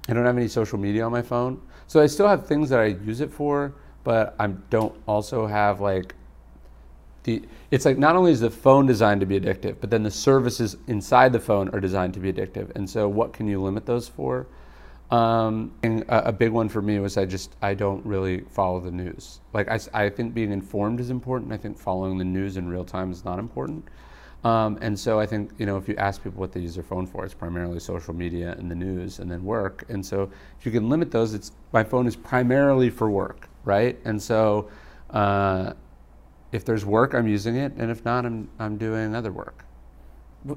I 0.08 0.12
don't 0.12 0.26
have 0.26 0.37
any 0.37 0.48
social 0.48 0.78
media 0.78 1.04
on 1.04 1.12
my 1.12 1.22
phone, 1.22 1.61
so 1.87 2.00
I 2.00 2.06
still 2.06 2.28
have 2.28 2.46
things 2.46 2.68
that 2.70 2.80
I 2.80 2.87
use 2.87 3.20
it 3.20 3.30
for, 3.30 3.74
but 4.04 4.35
I 4.38 4.48
don't 4.48 4.94
also 5.06 5.46
have 5.46 5.80
like 5.80 6.14
the, 7.24 7.42
it's 7.70 7.85
like 7.85 7.98
not 7.98 8.16
only 8.16 8.32
is 8.32 8.40
the 8.40 8.50
phone 8.50 8.87
designed 8.87 9.20
to 9.20 9.26
be 9.26 9.38
addictive, 9.38 9.76
but 9.80 9.90
then 9.90 10.02
the 10.02 10.11
services 10.11 10.76
inside 10.88 11.32
the 11.32 11.40
phone 11.40 11.68
are 11.70 11.80
designed 11.80 12.14
to 12.14 12.20
be 12.20 12.32
addictive. 12.32 12.74
And 12.74 12.88
so, 12.88 13.08
what 13.08 13.32
can 13.32 13.46
you 13.46 13.62
limit 13.62 13.87
those 13.87 14.08
for? 14.08 14.46
Um, 15.12 15.72
and 15.82 16.02
a, 16.04 16.28
a 16.28 16.32
big 16.32 16.52
one 16.52 16.70
for 16.70 16.80
me 16.80 16.98
was 16.98 17.18
I 17.18 17.26
just 17.26 17.54
I 17.61 17.74
don't 17.74 18.04
really 18.06 18.40
follow 18.40 18.80
the 18.80 18.90
news. 18.90 19.40
Like 19.52 19.68
I 19.68 20.08
think 20.08 20.32
being 20.32 20.50
informed 20.50 21.00
is 21.00 21.11
important. 21.11 21.52
I 21.52 21.58
think 21.58 21.78
following 21.78 22.16
the 22.16 22.24
news 22.24 22.56
in 22.56 22.66
real 22.66 22.85
time 22.85 23.12
is 23.12 23.24
not 23.24 23.38
important. 23.38 23.87
Um, 24.42 24.78
and 24.80 24.98
so 24.98 25.20
I 25.20 25.26
think 25.26 25.52
you 25.58 25.66
know 25.66 25.76
if 25.76 25.87
you 25.87 25.94
ask 25.96 26.24
people 26.24 26.40
what 26.40 26.50
they 26.50 26.61
use 26.61 26.74
their 26.74 26.82
phone 26.82 27.06
for, 27.06 27.26
it's 27.26 27.35
primarily 27.35 27.78
social 27.78 28.14
media 28.14 28.56
and 28.58 28.70
the 28.70 28.74
news, 28.74 29.18
and 29.18 29.30
then 29.30 29.44
work. 29.44 29.85
And 29.90 30.04
so 30.04 30.30
if 30.58 30.64
you 30.64 30.72
can 30.72 30.88
limit 30.88 31.11
those, 31.11 31.35
it's 31.35 31.52
my 31.72 31.85
phone 31.85 32.06
is 32.06 32.16
primarily 32.16 32.88
for 32.90 33.11
work, 33.11 33.48
right? 33.64 34.00
And 34.04 34.20
so. 34.20 34.70
Uh, 35.11 35.74
if 36.52 36.64
there's 36.64 36.84
work, 36.84 37.14
I'm 37.14 37.26
using 37.26 37.56
it, 37.56 37.72
and 37.78 37.90
if 37.90 38.04
not, 38.04 38.24
I'm 38.26 38.48
I'm 38.58 38.76
doing 38.76 39.14
other 39.14 39.32
work. 39.32 39.64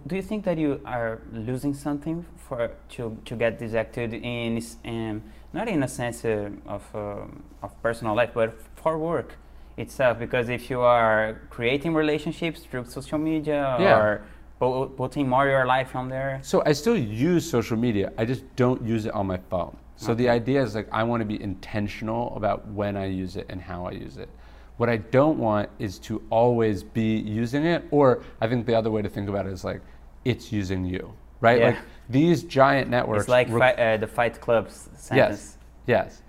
Do 0.08 0.16
you 0.16 0.22
think 0.24 0.44
that 0.46 0.58
you 0.58 0.82
are 0.84 1.22
losing 1.32 1.74
something 1.76 2.26
for 2.48 2.72
to, 2.90 3.16
to 3.26 3.36
get 3.36 3.60
distracted 3.60 4.14
in, 4.16 4.60
um, 4.84 5.22
not 5.54 5.68
in 5.68 5.84
a 5.84 5.88
sense 5.88 6.26
uh, 6.26 6.50
of 6.68 6.84
um 6.96 7.44
of 7.62 7.72
personal 7.84 8.16
life, 8.16 8.32
but 8.34 8.58
for 8.76 8.98
work 8.98 9.36
itself? 9.78 10.18
Because 10.20 10.50
if 10.50 10.70
you 10.72 10.82
are 10.82 11.42
creating 11.50 11.94
relationships 11.94 12.62
through 12.62 12.86
social 12.86 13.20
media 13.20 13.78
Yeah. 13.80 14.00
or 14.00 14.26
pu- 14.60 14.90
putting 14.98 15.30
more 15.30 15.46
of 15.46 15.52
your 15.52 15.66
life 15.68 15.96
on 15.96 16.10
there, 16.10 16.40
So 16.42 16.64
I 16.66 16.74
still 16.74 16.98
use 16.98 17.48
social 17.50 17.78
media. 17.78 18.12
I 18.18 18.26
just 18.26 18.44
don't 18.56 18.82
use 18.84 19.06
it 19.06 19.14
on 19.14 19.28
my 19.28 19.40
phone. 19.52 19.78
So 19.98 20.14
the 20.16 20.28
idea 20.30 20.62
is 20.64 20.74
like 20.76 20.90
I 20.92 21.04
want 21.04 21.22
to 21.22 21.26
be 21.26 21.40
intentional 21.42 22.36
about 22.36 22.68
when 22.68 22.98
I 22.98 23.06
use 23.06 23.38
it 23.38 23.46
and 23.52 23.62
how 23.62 23.86
I 23.86 23.92
use 23.92 24.18
it. 24.18 24.30
What 24.78 24.90
I 24.90 24.98
don't 24.98 25.38
want 25.40 25.70
is 25.80 26.00
to 26.00 26.22
always 26.30 26.84
be 26.84 27.18
using 27.18 27.66
it, 27.66 27.86
or 27.92 28.24
I 28.42 28.48
think 28.48 28.66
the 28.66 28.76
other 28.76 28.92
way 28.92 29.02
to 29.02 29.10
think 29.10 29.30
about 29.30 29.46
it 29.46 29.54
is 29.54 29.64
like 29.64 29.82
it's 30.26 30.52
using 30.52 30.84
you, 30.86 31.14
right? 31.40 31.60
Yeah. 31.60 31.66
Like 31.68 31.78
these 32.10 32.44
giant 32.44 32.90
networks. 32.90 33.22
it's 33.24 33.30
like 33.30 33.50
fi- 33.50 33.74
uh, 33.74 33.98
the 33.98 34.08
Fight 34.08 34.40
Club's 34.42 34.90
sentence. 34.96 35.58
Yes, 35.88 36.22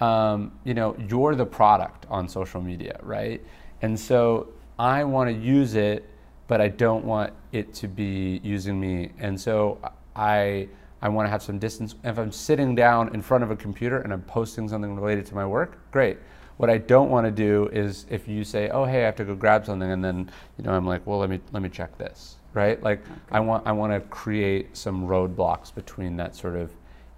yes. 0.00 0.06
Um, 0.06 0.52
you 0.64 0.74
know, 0.74 0.96
you're 1.08 1.34
the 1.34 1.46
product 1.46 2.06
on 2.10 2.28
social 2.28 2.60
media, 2.60 2.98
right? 3.02 3.42
And 3.80 3.98
so 3.98 4.48
I 4.78 5.04
want 5.04 5.30
to 5.30 5.34
use 5.34 5.74
it, 5.74 6.04
but 6.46 6.60
I 6.60 6.68
don't 6.68 7.04
want 7.04 7.32
it 7.52 7.72
to 7.74 7.88
be 7.88 8.40
using 8.42 8.78
me. 8.78 9.12
And 9.18 9.40
so 9.40 9.78
I 10.14 10.68
I 11.00 11.08
want 11.08 11.26
to 11.26 11.30
have 11.30 11.42
some 11.42 11.58
distance. 11.58 11.94
If 12.02 12.18
I'm 12.18 12.32
sitting 12.32 12.74
down 12.74 13.14
in 13.14 13.22
front 13.22 13.44
of 13.44 13.50
a 13.50 13.56
computer 13.56 13.98
and 13.98 14.12
I'm 14.12 14.22
posting 14.22 14.68
something 14.68 14.94
related 14.96 15.26
to 15.26 15.34
my 15.34 15.46
work, 15.46 15.78
great. 15.90 16.18
What 16.56 16.70
I 16.70 16.78
don't 16.78 17.10
want 17.10 17.26
to 17.26 17.30
do 17.32 17.68
is 17.72 18.06
if 18.10 18.28
you 18.28 18.44
say, 18.44 18.68
"Oh, 18.68 18.84
hey, 18.84 19.02
I 19.02 19.06
have 19.06 19.16
to 19.16 19.24
go 19.24 19.34
grab 19.34 19.66
something," 19.66 19.90
and 19.90 20.04
then 20.04 20.30
you 20.56 20.64
know 20.64 20.72
I'm 20.72 20.86
like, 20.86 21.06
"Well, 21.06 21.18
let 21.18 21.28
me 21.30 21.40
let 21.52 21.62
me 21.62 21.68
check 21.68 21.98
this," 21.98 22.36
right? 22.52 22.80
Like 22.82 23.00
I 23.32 23.40
want 23.40 23.66
I 23.66 23.72
want 23.72 23.92
to 23.92 24.00
create 24.08 24.76
some 24.76 25.06
roadblocks 25.08 25.74
between 25.74 26.16
that 26.18 26.36
sort 26.36 26.54
of 26.56 26.70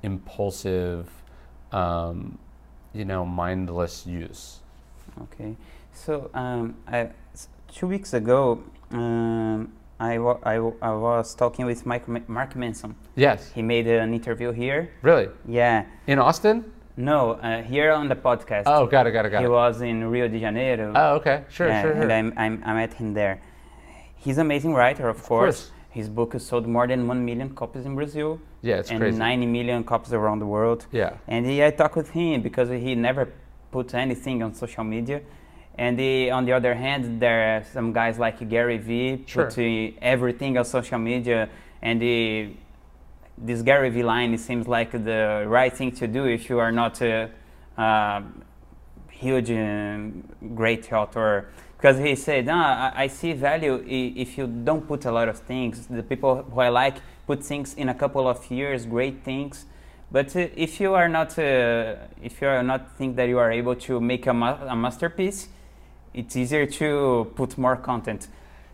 impulsive, 0.03 1.11
um, 1.73 2.39
you 2.95 3.05
know, 3.05 3.25
mindless 3.25 4.07
use. 4.07 4.61
Okay. 5.23 5.57
So 5.93 6.31
um, 6.35 6.75
I, 6.89 7.11
two 7.73 7.87
weeks 7.87 8.15
ago, 8.15 8.63
um, 8.91 9.73
I, 9.99 10.19
wa- 10.19 10.39
I, 10.43 10.57
I 10.57 10.93
was 10.95 11.35
talking 11.35 11.65
with 11.67 11.87
Mike, 11.87 12.07
Ma- 12.09 12.21
Mark 12.29 12.55
Manson. 12.57 12.95
Yes, 13.17 13.51
He 13.53 13.63
made 13.63 13.87
an 13.87 14.13
interview 14.15 14.53
here. 14.53 14.91
really. 15.03 15.29
Yeah. 15.47 15.87
In 16.07 16.19
Austin? 16.19 16.71
No, 16.97 17.33
uh, 17.33 17.63
here 17.63 17.93
on 17.93 18.09
the 18.09 18.17
podcast. 18.17 18.63
Oh, 18.67 18.87
got 18.87 19.07
it, 19.07 19.13
got 19.13 19.27
it, 19.27 19.31
got 19.31 19.39
it. 19.39 19.43
he 19.43 19.49
was 19.49 19.81
in 19.83 20.05
Rio 20.09 20.29
de 20.29 20.41
Janeiro. 20.41 20.93
Oh, 20.95 21.15
okay, 21.17 21.45
sure, 21.51 21.69
Yeah, 21.69 21.83
sure, 21.83 21.93
And. 21.93 22.13
I'm, 22.13 22.33
I'm, 22.37 22.63
I 22.65 22.75
met 22.75 22.95
him 22.95 23.13
there. 23.13 23.43
He's 24.17 24.39
an 24.39 24.47
amazing 24.47 24.73
writer, 24.75 25.09
of, 25.09 25.23
course. 25.23 25.67
course. 25.67 25.71
His 25.91 26.09
book 26.09 26.33
has 26.35 26.45
sold 26.45 26.67
more 26.67 26.87
than 26.87 27.07
1 27.07 27.25
million 27.25 27.51
copies 27.55 27.87
in 27.87 27.95
Brazil 27.95 28.39
Yeah, 28.63 28.77
it's 28.77 28.91
and 28.91 28.99
crazy. 29.01 29.17
90 29.19 29.47
million 29.47 29.85
copies 29.85 30.13
around 30.13 30.41
the 30.41 30.47
world. 30.47 30.87
Yeah. 30.93 31.17
And 31.29 31.47
he, 31.47 31.63
I 31.65 31.71
talked 31.71 31.97
with 31.97 32.11
him 32.11 32.43
because 32.43 32.69
he 32.71 32.95
never 32.95 33.33
put 33.71 33.95
anything 33.95 34.43
on 34.43 34.55
social 34.55 34.85
media. 34.85 35.21
And 35.79 35.99
the, 35.99 36.31
on 36.31 36.45
the 36.47 36.53
other 36.53 36.75
hand, 36.75 37.21
there 37.21 37.59
are 37.59 37.65
some 37.65 37.93
guys 37.93 38.19
like 38.19 38.47
Gary 38.49 38.79
Vee 38.79 39.23
Sure. 39.27 39.45
putting 39.47 39.97
everything 40.01 40.57
on 40.59 40.65
social 40.65 40.99
media, 40.99 41.49
and 41.83 42.01
the, 42.01 42.51
this 43.39 43.63
Gary 43.63 43.91
Vee 43.91 44.03
line 44.03 44.35
it 44.35 44.41
seems 44.41 44.67
like 44.67 44.93
the 44.93 45.45
right 45.47 45.73
thing 45.73 45.93
to 45.93 46.07
do 46.07 46.25
if 46.25 46.49
you 46.49 46.59
are 46.59 46.73
not 46.73 47.01
a, 47.03 47.31
uh, 47.77 48.23
huge, 49.11 49.49
great 50.55 50.93
author. 50.93 51.49
Because 51.77 51.99
he 51.99 52.15
said, 52.15 52.49
I, 52.49 52.93
I 52.95 53.07
see 53.09 53.33
value 53.33 53.85
if 53.87 54.39
you 54.39 54.47
don't 54.47 54.87
put 54.87 55.05
a 55.05 55.13
lot 55.13 55.29
of 55.29 55.39
things. 55.41 55.87
The 55.87 56.03
people 56.03 56.43
who 56.43 56.61
I 56.61 56.69
like 56.69 56.97
put 57.27 57.45
things 57.45 57.75
in 57.75 57.89
a 57.89 57.95
couple 57.95 58.27
of 58.29 58.51
years, 58.51 58.87
great 58.87 59.23
things. 59.25 59.67
But 60.11 60.35
uh, 60.37 60.49
if 60.57 60.81
you 60.81 60.95
are 60.95 61.09
not, 61.09 61.39
uh, 61.39 61.97
if 62.23 62.41
you 62.41 62.49
are 62.49 62.63
not 62.63 62.97
think 62.97 63.17
that 63.17 63.29
you 63.29 63.39
are 63.39 63.51
able 63.51 63.75
to 63.75 64.01
make 64.01 64.27
a, 64.27 64.33
ma- 64.33 64.59
a 64.67 64.77
masterpiece, 64.77 65.49
it's 66.15 66.37
easier 66.37 66.65
to 66.67 67.31
put 67.35 67.59
more 67.59 67.77
content. 67.77 68.29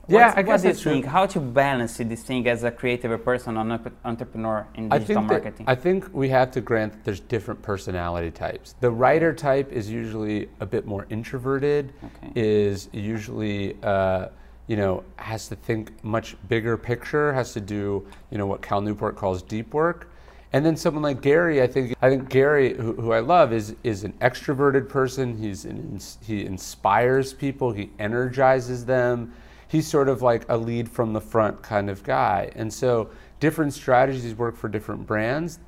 Yeah, 0.09 0.33
I 0.37 0.43
guess 0.43 0.65
what 0.65 0.77
do 0.77 0.79
you 0.79 0.85
think? 0.85 1.07
How 1.07 1.27
to 1.27 1.41
balance 1.41 1.97
this 1.97 2.23
thing 2.25 2.47
as 2.49 2.65
a 2.65 2.71
creative 2.71 3.25
person, 3.25 3.57
an 3.57 3.79
entrepreneur 4.05 4.67
in 4.75 4.93
I 4.93 4.99
digital 4.99 5.23
think, 5.23 5.29
that, 5.29 5.43
marketing? 5.45 5.67
I 5.69 5.75
think 5.77 6.13
we 6.13 6.29
have 6.31 6.51
to 6.53 6.61
grant 6.61 6.93
that 6.93 7.05
there's 7.05 7.21
different 7.21 7.63
personality 7.63 8.31
types. 8.31 8.75
The 8.81 8.91
writer 8.91 9.33
type 9.33 9.71
is 9.71 9.89
usually 9.91 10.49
a 10.61 10.67
bit 10.67 10.87
more 10.87 11.07
introverted, 11.11 11.93
Okay. 12.05 12.33
is 12.35 12.89
usually, 12.93 13.77
uh, 13.83 14.29
you 14.67 14.77
know, 14.77 15.05
has 15.17 15.49
to 15.49 15.57
think 15.57 15.93
much 16.03 16.37
bigger 16.49 16.77
picture, 16.77 17.33
has 17.33 17.53
to 17.53 17.61
do, 17.61 18.05
you 18.31 18.39
know, 18.39 18.47
what 18.47 18.61
Cal 18.61 18.81
Newport 18.81 19.17
calls 19.17 19.41
deep 19.43 19.73
work. 19.73 20.09
And 20.53 20.67
then 20.67 20.77
someone 20.77 21.03
like 21.03 21.23
Gary, 21.23 21.63
I 21.63 21.67
think, 21.67 21.95
I 22.03 22.11
think 22.11 22.29
Gary, 22.29 22.75
who, 22.75 22.93
who 22.95 23.13
I 23.13 23.21
love, 23.21 23.53
is 23.55 23.75
is 23.85 24.05
an 24.05 24.13
extroverted 24.21 24.87
person. 24.89 25.39
He's 25.39 25.65
an, 25.65 25.99
he 26.23 26.45
inspires 26.45 27.33
people. 27.33 27.73
He 27.73 27.91
energizes 27.99 28.85
them. 28.85 29.33
He's 29.73 29.87
sort 29.87 30.11
of 30.11 30.21
like 30.21 30.45
a 30.51 30.59
lead 30.59 30.87
from 30.91 31.15
the 31.15 31.21
front 31.21 31.63
kind 31.63 31.89
of 31.89 32.03
guy. 32.03 32.51
And 32.55 32.71
so 32.71 33.09
different 33.41 33.73
strategies 33.73 34.35
work 34.35 34.55
for 34.55 34.69
different 34.69 35.07
brands. 35.07 35.61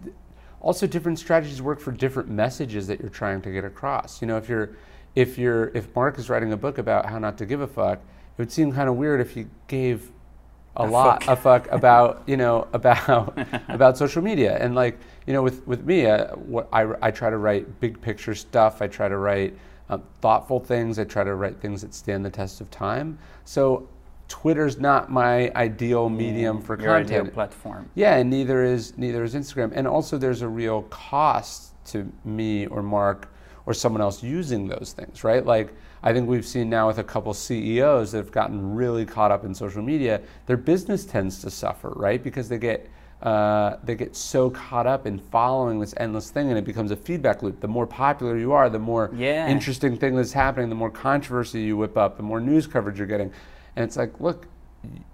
Also, 0.61 0.87
different 0.87 1.19
strategies 1.19 1.62
work 1.62 1.81
for 1.81 1.90
different 1.90 2.29
messages 2.29 2.87
that 2.88 3.01
you're 3.01 3.09
trying 3.09 3.40
to 3.40 3.51
get 3.51 3.64
across. 3.64 4.21
You 4.21 4.29
know, 4.29 4.37
if 4.37 4.47
you're 4.47 4.77
if 5.14 5.38
you're 5.38 5.69
if 5.75 5.88
Mark 5.97 6.19
is 6.19 6.29
writing 6.29 6.53
a 6.53 6.57
book 6.59 6.77
about 6.77 7.07
how 7.07 7.19
not 7.19 7.38
to 7.38 7.47
give 7.47 7.62
a 7.62 7.67
fuck, 7.67 7.99
it 7.99 8.38
would 8.38 8.53
seem 8.53 8.73
kind 8.73 8.90
of 8.90 8.97
weird 8.97 9.23
if 9.23 9.38
you 9.38 9.49
gave 9.69 10.12
a, 10.77 10.85
A 10.85 10.87
lot 10.87 11.23
fuck. 11.25 11.38
a 11.38 11.40
fuck 11.40 11.69
about 11.73 12.25
you 12.27 12.37
know 12.37 12.69
about 12.75 13.38
about 13.71 13.97
social 13.97 14.21
media 14.21 14.59
and 14.61 14.75
like 14.75 14.99
you 15.27 15.33
know 15.33 15.43
with 15.43 15.67
with 15.67 15.87
me 15.87 16.05
uh, 16.05 16.35
what 16.37 16.69
I, 16.75 16.87
I 17.01 17.11
try 17.11 17.31
to 17.31 17.38
write 17.38 17.81
big 17.81 18.01
picture 18.03 18.35
stuff 18.35 18.83
i 18.83 18.88
try 18.88 19.09
to 19.09 19.17
write 19.17 19.57
um, 19.88 20.03
thoughtful 20.21 20.59
things 20.59 20.99
i 20.99 21.05
try 21.05 21.23
to 21.23 21.35
write 21.37 21.61
things 21.61 21.83
that 21.83 21.95
stand 21.95 22.25
the 22.25 22.31
test 22.31 22.61
of 22.61 22.71
time 22.73 23.19
so 23.45 23.88
twitter's 24.29 24.79
not 24.79 25.11
my 25.11 25.51
ideal 25.55 26.09
medium 26.09 26.61
for 26.61 26.81
Your 26.81 26.95
ideal 26.97 27.19
content 27.19 27.35
platform. 27.35 27.91
yeah, 27.95 28.17
and 28.17 28.31
neither 28.31 28.65
is 28.65 28.97
neither 28.97 29.23
is 29.25 29.35
Instagram. 29.35 29.73
And 29.75 29.87
also 29.87 30.17
there's 30.19 30.43
a 30.43 30.49
real 30.49 30.83
cost 30.85 31.73
to 31.87 32.11
me 32.25 32.67
or 32.67 32.83
Mark 32.83 33.29
or 33.67 33.75
someone 33.75 34.01
else 34.03 34.23
using 34.23 34.69
those 34.69 34.95
things, 34.97 35.25
right? 35.25 35.45
Like 35.45 35.73
I 36.03 36.13
think 36.13 36.29
we've 36.29 36.45
seen 36.47 36.69
now 36.69 36.87
with 36.87 36.99
a 36.99 37.05
couple 37.05 37.33
CEOs 37.33 38.13
that 38.13 38.19
have 38.19 38.31
gotten 38.33 38.75
really 38.75 39.07
caught 39.07 39.31
up 39.31 39.45
in 39.45 39.55
social 39.55 39.83
media, 39.83 40.21
their 40.47 40.57
business 40.59 41.05
tends 41.07 41.41
to 41.43 41.51
suffer, 41.51 41.91
right? 41.97 42.23
Because 42.23 42.49
they 42.49 42.59
get 42.59 42.89
uh, 43.23 43.77
they 43.83 43.95
get 43.95 44.15
so 44.15 44.51
caught 44.51 44.87
up 44.87 45.07
in 45.07 45.19
following 45.19 45.81
this 45.81 45.95
endless 45.97 46.31
thing, 46.31 46.51
and 46.51 46.59
it 46.59 46.65
becomes 46.65 46.91
a 46.91 46.97
feedback 46.97 47.43
loop. 47.43 47.59
The 47.61 47.69
more 47.69 47.87
popular 47.87 48.37
you 48.37 48.53
are, 48.53 48.69
the 48.69 48.79
more 48.79 49.11
Yeah. 49.15 49.49
interesting 49.49 49.97
thing 49.97 50.15
that's 50.15 50.33
happening, 50.35 50.69
the 50.69 50.75
more 50.75 50.91
controversy 50.91 51.63
you 51.63 51.79
whip 51.79 51.97
up, 51.97 52.19
the 52.19 52.23
more 52.23 52.39
news 52.41 52.67
coverage 52.67 52.99
you're 52.99 53.07
getting. 53.07 53.33
And 53.77 53.85
it's 53.85 53.97
like, 53.97 54.21
look, 54.21 54.47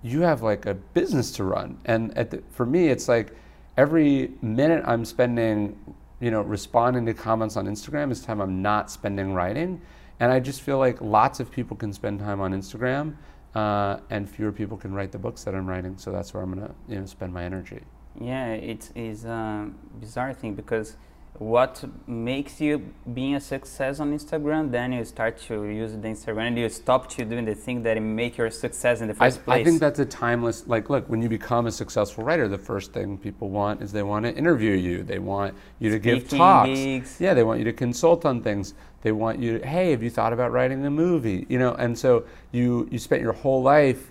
you 0.03 0.21
have 0.23 0.43
like 0.43 0.67
a 0.67 0.75
business 0.75 1.31
to 1.33 1.45
run. 1.45 1.79
And 1.85 2.11
the, 2.13 2.43
for 2.51 2.67
me, 2.67 2.89
it's 2.89 3.09
like 3.09 3.35
every 3.77 4.33
minute 4.43 4.83
I'm 4.87 5.05
spending, 5.05 5.79
you 6.21 6.31
know, 6.31 6.43
responding 6.43 7.07
to 7.07 7.15
comments 7.15 7.57
on 7.57 7.67
Instagram 7.67 8.11
is 8.11 8.21
time 8.21 8.41
I'm 8.41 8.63
not 8.63 8.91
spending 8.91 9.33
writing. 9.35 9.81
And 10.19 10.31
I 10.31 10.39
just 10.39 10.61
feel 10.61 10.79
like 10.79 11.01
lots 11.01 11.41
of 11.41 11.51
people 11.51 11.77
can 11.77 11.93
spend 11.93 12.21
time 12.21 12.43
on 12.43 12.53
Instagram, 12.53 13.17
uh, 13.55 14.01
and 14.11 14.29
fewer 14.29 14.53
people 14.53 14.77
can 14.77 14.93
write 14.93 15.13
the 15.13 15.19
books 15.19 15.45
that 15.45 15.55
I'm 15.55 15.67
writing. 15.67 15.97
So 15.97 16.13
that's 16.13 16.35
where 16.35 16.43
I'm 16.43 16.53
gonna, 16.53 16.75
you 16.89 17.01
know, 17.01 17.07
spend 17.07 17.33
my 17.33 17.43
energy. 17.43 17.81
Yeah, 18.21 18.49
it 18.49 18.91
is 18.95 19.25
a 19.25 19.71
bizarre 19.99 20.35
thing 20.35 20.55
because 20.55 20.97
what 21.39 21.83
makes 22.07 22.61
you 22.61 22.93
being 23.15 23.35
a 23.35 23.41
success 23.41 23.99
on 23.99 24.13
Instagram, 24.13 24.71
then 24.71 24.93
you 24.93 25.05
start 25.07 25.39
to 25.39 25.65
use 25.65 25.93
the 25.93 25.99
Instagram 25.99 26.49
and 26.49 26.59
you 26.59 26.69
stop 26.69 27.09
to 27.09 27.25
doing 27.25 27.47
the 27.47 27.55
thing 27.55 27.83
that 27.83 27.99
make 28.03 28.37
your 28.37 28.51
success 28.51 29.01
in 29.01 29.09
the 29.09 29.15
I, 29.15 29.31
first 29.31 29.45
place. 29.45 29.61
I 29.61 29.65
think 29.65 29.81
that's 29.81 29.99
a 30.01 30.05
timeless 30.05 30.67
like 30.67 30.91
look 30.91 31.09
when 31.09 31.23
you 31.23 31.31
become 31.31 31.67
a 31.67 31.73
successful 31.73 32.25
writer 32.25 32.47
the 32.47 32.59
first 32.59 32.93
thing 32.93 33.17
people 33.17 33.49
want 33.49 33.81
is 33.81 33.91
they 33.91 34.03
want 34.03 34.27
to 34.27 34.35
interview 34.35 34.73
you. 34.73 35.03
They 35.03 35.19
want 35.19 35.55
you 35.79 35.91
to 35.91 35.99
give 35.99 36.29
talks. 36.29 36.69
gigs. 36.69 37.17
yeah 37.19 37.33
they 37.33 37.43
want 37.43 37.59
you 37.59 37.65
to 37.65 37.73
consult 37.73 38.27
on 38.27 38.43
things. 38.43 38.75
They 39.01 39.13
want 39.13 39.39
you 39.39 39.61
to 39.61 39.67
hey 39.67 39.93
have 39.93 40.03
you 40.03 40.11
thought 40.11 40.35
about 40.35 40.53
writing 40.53 40.85
a 40.85 40.91
movie? 40.91 41.47
You 41.49 41.59
know 41.59 41.73
and 41.75 41.99
so 41.99 42.25
you 42.53 42.87
you 42.91 42.99
spent 42.99 43.23
your 43.23 43.33
whole 43.33 43.63
life 43.63 44.11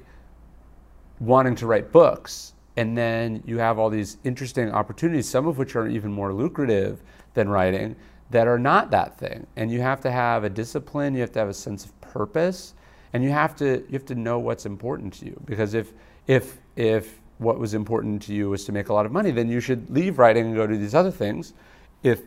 wanting 1.19 1.55
to 1.57 1.67
write 1.67 1.91
books 1.91 2.53
and 2.79 2.97
then 2.97 3.43
you 3.45 3.57
have 3.57 3.77
all 3.77 3.89
these 3.89 4.17
interesting 4.23 4.71
opportunities 4.71 5.27
some 5.27 5.45
of 5.47 5.57
which 5.57 5.75
are 5.75 5.85
even 5.85 6.09
more 6.09 6.33
lucrative 6.33 7.03
than 7.33 7.49
writing 7.49 7.93
that 8.29 8.47
are 8.47 8.59
not 8.59 8.91
that 8.91 9.17
thing. 9.17 9.45
And 9.57 9.69
you 9.69 9.81
have 9.81 9.99
to 10.01 10.11
have 10.11 10.45
a 10.45 10.49
discipline 10.49 11.13
you 11.13 11.19
have 11.19 11.33
to 11.33 11.39
have 11.39 11.49
a 11.49 11.53
sense 11.53 11.83
of 11.83 11.99
purpose 11.99 12.75
and 13.11 13.21
you 13.21 13.31
have 13.31 13.53
to 13.57 13.83
you 13.89 13.93
have 13.93 14.05
to 14.05 14.15
know 14.15 14.39
what's 14.39 14.65
important 14.65 15.13
to 15.15 15.25
you. 15.25 15.41
Because 15.45 15.73
if 15.73 15.91
if 16.25 16.59
if 16.77 17.19
what 17.37 17.59
was 17.59 17.73
important 17.73 18.21
to 18.23 18.33
you 18.33 18.49
was 18.49 18.63
to 18.63 18.71
make 18.71 18.87
a 18.87 18.93
lot 18.93 19.05
of 19.05 19.11
money 19.11 19.31
then 19.31 19.49
you 19.49 19.59
should 19.59 19.89
leave 19.89 20.17
writing 20.17 20.45
and 20.45 20.55
go 20.55 20.65
do 20.65 20.77
these 20.77 20.95
other 20.95 21.11
things. 21.11 21.53
If 22.01 22.21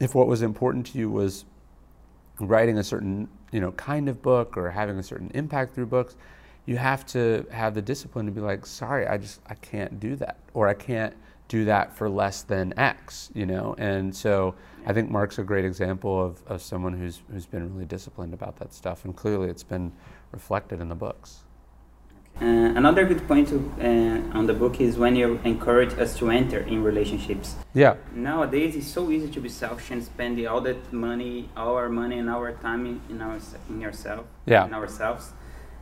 if 0.00 0.14
what 0.14 0.26
was 0.26 0.40
important 0.40 0.86
to 0.86 0.98
you 0.98 1.10
was 1.10 1.44
writing 2.40 2.78
a 2.78 2.84
certain 2.84 3.28
you 3.52 3.60
know 3.60 3.72
kind 3.72 4.08
of 4.08 4.22
book 4.22 4.56
or 4.56 4.70
having 4.70 4.96
a 4.96 5.02
certain 5.02 5.30
impact 5.34 5.74
through 5.74 5.86
books 5.86 6.16
you 6.68 6.76
have 6.76 7.02
to 7.06 7.46
have 7.50 7.72
the 7.74 7.80
discipline 7.92 8.26
to 8.26 8.32
be 8.32 8.42
like 8.50 8.66
sorry 8.66 9.06
i 9.06 9.16
just 9.16 9.40
i 9.46 9.54
can't 9.54 9.98
do 9.98 10.14
that 10.16 10.36
or 10.52 10.68
i 10.68 10.74
can't 10.74 11.14
do 11.48 11.64
that 11.64 11.96
for 11.96 12.06
less 12.10 12.42
than 12.42 12.78
x 12.78 13.30
you 13.34 13.46
know 13.46 13.74
and 13.78 14.14
so 14.14 14.54
i 14.86 14.92
think 14.92 15.10
mark's 15.10 15.38
a 15.38 15.42
great 15.42 15.64
example 15.64 16.14
of, 16.26 16.42
of 16.46 16.60
someone 16.60 16.92
who's 16.92 17.22
who's 17.32 17.46
been 17.46 17.64
really 17.72 17.86
disciplined 17.86 18.34
about 18.34 18.54
that 18.60 18.70
stuff 18.74 18.98
and 19.06 19.16
clearly 19.16 19.48
it's 19.48 19.62
been 19.74 19.90
reflected 20.38 20.78
in 20.84 20.88
the 20.94 21.00
books 21.06 21.30
Uh, 22.40 22.70
another 22.82 23.02
good 23.12 23.22
point 23.30 23.48
to, 23.52 23.56
uh, 23.88 24.38
on 24.38 24.44
the 24.50 24.54
book 24.62 24.74
is 24.86 24.92
when 25.04 25.14
you 25.20 25.28
encourage 25.52 25.92
us 26.04 26.10
to 26.20 26.24
enter 26.40 26.60
in 26.72 26.78
relationships. 26.90 27.48
yeah 27.74 27.94
Nowadays, 28.30 28.72
it's 28.78 28.92
so 28.98 29.02
easy 29.14 29.28
to 29.36 29.40
be 29.46 29.48
selfish 29.48 29.90
and 29.94 30.00
spend 30.12 30.34
all 30.50 30.60
that 30.68 30.80
money, 30.92 31.36
our 31.56 31.88
money 32.00 32.16
and 32.22 32.28
our 32.36 32.48
time 32.66 32.82
in, 32.90 32.96
in, 33.12 33.18
our, 33.26 33.36
in 33.70 33.76
yourself, 33.86 34.24
Yeah. 34.54 34.66
in 34.68 34.72
ourselves. 34.80 35.24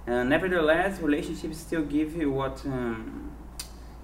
Uh, 0.07 0.23
nevertheless, 0.23 1.01
relationships 1.01 1.59
still 1.59 1.83
give 1.83 2.17
you 2.17 2.31
what, 2.31 2.65
um, 2.67 3.33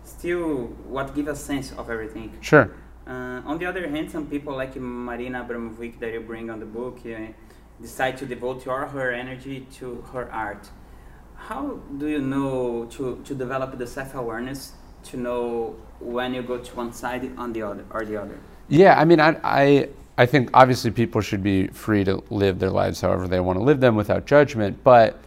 still 0.04 0.66
what 0.88 1.14
give 1.14 1.28
a 1.28 1.36
sense 1.36 1.72
of 1.72 1.88
everything. 1.90 2.32
sure 2.40 2.70
Uh, 3.06 3.42
on 3.44 3.58
the 3.58 3.66
other 3.66 3.88
hand, 3.88 4.10
some 4.10 4.26
people 4.26 4.54
like 4.54 4.76
Marina 4.76 5.44
Abramovic 5.44 5.98
that 5.98 6.12
you 6.12 6.20
bring 6.20 6.50
on 6.50 6.60
the 6.60 6.66
book 6.66 7.00
uh, 7.04 7.32
decide 7.80 8.16
to 8.16 8.26
devote 8.26 8.66
all 8.68 8.86
her 8.86 9.10
energy 9.12 9.66
to 9.78 10.02
her 10.12 10.30
art. 10.32 10.70
How 11.34 11.80
do 11.98 12.06
you 12.06 12.20
know 12.20 12.86
to, 12.92 13.20
to 13.24 13.34
develop 13.34 13.76
the 13.76 13.86
self-awareness 13.86 14.72
to 15.10 15.16
know 15.16 15.74
when 15.98 16.32
you 16.32 16.42
go 16.42 16.58
to 16.58 16.76
one 16.76 16.92
side 16.92 17.28
on 17.36 17.52
the 17.52 17.62
other 17.62 17.84
or 17.90 18.04
the 18.04 18.16
other? 18.22 18.38
Yeah, 18.68 19.00
I 19.00 19.04
mean, 19.04 19.18
I, 19.18 19.36
I, 19.42 19.88
I 20.16 20.26
think 20.26 20.50
obviously 20.54 20.92
people 20.92 21.20
should 21.20 21.42
be 21.42 21.66
free 21.68 22.04
to 22.04 22.22
live 22.30 22.60
their 22.60 22.70
lives 22.70 23.00
however 23.00 23.26
they 23.26 23.40
want 23.40 23.58
to 23.58 23.64
live 23.64 23.80
them 23.80 23.96
without 23.96 24.26
judgment, 24.26 24.78
but 24.84 25.18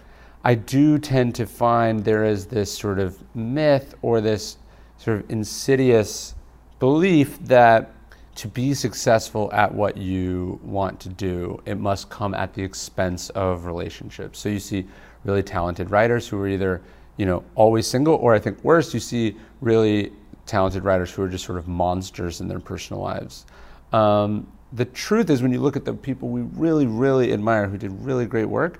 I 0.45 0.53
do 0.53 0.99
tend 0.99 1.33
to 1.35 1.47
find 1.47 2.05
there 2.05 2.23
is 2.23 2.45
this 2.45 2.71
sort 2.71 2.99
of 2.99 3.17
myth 3.35 3.95
or 4.03 4.21
this 4.21 4.57
sort 4.99 5.17
of 5.17 5.31
insidious 5.31 6.35
belief 6.77 7.39
that 7.39 7.91
to 8.35 8.47
be 8.47 8.75
successful 8.75 9.51
at 9.53 9.73
what 9.73 9.97
you 9.97 10.59
want 10.63 10.99
to 10.99 11.09
do, 11.09 11.59
it 11.65 11.79
must 11.79 12.11
come 12.11 12.35
at 12.35 12.53
the 12.53 12.61
expense 12.61 13.31
of 13.31 13.65
relationships. 13.65 14.37
So 14.37 14.49
you 14.49 14.59
see 14.59 14.85
really 15.23 15.41
talented 15.41 15.89
writers 15.89 16.27
who 16.27 16.39
are 16.39 16.47
either, 16.47 16.79
you 17.17 17.25
know, 17.25 17.43
always 17.55 17.87
single, 17.87 18.13
or 18.13 18.35
I 18.35 18.39
think 18.39 18.63
worse, 18.63 18.93
you 18.93 18.99
see 18.99 19.35
really 19.61 20.11
talented 20.45 20.83
writers 20.83 21.11
who 21.11 21.23
are 21.23 21.27
just 21.27 21.43
sort 21.43 21.57
of 21.57 21.67
monsters 21.67 22.39
in 22.39 22.47
their 22.47 22.59
personal 22.59 23.01
lives. 23.01 23.47
Um, 23.91 24.45
the 24.73 24.85
truth 24.85 25.31
is, 25.31 25.41
when 25.41 25.51
you 25.51 25.59
look 25.59 25.75
at 25.75 25.85
the 25.85 25.93
people 25.93 26.29
we 26.29 26.41
really, 26.41 26.85
really 26.85 27.33
admire 27.33 27.67
who 27.67 27.79
did 27.79 27.91
really 28.03 28.27
great 28.27 28.45
work, 28.45 28.79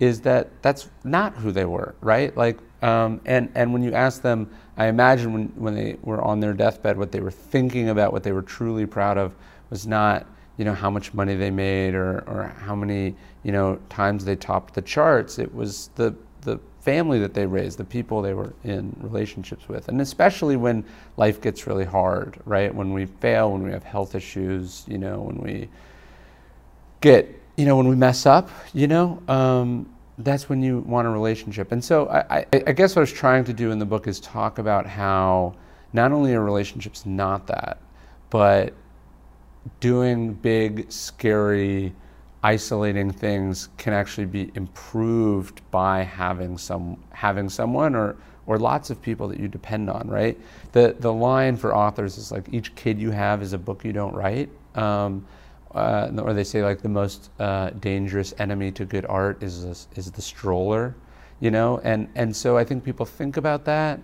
is 0.00 0.20
that 0.22 0.62
that's 0.62 0.88
not 1.04 1.34
who 1.34 1.52
they 1.52 1.64
were, 1.64 1.94
right? 2.00 2.36
Like, 2.36 2.58
um, 2.82 3.20
and 3.26 3.50
and 3.54 3.72
when 3.72 3.82
you 3.82 3.92
ask 3.92 4.22
them, 4.22 4.50
I 4.76 4.86
imagine 4.86 5.32
when 5.32 5.48
when 5.56 5.74
they 5.74 5.96
were 6.02 6.22
on 6.22 6.40
their 6.40 6.52
deathbed, 6.52 6.96
what 6.96 7.12
they 7.12 7.20
were 7.20 7.30
thinking 7.30 7.88
about, 7.88 8.12
what 8.12 8.22
they 8.22 8.32
were 8.32 8.42
truly 8.42 8.86
proud 8.86 9.18
of, 9.18 9.34
was 9.70 9.86
not 9.86 10.26
you 10.56 10.64
know 10.64 10.74
how 10.74 10.90
much 10.90 11.14
money 11.14 11.34
they 11.34 11.50
made 11.50 11.94
or, 11.94 12.24
or 12.26 12.54
how 12.58 12.74
many 12.74 13.14
you 13.42 13.52
know 13.52 13.78
times 13.88 14.24
they 14.24 14.36
topped 14.36 14.74
the 14.74 14.82
charts. 14.82 15.38
It 15.38 15.52
was 15.54 15.90
the 15.96 16.14
the 16.42 16.60
family 16.80 17.18
that 17.18 17.34
they 17.34 17.44
raised, 17.44 17.78
the 17.78 17.84
people 17.84 18.22
they 18.22 18.34
were 18.34 18.54
in 18.64 18.94
relationships 19.00 19.68
with, 19.68 19.88
and 19.88 20.00
especially 20.00 20.56
when 20.56 20.84
life 21.16 21.40
gets 21.40 21.66
really 21.66 21.84
hard, 21.84 22.38
right? 22.44 22.74
When 22.74 22.92
we 22.92 23.06
fail, 23.06 23.52
when 23.52 23.62
we 23.62 23.72
have 23.72 23.82
health 23.82 24.14
issues, 24.14 24.84
you 24.88 24.98
know, 24.98 25.20
when 25.20 25.36
we 25.38 25.68
get, 27.00 27.37
you 27.58 27.64
know, 27.64 27.76
when 27.76 27.88
we 27.88 27.96
mess 27.96 28.24
up, 28.24 28.50
you 28.72 28.86
know, 28.86 29.20
um, 29.26 29.92
that's 30.18 30.48
when 30.48 30.62
you 30.62 30.78
want 30.78 31.08
a 31.08 31.10
relationship. 31.10 31.72
And 31.72 31.84
so 31.84 32.08
I, 32.08 32.38
I, 32.38 32.46
I 32.68 32.72
guess 32.72 32.94
what 32.94 33.00
I 33.00 33.02
was 33.02 33.12
trying 33.12 33.42
to 33.44 33.52
do 33.52 33.72
in 33.72 33.80
the 33.80 33.84
book 33.84 34.06
is 34.06 34.20
talk 34.20 34.58
about 34.58 34.86
how 34.86 35.56
not 35.92 36.12
only 36.12 36.34
are 36.34 36.40
relationships 36.40 37.04
not 37.04 37.48
that, 37.48 37.78
but 38.30 38.74
doing 39.80 40.34
big, 40.34 40.90
scary, 40.92 41.92
isolating 42.44 43.10
things 43.10 43.70
can 43.76 43.92
actually 43.92 44.26
be 44.26 44.52
improved 44.54 45.60
by 45.72 46.04
having 46.04 46.56
some 46.56 47.02
having 47.10 47.48
someone 47.48 47.96
or 47.96 48.16
or 48.46 48.56
lots 48.56 48.90
of 48.90 49.02
people 49.02 49.26
that 49.26 49.40
you 49.40 49.48
depend 49.48 49.90
on 49.90 50.06
right 50.08 50.38
the 50.70 50.94
the 51.00 51.12
line 51.12 51.56
for 51.56 51.74
authors 51.74 52.16
is 52.16 52.30
like 52.30 52.46
each 52.52 52.72
kid 52.76 53.00
you 53.00 53.10
have 53.10 53.42
is 53.42 53.54
a 53.54 53.58
book 53.58 53.84
you 53.84 53.92
don't 53.92 54.14
write 54.14 54.48
um, 54.76 55.26
uh, 55.74 56.10
or 56.18 56.32
they 56.34 56.44
say 56.44 56.62
like 56.62 56.80
the 56.80 56.88
most 56.88 57.30
uh, 57.38 57.70
dangerous 57.70 58.34
enemy 58.38 58.72
to 58.72 58.84
good 58.84 59.06
art 59.06 59.42
is 59.42 59.64
a, 59.64 59.98
is 59.98 60.10
the 60.10 60.22
stroller 60.22 60.94
you 61.40 61.50
know 61.50 61.80
and 61.84 62.08
and 62.14 62.34
so 62.34 62.56
I 62.56 62.64
think 62.64 62.84
people 62.84 63.06
think 63.06 63.36
about 63.36 63.64
that 63.66 64.00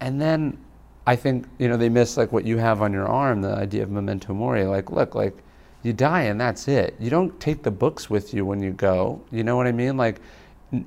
and 0.00 0.20
then 0.20 0.58
I 1.06 1.16
think 1.16 1.46
you 1.58 1.68
know 1.68 1.76
they 1.76 1.88
miss 1.88 2.16
like 2.16 2.32
what 2.32 2.44
you 2.44 2.58
have 2.58 2.82
on 2.82 2.92
your 2.92 3.06
arm 3.06 3.42
the 3.42 3.54
idea 3.54 3.82
of 3.82 3.90
memento 3.90 4.34
mori 4.34 4.64
like 4.64 4.90
look 4.90 5.14
like 5.14 5.42
you 5.82 5.92
die 5.92 6.22
and 6.22 6.40
that's 6.40 6.68
it. 6.68 6.94
You 6.98 7.10
don't 7.10 7.38
take 7.40 7.62
the 7.62 7.70
books 7.70 8.08
with 8.08 8.32
you 8.32 8.44
when 8.44 8.62
you 8.62 8.70
go. 8.70 9.20
You 9.30 9.42
know 9.44 9.56
what 9.56 9.66
I 9.66 9.72
mean? 9.72 9.96
Like 9.96 10.20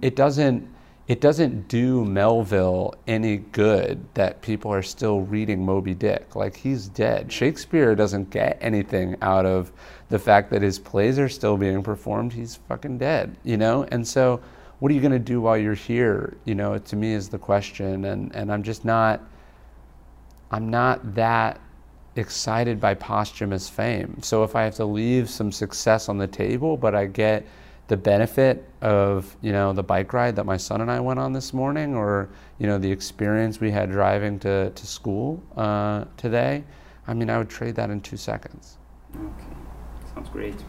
it 0.02 0.16
doesn't 0.16 0.68
it 1.08 1.22
doesn't 1.22 1.68
do 1.68 2.04
Melville 2.04 2.96
any 3.06 3.38
good 3.38 4.04
that 4.16 4.42
people 4.42 4.74
are 4.74 4.82
still 4.82 5.22
reading 5.22 5.64
Moby 5.64 5.94
Dick. 5.94 6.36
Like 6.36 6.56
he's 6.56 6.88
dead. 6.88 7.32
Shakespeare 7.32 7.94
doesn't 7.94 8.32
get 8.32 8.58
anything 8.60 9.16
out 9.22 9.46
of 9.46 9.72
the 10.10 10.18
fact 10.18 10.50
that 10.50 10.64
his 10.64 10.80
plays 10.80 11.20
are 11.20 11.30
still 11.30 11.58
being 11.58 11.84
performed. 11.84 12.34
He's 12.34 12.56
fucking 12.56 12.98
dead, 12.98 13.36
you 13.44 13.56
know? 13.56 13.84
And 13.92 14.08
so 14.08 14.42
what 14.80 14.92
are 14.92 14.96
you 14.96 15.02
going 15.02 15.12
to 15.12 15.20
do 15.20 15.42
while 15.42 15.58
you're 15.58 15.76
here? 15.76 16.38
You 16.46 16.56
know, 16.56 16.78
to 16.78 16.96
me 16.96 17.14
is 17.14 17.30
the 17.30 17.40
question 17.40 18.06
and 18.06 18.36
and 18.36 18.52
I'm 18.52 18.64
just 18.64 18.84
not 18.84 19.22
I'm 20.50 20.70
not 20.70 21.14
that 21.14 21.60
excited 22.16 22.80
by 22.80 22.96
posthumous 22.96 23.70
fame. 23.70 24.18
So 24.24 24.44
if 24.44 24.56
I 24.56 24.64
have 24.64 24.76
to 24.76 24.86
leave 24.86 25.30
some 25.30 25.52
success 25.52 26.10
on 26.10 26.18
the 26.18 26.28
table, 26.28 26.78
but 26.78 26.96
I 26.96 27.06
get 27.06 27.46
the 27.88 27.98
benefit 27.98 28.68
of 28.82 29.36
you 29.42 29.52
know 29.52 29.74
the 29.74 29.84
bike 29.84 30.14
ride 30.14 30.36
that 30.36 30.46
my 30.46 30.58
son 30.58 30.82
and 30.82 30.92
I 30.92 31.00
went 31.00 31.20
on 31.20 31.34
this 31.34 31.54
morning, 31.54 31.96
or 31.96 32.30
you 32.58 32.68
know 32.68 32.78
the 32.78 32.92
experience 32.92 33.60
we 33.60 33.72
had 33.72 33.92
driving 33.92 34.40
to 34.40 34.72
to 34.72 34.88
school 34.88 35.44
uh, 35.56 36.06
today, 36.18 36.64
I 37.08 37.14
mean 37.14 37.30
I 37.30 37.38
would 37.38 37.50
trade 37.50 37.76
that 37.76 37.90
in 37.90 38.02
two 38.02 38.18
seconds. 38.18 38.78
Okay, 39.16 39.56
sounds 40.14 40.30
great. 40.30 40.64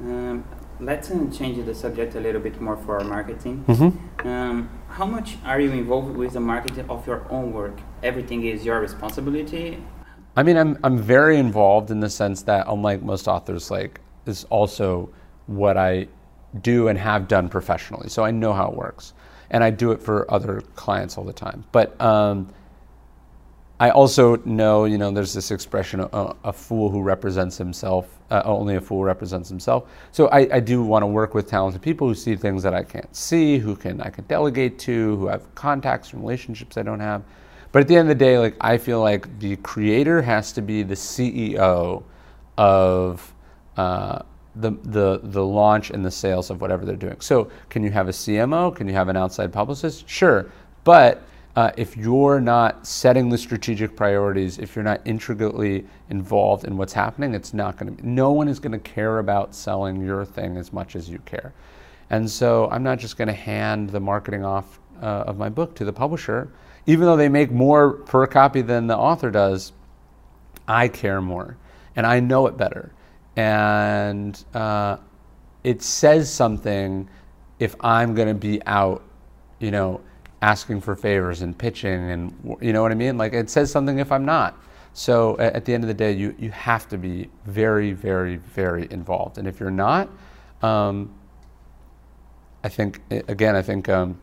Um, 0.00 0.44
let's 0.80 1.10
uh, 1.10 1.26
change 1.32 1.64
the 1.64 1.74
subject 1.74 2.14
a 2.14 2.20
little 2.20 2.40
bit 2.40 2.60
more 2.60 2.76
for 2.76 2.98
our 2.98 3.04
marketing. 3.04 3.64
Mm-hmm. 3.66 4.28
Um, 4.28 4.70
how 4.88 5.06
much 5.06 5.36
are 5.44 5.60
you 5.60 5.72
involved 5.72 6.16
with 6.16 6.34
the 6.34 6.40
marketing 6.40 6.88
of 6.88 7.06
your 7.06 7.26
own 7.30 7.52
work? 7.52 7.78
Everything 8.02 8.44
is 8.44 8.64
your 8.64 8.80
responsibility, 8.80 9.82
I 10.38 10.44
mean, 10.44 10.56
I'm 10.56 10.78
I'm 10.84 10.98
very 10.98 11.36
involved 11.36 11.90
in 11.90 11.98
the 11.98 12.08
sense 12.08 12.42
that, 12.42 12.66
unlike 12.68 13.02
most 13.02 13.26
authors, 13.26 13.72
like 13.72 14.00
is 14.24 14.44
also 14.50 15.10
what 15.46 15.76
I 15.76 16.06
do 16.62 16.88
and 16.88 16.98
have 16.98 17.28
done 17.28 17.48
professionally. 17.48 18.08
So 18.08 18.24
I 18.24 18.30
know 18.30 18.52
how 18.52 18.68
it 18.68 18.74
works, 18.74 19.14
and 19.50 19.62
I 19.62 19.70
do 19.70 19.92
it 19.92 20.02
for 20.02 20.30
other 20.30 20.62
clients 20.74 21.18
all 21.18 21.24
the 21.24 21.32
time. 21.32 21.64
But 21.72 22.00
um, 22.00 22.52
I 23.80 23.90
also 23.90 24.36
know, 24.38 24.86
you 24.86 24.98
know, 24.98 25.10
there's 25.10 25.32
this 25.32 25.50
expression: 25.50 26.00
a, 26.00 26.34
a 26.44 26.52
fool 26.52 26.90
who 26.90 27.02
represents 27.02 27.56
himself, 27.56 28.18
uh, 28.30 28.42
only 28.44 28.76
a 28.76 28.80
fool 28.80 29.04
represents 29.04 29.48
himself. 29.48 29.88
So 30.10 30.28
I, 30.28 30.56
I 30.56 30.60
do 30.60 30.82
want 30.82 31.02
to 31.02 31.06
work 31.06 31.34
with 31.34 31.48
talented 31.48 31.82
people 31.82 32.08
who 32.08 32.14
see 32.14 32.34
things 32.34 32.62
that 32.62 32.74
I 32.74 32.82
can't 32.82 33.14
see, 33.14 33.58
who 33.58 33.76
can 33.76 34.00
I 34.00 34.10
can 34.10 34.24
delegate 34.24 34.78
to, 34.80 35.16
who 35.16 35.26
have 35.28 35.54
contacts 35.54 36.12
and 36.12 36.22
relationships 36.22 36.76
I 36.76 36.82
don't 36.82 37.00
have. 37.00 37.22
But 37.70 37.82
at 37.82 37.88
the 37.88 37.96
end 37.96 38.10
of 38.10 38.18
the 38.18 38.24
day, 38.24 38.38
like 38.38 38.56
I 38.60 38.78
feel 38.78 39.00
like 39.00 39.38
the 39.38 39.56
creator 39.56 40.22
has 40.22 40.52
to 40.52 40.62
be 40.62 40.82
the 40.82 40.94
CEO 40.94 42.02
of 42.56 43.34
uh, 43.76 44.22
the, 44.60 44.72
the, 44.82 45.20
the 45.22 45.44
launch 45.44 45.90
and 45.90 46.04
the 46.04 46.10
sales 46.10 46.50
of 46.50 46.60
whatever 46.60 46.84
they're 46.84 46.96
doing. 46.96 47.20
So, 47.20 47.50
can 47.70 47.82
you 47.82 47.90
have 47.90 48.08
a 48.08 48.12
CMO? 48.12 48.74
Can 48.74 48.86
you 48.88 48.94
have 48.94 49.08
an 49.08 49.16
outside 49.16 49.52
publicist? 49.52 50.08
Sure. 50.08 50.50
But 50.84 51.22
uh, 51.56 51.72
if 51.76 51.96
you're 51.96 52.40
not 52.40 52.86
setting 52.86 53.28
the 53.28 53.38
strategic 53.38 53.96
priorities, 53.96 54.58
if 54.58 54.76
you're 54.76 54.84
not 54.84 55.00
intricately 55.04 55.86
involved 56.10 56.64
in 56.64 56.76
what's 56.76 56.92
happening, 56.92 57.34
it's 57.34 57.52
not 57.54 57.76
going 57.76 57.96
to. 57.96 58.08
No 58.08 58.32
one 58.32 58.48
is 58.48 58.58
going 58.58 58.72
to 58.72 58.78
care 58.78 59.18
about 59.18 59.54
selling 59.54 60.00
your 60.00 60.24
thing 60.24 60.56
as 60.56 60.72
much 60.72 60.96
as 60.96 61.08
you 61.08 61.18
care. 61.20 61.52
And 62.10 62.30
so, 62.30 62.68
I'm 62.70 62.82
not 62.82 62.98
just 62.98 63.16
going 63.16 63.28
to 63.28 63.34
hand 63.34 63.90
the 63.90 64.00
marketing 64.00 64.44
off 64.44 64.80
uh, 65.00 65.24
of 65.26 65.36
my 65.36 65.48
book 65.48 65.74
to 65.76 65.84
the 65.84 65.92
publisher 65.92 66.50
even 66.88 67.04
though 67.04 67.18
they 67.18 67.28
make 67.28 67.50
more 67.50 67.92
per 67.92 68.26
copy 68.26 68.62
than 68.62 68.86
the 68.86 68.96
author 68.96 69.30
does, 69.30 69.72
I 70.66 70.88
care 70.88 71.20
more 71.20 71.58
and 71.94 72.06
I 72.06 72.18
know 72.18 72.46
it 72.46 72.56
better. 72.56 72.92
And 73.38 74.44
uh, 74.52 74.96
it 75.62 75.80
says 75.80 76.28
something 76.28 77.08
if 77.60 77.76
I'm 77.78 78.16
going 78.16 78.26
to 78.26 78.34
be 78.34 78.60
out, 78.66 79.04
you 79.60 79.70
know, 79.70 80.00
asking 80.42 80.80
for 80.80 80.96
favors 80.96 81.42
and 81.42 81.56
pitching 81.56 82.10
and, 82.10 82.58
you 82.60 82.72
know 82.72 82.82
what 82.82 82.90
I 82.90 82.96
mean? 82.96 83.16
Like 83.16 83.34
it 83.34 83.48
says 83.48 83.70
something 83.70 84.00
if 84.00 84.10
I'm 84.10 84.24
not. 84.24 84.60
So 84.92 85.38
at 85.38 85.64
the 85.64 85.72
end 85.72 85.84
of 85.84 85.88
the 85.88 85.94
day, 85.94 86.10
you, 86.10 86.34
you 86.36 86.50
have 86.50 86.88
to 86.88 86.98
be 86.98 87.30
very, 87.44 87.92
very, 87.92 88.38
very 88.38 88.88
involved. 88.90 89.38
And 89.38 89.46
if 89.46 89.60
you're 89.60 89.70
not, 89.70 90.08
um, 90.60 91.14
I 92.64 92.68
think, 92.68 93.02
again, 93.10 93.54
I 93.54 93.62
think 93.62 93.88
um, 93.88 94.20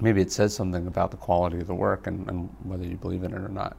maybe 0.00 0.20
it 0.20 0.32
says 0.32 0.52
something 0.52 0.88
about 0.88 1.12
the 1.12 1.18
quality 1.18 1.60
of 1.60 1.68
the 1.68 1.74
work 1.74 2.08
and, 2.08 2.28
and 2.28 2.48
whether 2.64 2.84
you 2.84 2.96
believe 2.96 3.22
in 3.22 3.32
it 3.32 3.38
or 3.38 3.48
not. 3.48 3.76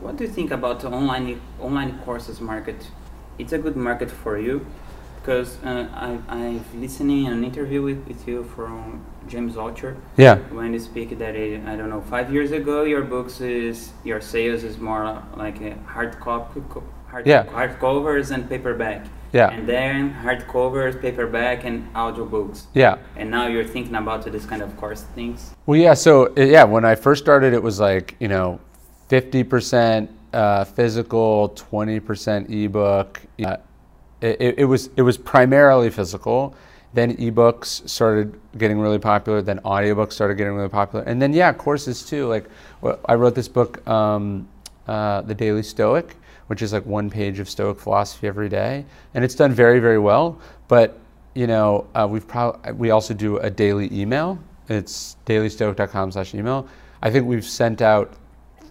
What 0.00 0.16
do 0.16 0.24
you 0.24 0.30
think 0.30 0.50
about 0.50 0.80
the 0.80 0.88
online 0.88 1.42
online 1.60 1.98
courses 2.06 2.40
market? 2.40 2.90
It's 3.38 3.52
a 3.52 3.58
good 3.58 3.76
market 3.76 4.10
for 4.10 4.38
you 4.38 4.64
because 5.20 5.62
uh, 5.64 5.88
I, 5.92 6.18
I've 6.28 6.74
listening 6.74 7.26
an 7.26 7.42
interview 7.42 7.82
with, 7.82 8.06
with 8.06 8.26
you 8.28 8.44
from 8.54 9.04
James 9.28 9.54
Altucher. 9.54 9.96
Yeah. 10.16 10.36
When 10.50 10.72
you 10.72 10.78
speak 10.78 11.18
that 11.18 11.34
it, 11.34 11.66
I 11.66 11.76
don't 11.76 11.90
know 11.90 12.00
five 12.02 12.32
years 12.32 12.52
ago 12.52 12.84
your 12.84 13.02
books 13.02 13.40
is 13.40 13.92
your 14.04 14.20
sales 14.20 14.62
is 14.62 14.78
more 14.78 15.22
like 15.36 15.60
a 15.60 15.74
hard 15.86 16.18
copy 16.20 16.62
hard, 17.08 17.26
yeah. 17.26 17.44
hard 17.50 17.78
covers 17.78 18.30
and 18.30 18.48
paperback. 18.48 19.06
Yeah. 19.32 19.50
And 19.50 19.68
then 19.68 20.14
hardcovers, 20.14 21.00
paperback, 21.00 21.64
and 21.64 21.92
audiobooks. 21.94 22.64
Yeah. 22.74 22.98
And 23.16 23.30
now 23.30 23.48
you're 23.48 23.64
thinking 23.64 23.94
about 23.94 24.24
this 24.24 24.46
kind 24.46 24.62
of 24.62 24.76
course 24.76 25.02
things. 25.14 25.54
Well, 25.66 25.78
yeah. 25.78 25.94
So 25.94 26.32
yeah, 26.36 26.64
when 26.64 26.84
I 26.84 26.94
first 26.94 27.22
started, 27.22 27.52
it 27.52 27.62
was 27.62 27.80
like 27.80 28.16
you 28.20 28.28
know, 28.28 28.60
fifty 29.08 29.42
percent 29.44 30.10
uh, 30.32 30.64
physical, 30.64 31.50
twenty 31.50 32.00
percent 32.00 32.50
ebook. 32.50 33.20
Uh, 33.44 33.56
it, 34.20 34.58
it 34.58 34.64
was 34.64 34.90
it 34.96 35.02
was 35.02 35.16
primarily 35.18 35.90
physical. 35.90 36.54
Then 36.94 37.16
ebooks 37.16 37.86
started 37.88 38.38
getting 38.56 38.78
really 38.78 38.98
popular. 38.98 39.42
Then 39.42 39.58
audiobooks 39.60 40.12
started 40.12 40.36
getting 40.36 40.54
really 40.54 40.68
popular. 40.68 41.04
And 41.04 41.20
then 41.20 41.32
yeah, 41.32 41.52
courses 41.52 42.04
too. 42.04 42.26
Like 42.26 42.48
I 43.06 43.14
wrote 43.14 43.34
this 43.34 43.48
book, 43.48 43.86
um, 43.86 44.48
uh, 44.86 45.20
The 45.22 45.34
Daily 45.34 45.62
Stoic 45.62 46.16
which 46.46 46.62
is 46.62 46.72
like 46.72 46.86
one 46.86 47.10
page 47.10 47.38
of 47.38 47.48
Stoic 47.48 47.78
philosophy 47.78 48.26
every 48.26 48.48
day, 48.48 48.84
and 49.14 49.24
it's 49.24 49.34
done 49.34 49.52
very, 49.52 49.80
very 49.80 49.98
well. 49.98 50.38
But 50.68 50.98
you 51.34 51.46
know, 51.46 51.86
uh, 51.94 52.06
we've 52.08 52.26
probably 52.26 52.72
we 52.72 52.90
also 52.90 53.14
do 53.14 53.38
a 53.38 53.50
daily 53.50 53.92
email. 53.92 54.38
It's 54.68 55.16
dailystoic.com/email. 55.26 56.68
I 57.02 57.10
think 57.10 57.26
we've 57.26 57.44
sent 57.44 57.82
out 57.82 58.14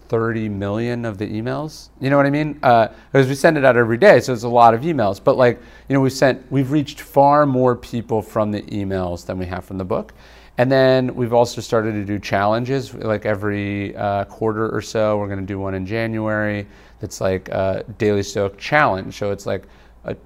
30 0.08 0.48
million 0.48 1.04
of 1.04 1.18
the 1.18 1.26
emails. 1.26 1.88
You 2.00 2.10
know 2.10 2.16
what 2.16 2.26
I 2.26 2.30
mean? 2.30 2.54
Because 2.54 2.90
uh, 3.14 3.28
we 3.28 3.34
send 3.34 3.58
it 3.58 3.64
out 3.64 3.76
every 3.76 3.98
day, 3.98 4.20
so 4.20 4.32
it's 4.32 4.42
a 4.42 4.48
lot 4.48 4.74
of 4.74 4.82
emails. 4.82 5.22
But 5.22 5.36
like, 5.36 5.60
you 5.88 5.94
know, 5.94 6.00
we've 6.00 6.12
sent, 6.12 6.50
we've 6.50 6.70
reached 6.70 7.00
far 7.00 7.46
more 7.46 7.76
people 7.76 8.22
from 8.22 8.50
the 8.50 8.62
emails 8.62 9.26
than 9.26 9.38
we 9.38 9.46
have 9.46 9.64
from 9.64 9.78
the 9.78 9.84
book. 9.84 10.14
And 10.58 10.72
then 10.72 11.14
we've 11.14 11.34
also 11.34 11.60
started 11.60 11.92
to 11.92 12.04
do 12.04 12.18
challenges, 12.18 12.94
like 12.94 13.26
every 13.26 13.94
uh, 13.96 14.24
quarter 14.24 14.74
or 14.74 14.80
so. 14.80 15.18
We're 15.18 15.26
going 15.26 15.40
to 15.40 15.46
do 15.46 15.58
one 15.58 15.74
in 15.74 15.84
January 15.84 16.66
that's 17.00 17.20
like 17.20 17.48
a 17.50 17.84
daily 17.98 18.22
Stoic 18.22 18.56
challenge. 18.56 19.18
So 19.18 19.32
it's 19.32 19.44
like 19.44 19.64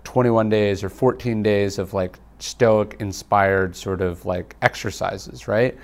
21 0.04 0.48
days 0.48 0.84
or 0.84 0.88
14 0.88 1.42
days 1.42 1.78
of 1.78 1.94
like 1.94 2.18
Stoic 2.38 2.96
inspired 3.00 3.74
sort 3.74 4.00
of 4.00 4.24
like 4.24 4.54
exercises, 4.62 5.48
right? 5.48 5.76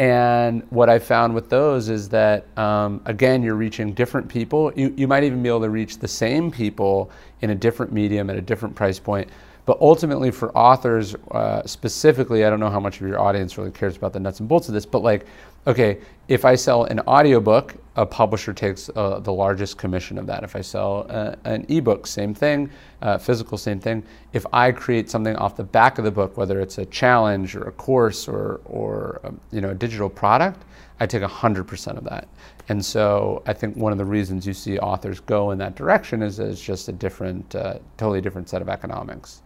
And 0.00 0.62
what 0.70 0.88
I 0.88 0.98
found 0.98 1.34
with 1.34 1.50
those 1.50 1.90
is 1.90 2.08
that, 2.08 2.46
um, 2.56 3.02
again, 3.04 3.42
you're 3.42 3.54
reaching 3.54 3.92
different 3.92 4.30
people. 4.30 4.72
You, 4.74 4.94
you 4.96 5.06
might 5.06 5.24
even 5.24 5.42
be 5.42 5.50
able 5.50 5.60
to 5.60 5.68
reach 5.68 5.98
the 5.98 6.08
same 6.08 6.50
people 6.50 7.10
in 7.42 7.50
a 7.50 7.54
different 7.54 7.92
medium 7.92 8.30
at 8.30 8.36
a 8.36 8.40
different 8.40 8.74
price 8.74 8.98
point. 8.98 9.28
But 9.66 9.78
ultimately, 9.82 10.30
for 10.30 10.56
authors 10.56 11.14
uh, 11.32 11.66
specifically, 11.66 12.46
I 12.46 12.50
don't 12.50 12.60
know 12.60 12.70
how 12.70 12.80
much 12.80 13.02
of 13.02 13.06
your 13.06 13.20
audience 13.20 13.58
really 13.58 13.72
cares 13.72 13.94
about 13.94 14.14
the 14.14 14.20
nuts 14.20 14.40
and 14.40 14.48
bolts 14.48 14.68
of 14.68 14.74
this, 14.74 14.86
but 14.86 15.02
like, 15.02 15.26
okay, 15.66 15.98
if 16.28 16.44
I 16.44 16.54
sell 16.54 16.84
an 16.84 17.00
audiobook, 17.00 17.74
a 17.96 18.06
publisher 18.06 18.52
takes 18.52 18.88
uh, 18.94 19.18
the 19.18 19.32
largest 19.32 19.76
commission 19.76 20.16
of 20.16 20.26
that. 20.26 20.44
If 20.44 20.54
I 20.54 20.60
sell 20.60 21.06
uh, 21.08 21.34
an 21.44 21.66
ebook, 21.68 22.06
same 22.06 22.34
thing, 22.34 22.70
uh, 23.02 23.18
physical, 23.18 23.58
same 23.58 23.80
thing. 23.80 24.04
If 24.32 24.46
I 24.52 24.70
create 24.72 25.10
something 25.10 25.34
off 25.36 25.56
the 25.56 25.64
back 25.64 25.98
of 25.98 26.04
the 26.04 26.10
book, 26.10 26.36
whether 26.36 26.60
it's 26.60 26.78
a 26.78 26.86
challenge 26.86 27.56
or 27.56 27.64
a 27.64 27.72
course 27.72 28.28
or, 28.28 28.60
or 28.64 29.20
um, 29.24 29.40
you 29.50 29.60
know, 29.60 29.70
a 29.70 29.74
digital 29.74 30.08
product, 30.08 30.62
I 31.00 31.06
take 31.06 31.22
100% 31.22 31.96
of 31.96 32.04
that. 32.04 32.28
And 32.68 32.84
so 32.84 33.42
I 33.46 33.52
think 33.52 33.76
one 33.76 33.90
of 33.90 33.98
the 33.98 34.04
reasons 34.04 34.46
you 34.46 34.54
see 34.54 34.78
authors 34.78 35.18
go 35.18 35.50
in 35.50 35.58
that 35.58 35.74
direction 35.74 36.22
is 36.22 36.38
it's 36.38 36.60
just 36.60 36.88
a 36.88 36.92
different, 36.92 37.54
uh, 37.56 37.80
totally 37.96 38.20
different 38.20 38.48
set 38.48 38.62
of 38.62 38.68
economics. 38.68 39.42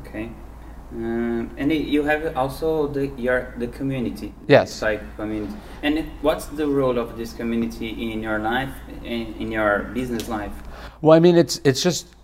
Okay. 0.00 0.30
Um, 0.92 1.50
and 1.56 1.72
you 1.72 2.04
have 2.04 2.36
also 2.36 2.86
the 2.86 3.08
your 3.16 3.54
the 3.58 3.66
community. 3.66 4.32
Yes. 4.46 4.80
Like 4.82 5.02
community. 5.16 5.54
And 5.82 6.08
what's 6.22 6.46
the 6.46 6.66
role 6.66 6.98
of 6.98 7.16
this 7.16 7.32
community 7.32 8.12
in 8.12 8.22
your 8.22 8.38
life, 8.38 8.74
in, 9.02 9.34
in 9.34 9.50
your 9.50 9.90
business 9.94 10.28
life? 10.28 10.52
Well, 11.00 11.16
I 11.16 11.20
mean, 11.20 11.36
it's 11.36 11.60
it's 11.64 11.82
just 11.82 12.14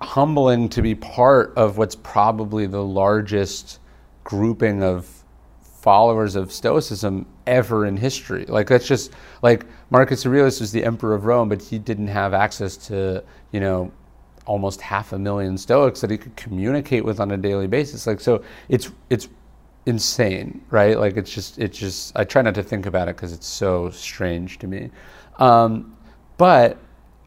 humbling 0.00 0.68
to 0.70 0.82
be 0.82 0.94
part 0.94 1.52
of 1.56 1.76
what's 1.76 1.96
probably 1.96 2.66
the 2.66 2.82
largest 2.82 3.80
grouping 4.24 4.82
of 4.82 5.06
followers 5.60 6.36
of 6.36 6.52
Stoicism 6.52 7.26
ever 7.46 7.86
in 7.86 7.96
history. 7.96 8.44
Like 8.46 8.68
that's 8.68 8.86
just 8.86 9.12
like 9.42 9.66
Marcus 9.90 10.24
Aurelius 10.24 10.60
was 10.60 10.72
the 10.72 10.84
emperor 10.84 11.14
of 11.14 11.24
Rome, 11.24 11.48
but 11.48 11.62
he 11.62 11.78
didn't 11.78 12.08
have 12.08 12.34
access 12.34 12.76
to 12.88 13.22
you 13.52 13.60
know 13.60 13.92
almost 14.48 14.80
half 14.80 15.12
a 15.12 15.18
million 15.18 15.56
Stoics 15.56 16.00
that 16.00 16.10
he 16.10 16.18
could 16.18 16.34
communicate 16.34 17.04
with 17.04 17.20
on 17.20 17.30
a 17.30 17.36
daily 17.36 17.66
basis. 17.66 18.06
Like 18.06 18.20
so, 18.20 18.42
it's 18.68 18.90
it's 19.10 19.28
insane, 19.86 20.60
right? 20.70 20.98
Like 20.98 21.16
it's 21.16 21.32
just 21.32 21.58
it's 21.58 21.78
just 21.78 22.18
I 22.18 22.24
try 22.24 22.42
not 22.42 22.54
to 22.56 22.62
think 22.62 22.86
about 22.86 23.08
it 23.08 23.16
because 23.16 23.32
it's 23.32 23.46
so 23.46 23.90
strange 23.90 24.58
to 24.58 24.66
me. 24.66 24.90
Um, 25.38 25.96
but 26.38 26.78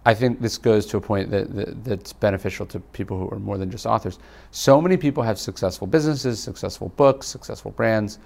I 0.05 0.13
think 0.15 0.41
this 0.41 0.57
goes 0.57 0.88
to 0.88 0.97
a 0.97 1.01
point 1.01 1.29
that, 1.29 1.55
that, 1.55 1.84
that's 1.84 2.12
beneficial 2.12 2.65
to 2.67 2.79
people 2.79 3.19
who 3.19 3.29
are 3.29 3.39
more 3.39 3.57
than 3.60 3.69
just 3.69 3.86
authors. 3.86 4.17
So 4.49 4.81
many 4.81 4.97
people 4.97 5.21
have 5.21 5.38
successful 5.38 5.86
businesses, 5.86 6.41
successful 6.41 6.89
books, 6.89 7.27
successful 7.27 7.71
brands, 7.71 8.17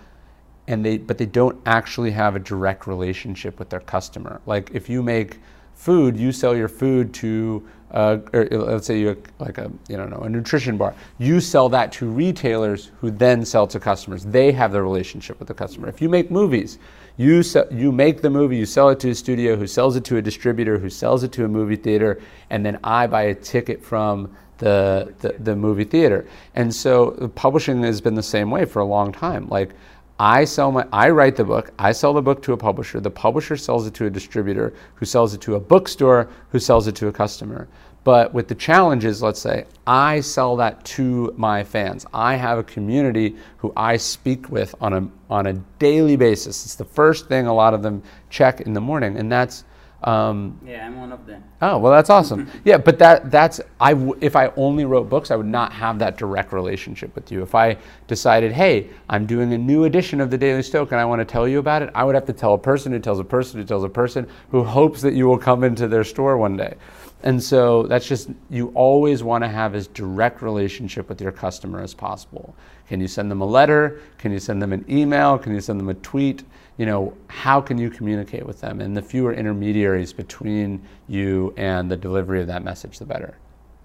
and 0.68 0.84
they 0.86 0.98
but 0.98 1.18
they 1.18 1.26
don't 1.26 1.60
actually 1.66 2.12
have 2.12 2.36
a 2.36 2.40
direct 2.40 2.88
relationship 2.88 3.60
with 3.60 3.70
their 3.70 3.82
customer. 3.82 4.42
Like 4.46 4.72
if 4.74 4.90
you 4.90 5.04
make 5.04 5.40
food, 5.76 6.18
you 6.18 6.32
sell 6.32 6.56
your 6.56 6.68
food 6.68 7.14
to 7.16 7.68
uh, 7.92 8.18
or 8.34 8.46
let's 8.52 8.88
say 8.88 9.00
you 9.00 9.22
like 9.40 9.58
a 9.58 9.72
you 9.88 9.96
know 9.96 10.06
a 10.06 10.30
nutrition 10.30 10.76
bar. 10.76 10.94
You 11.18 11.40
sell 11.40 11.70
that 11.70 11.92
to 11.94 12.10
retailers 12.10 12.92
who 13.00 13.10
then 13.10 13.46
sell 13.46 13.68
to 13.68 13.80
customers. 13.80 14.26
They 14.26 14.52
have 14.52 14.74
the 14.74 14.82
relationship 14.82 15.40
with 15.40 15.48
the 15.48 15.54
customer. 15.54 15.88
If 15.88 16.02
you 16.02 16.10
make 16.10 16.30
movies, 16.30 16.78
you 17.16 17.42
you 17.72 17.92
make 17.92 18.22
the 18.22 18.30
movie, 18.30 18.58
you 18.58 18.66
sell 18.66 18.90
it 18.90 19.00
to 19.02 19.12
a 19.12 19.16
studio, 19.16 19.56
who 19.56 19.66
sells 19.66 19.96
it 19.96 20.04
to 20.06 20.18
a 20.18 20.22
distributor, 20.22 20.78
who 20.78 20.90
sells 20.90 21.24
it 21.24 21.32
to 21.34 21.46
a 21.46 21.48
movie 21.48 21.78
theater, 21.78 22.22
and 22.50 22.66
then 22.66 22.80
I 22.84 23.08
buy 23.08 23.24
a 23.24 23.36
ticket 23.36 23.82
from 23.82 24.36
the, 24.58 25.14
the, 25.20 25.36
the 25.40 25.56
movie 25.56 25.84
theater. 25.84 26.28
And 26.56 26.74
so 26.74 27.32
publishing 27.36 27.84
has 27.84 28.02
been 28.02 28.16
the 28.16 28.24
same 28.24 28.50
way 28.50 28.66
for 28.66 28.80
a 28.80 28.86
long 28.86 29.12
time. 29.12 29.48
Like 29.50 29.72
I 30.20 30.46
sell 30.46 30.72
my 30.72 30.88
I 30.94 31.10
write 31.10 31.36
the 31.36 31.44
book, 31.44 31.72
I 31.78 31.92
sell 31.92 32.14
the 32.14 32.22
book 32.22 32.42
to 32.44 32.54
a 32.54 32.58
publisher, 32.58 33.00
the 33.00 33.10
publisher 33.10 33.58
sells 33.58 33.86
it 33.86 33.94
to 33.96 34.06
a 34.06 34.10
distributor 34.10 34.74
who 34.96 35.06
sells 35.06 35.34
it 35.34 35.42
to 35.42 35.56
a 35.56 35.60
bookstore 35.60 36.30
who 36.50 36.60
sells 36.60 36.88
it 36.88 36.96
to 36.96 37.08
a 37.08 37.12
customer. 37.12 37.68
But 38.06 38.34
with 38.36 38.48
the 38.48 38.56
challenges, 38.56 39.24
let's 39.24 39.42
say, 39.42 39.66
I 39.88 40.22
sell 40.22 40.56
that 40.58 40.86
to 40.86 41.34
my 41.38 41.64
fans. 41.64 42.06
I 42.14 42.36
have 42.36 42.60
a 42.60 42.64
community 42.64 43.36
who 43.58 43.74
I 43.76 43.98
speak 43.98 44.50
with 44.50 44.76
on 44.80 44.94
a 44.94 45.10
on 45.30 45.48
a 45.48 45.54
daily 45.80 46.16
basis. 46.16 46.66
It's 46.66 46.76
the 46.76 46.86
first 46.86 47.28
thing 47.28 47.48
a 47.48 47.54
lot 47.54 47.74
of 47.74 47.82
them 47.82 48.04
check 48.30 48.62
in 48.62 48.74
the 48.74 48.82
morning, 48.82 49.18
and 49.18 49.32
that's 49.32 49.64
um, 50.06 50.60
yeah, 50.64 50.86
I'm 50.86 51.00
one 51.00 51.12
of 51.12 51.26
them. 51.26 51.44
Oh 51.64 51.80
well, 51.80 51.92
that's 51.92 52.12
awesome. 52.12 52.48
yeah, 52.64 52.78
but 52.78 53.00
that 53.00 53.32
that's 53.32 53.60
I. 53.80 53.94
W- 53.94 54.16
if 54.22 54.36
I 54.36 54.50
only 54.56 54.86
wrote 54.86 55.10
books, 55.10 55.32
I 55.32 55.36
would 55.36 55.48
not 55.48 55.74
have 55.74 55.98
that 55.98 56.16
direct 56.16 56.54
relationship 56.54 57.14
with 57.16 57.32
you. 57.32 57.42
If 57.42 57.56
I 57.56 57.76
decided, 58.06 58.52
hey, 58.52 58.90
I'm 59.10 59.26
doing 59.26 59.54
a 59.54 59.58
new 59.58 59.86
edition 59.86 60.22
of 60.22 60.30
the 60.30 60.38
Daily 60.38 60.62
Stoic 60.62 60.92
and 60.92 61.02
I 61.02 61.06
want 61.06 61.22
to 61.22 61.26
tell 61.26 61.48
you 61.48 61.58
about 61.58 61.82
it, 61.82 61.90
I 61.96 62.04
would 62.04 62.14
have 62.14 62.26
to 62.28 62.34
tell 62.34 62.54
a 62.54 62.58
person 62.58 62.92
who 62.92 63.00
tells 63.00 63.20
a 63.20 63.24
person 63.24 63.60
who 63.60 63.66
tells 63.66 63.84
a 63.84 63.90
person 63.90 64.28
who 64.52 64.64
hopes 64.64 65.02
that 65.02 65.16
you 65.16 65.26
will 65.26 65.40
come 65.40 65.64
into 65.64 65.88
their 65.88 66.04
store 66.04 66.38
one 66.38 66.56
day. 66.56 66.76
And 67.24 67.42
so 67.42 67.84
that's 67.84 68.08
just 68.08 68.30
you 68.52 68.72
always 68.76 69.24
want 69.24 69.44
to 69.44 69.48
have 69.48 69.74
as 69.74 69.88
direct 69.88 70.44
relationship 70.44 71.10
with 71.10 71.20
your 71.20 71.32
customer 71.32 71.82
as 71.82 71.96
possible. 71.96 72.56
Can 72.88 73.02
you 73.02 73.08
send 73.08 73.32
them 73.32 73.42
a 73.42 73.46
letter? 73.46 74.02
Can 74.20 74.32
you 74.32 74.38
send 74.38 74.62
them 74.62 74.72
an 74.72 74.86
email? 74.88 75.40
Can 75.40 75.56
you 75.56 75.62
send 75.62 75.80
them 75.80 75.90
a 75.90 75.96
tweet? 75.96 76.44
You 76.78 76.86
know, 76.86 77.16
how 77.28 77.62
can 77.62 77.78
you 77.78 77.90
communicate 77.90 78.46
with 78.46 78.62
them? 78.62 78.82
And 78.82 78.96
the 78.96 79.02
fewer 79.02 79.34
intermediaries 79.34 80.12
between 80.12 80.82
you 81.08 81.54
and 81.58 81.90
the 81.90 81.98
delivery 81.98 82.42
of 82.42 82.48
that 82.48 82.64
message, 82.64 83.00
the 83.00 83.06
better. 83.06 83.38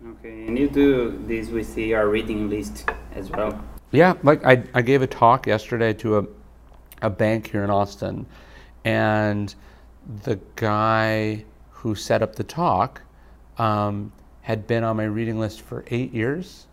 Okay, 0.04 0.46
and 0.46 0.58
you 0.58 0.68
do 0.68 1.22
this 1.26 1.48
with 1.50 1.76
your 1.76 2.08
reading 2.08 2.48
list 2.48 2.88
as 3.12 3.30
well? 3.30 3.62
Yeah, 3.92 4.14
like 4.22 4.44
I, 4.44 4.64
I 4.74 4.82
gave 4.82 5.02
a 5.02 5.06
talk 5.06 5.46
yesterday 5.46 5.92
to 5.94 6.18
a, 6.18 6.26
a 7.02 7.10
bank 7.10 7.50
here 7.50 7.64
in 7.64 7.70
Austin, 7.70 8.26
and 8.84 9.54
the 10.24 10.40
guy 10.56 11.44
who 11.70 11.94
set 11.94 12.22
up 12.22 12.36
the 12.36 12.44
talk 12.44 13.02
um, 13.58 14.12
had 14.42 14.66
been 14.66 14.84
on 14.84 14.96
my 14.96 15.04
reading 15.04 15.38
list 15.38 15.60
for 15.60 15.84
eight 15.88 16.12
years 16.12 16.66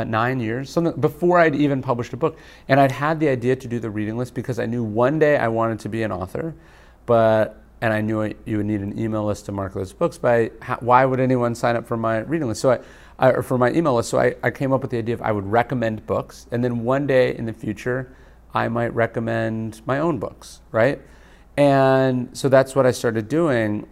uh, 0.00 0.04
nine 0.04 0.40
years, 0.40 0.70
something 0.70 0.98
before 1.00 1.38
I'd 1.38 1.54
even 1.54 1.82
published 1.82 2.12
a 2.12 2.16
book. 2.16 2.38
And 2.68 2.80
I'd 2.80 2.92
had 2.92 3.20
the 3.20 3.28
idea 3.28 3.56
to 3.56 3.68
do 3.68 3.78
the 3.78 3.90
reading 3.90 4.16
list 4.16 4.34
because 4.34 4.58
I 4.58 4.66
knew 4.66 4.82
one 4.82 5.18
day 5.18 5.36
I 5.36 5.48
wanted 5.48 5.80
to 5.80 5.88
be 5.88 6.02
an 6.02 6.12
author, 6.12 6.54
but 7.06 7.62
and 7.82 7.92
I 7.92 8.00
knew 8.02 8.34
you 8.44 8.58
would 8.58 8.66
need 8.66 8.80
an 8.80 8.98
email 8.98 9.24
list 9.24 9.46
to 9.46 9.52
mark 9.52 9.72
those 9.74 9.92
books. 9.92 10.18
But 10.18 10.52
I, 10.62 10.74
why 10.80 11.04
would 11.04 11.20
anyone 11.20 11.54
sign 11.54 11.76
up 11.76 11.86
for 11.86 11.96
my 11.96 12.18
reading 12.18 12.48
list? 12.48 12.60
So 12.60 12.72
I, 12.72 12.80
I 13.18 13.32
or 13.32 13.42
for 13.42 13.58
my 13.58 13.70
email 13.72 13.94
list. 13.94 14.10
So 14.10 14.18
I, 14.18 14.34
I 14.42 14.50
came 14.50 14.72
up 14.72 14.82
with 14.82 14.90
the 14.90 14.98
idea 14.98 15.14
of 15.14 15.22
I 15.22 15.32
would 15.32 15.46
recommend 15.46 16.06
books, 16.06 16.46
and 16.50 16.62
then 16.62 16.84
one 16.84 17.06
day 17.06 17.34
in 17.36 17.46
the 17.46 17.52
future, 17.52 18.14
I 18.52 18.68
might 18.68 18.92
recommend 18.94 19.80
my 19.86 19.98
own 19.98 20.18
books, 20.18 20.60
right? 20.72 21.00
And 21.56 22.36
so 22.36 22.48
that's 22.48 22.74
what 22.74 22.86
I 22.86 22.90
started 22.90 23.28
doing. 23.28 23.86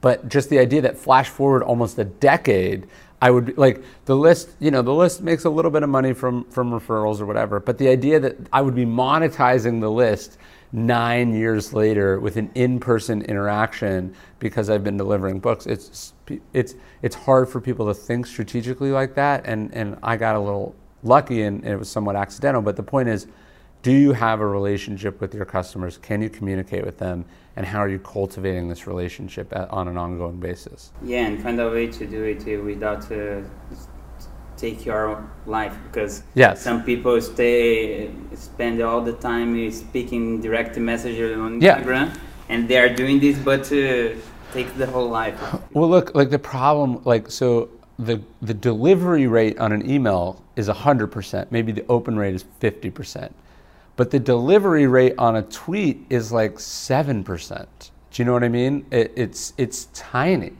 But 0.00 0.28
just 0.28 0.50
the 0.50 0.58
idea 0.58 0.80
that 0.82 0.96
flash 0.96 1.28
forward 1.28 1.62
almost 1.62 1.98
a 1.98 2.04
decade, 2.04 2.86
I 3.22 3.30
would 3.30 3.58
like 3.58 3.82
the 4.06 4.16
list, 4.16 4.50
you 4.60 4.70
know, 4.70 4.80
the 4.80 4.94
list 4.94 5.20
makes 5.20 5.44
a 5.44 5.50
little 5.50 5.70
bit 5.70 5.82
of 5.82 5.90
money 5.90 6.14
from 6.14 6.44
from 6.44 6.70
referrals 6.70 7.20
or 7.20 7.26
whatever, 7.26 7.60
but 7.60 7.76
the 7.78 7.88
idea 7.88 8.18
that 8.20 8.36
I 8.52 8.62
would 8.62 8.74
be 8.74 8.86
monetizing 8.86 9.80
the 9.80 9.90
list 9.90 10.38
9 10.72 11.34
years 11.34 11.72
later 11.72 12.20
with 12.20 12.36
an 12.36 12.50
in-person 12.54 13.22
interaction 13.22 14.14
because 14.38 14.70
I've 14.70 14.84
been 14.84 14.96
delivering 14.96 15.38
books, 15.38 15.66
it's 15.66 16.14
it's 16.54 16.74
it's 17.02 17.14
hard 17.14 17.48
for 17.48 17.60
people 17.60 17.86
to 17.86 17.94
think 17.94 18.26
strategically 18.26 18.90
like 18.90 19.14
that 19.16 19.44
and 19.46 19.72
and 19.74 19.98
I 20.02 20.16
got 20.16 20.36
a 20.36 20.40
little 20.40 20.74
lucky 21.02 21.42
and, 21.42 21.62
and 21.62 21.72
it 21.74 21.78
was 21.78 21.90
somewhat 21.90 22.16
accidental, 22.16 22.62
but 22.62 22.76
the 22.76 22.82
point 22.82 23.08
is 23.08 23.26
do 23.82 23.92
you 23.92 24.12
have 24.12 24.40
a 24.40 24.46
relationship 24.46 25.20
with 25.20 25.34
your 25.34 25.44
customers? 25.44 25.98
Can 25.98 26.20
you 26.20 26.28
communicate 26.28 26.84
with 26.84 26.98
them? 26.98 27.24
And 27.56 27.66
how 27.66 27.78
are 27.78 27.88
you 27.88 27.98
cultivating 27.98 28.68
this 28.68 28.86
relationship 28.86 29.52
at, 29.52 29.70
on 29.70 29.88
an 29.88 29.96
ongoing 29.96 30.38
basis? 30.38 30.92
Yeah, 31.02 31.26
and 31.26 31.42
find 31.42 31.60
a 31.60 31.70
way 31.70 31.86
to 31.88 32.06
do 32.06 32.22
it 32.24 32.42
uh, 32.46 32.62
without 32.62 33.10
uh, 33.10 33.40
take 34.56 34.84
your 34.84 35.28
life 35.46 35.74
because 35.84 36.22
yes. 36.34 36.62
some 36.62 36.84
people 36.84 37.20
stay 37.20 38.10
spend 38.34 38.82
all 38.82 39.00
the 39.00 39.14
time 39.14 39.70
speaking 39.72 40.40
direct 40.40 40.76
messages 40.76 41.38
on 41.38 41.60
Instagram, 41.60 42.16
and 42.48 42.68
they 42.68 42.78
are 42.78 42.94
doing 42.94 43.18
this, 43.18 43.38
but 43.38 43.66
uh, 43.72 44.14
take 44.52 44.72
the 44.76 44.86
whole 44.86 45.08
life. 45.08 45.38
Well, 45.72 45.88
look, 45.88 46.14
like 46.14 46.30
the 46.30 46.38
problem, 46.38 47.02
like 47.04 47.30
so. 47.30 47.70
The, 47.98 48.22
the 48.40 48.54
delivery 48.54 49.26
rate 49.26 49.58
on 49.58 49.72
an 49.72 49.88
email 49.90 50.42
is 50.56 50.68
100%. 50.68 51.50
Maybe 51.50 51.70
the 51.70 51.84
open 51.90 52.16
rate 52.16 52.34
is 52.34 52.46
50% 52.62 53.30
but 54.00 54.10
the 54.10 54.18
delivery 54.18 54.86
rate 54.86 55.12
on 55.18 55.36
a 55.36 55.42
tweet 55.42 56.06
is 56.08 56.32
like 56.32 56.54
7%. 56.54 57.66
Do 57.82 57.86
you 58.14 58.24
know 58.24 58.32
what 58.32 58.42
I 58.42 58.48
mean? 58.48 58.86
It, 58.90 59.12
it's, 59.14 59.52
it's 59.58 59.88
tiny. 59.92 60.54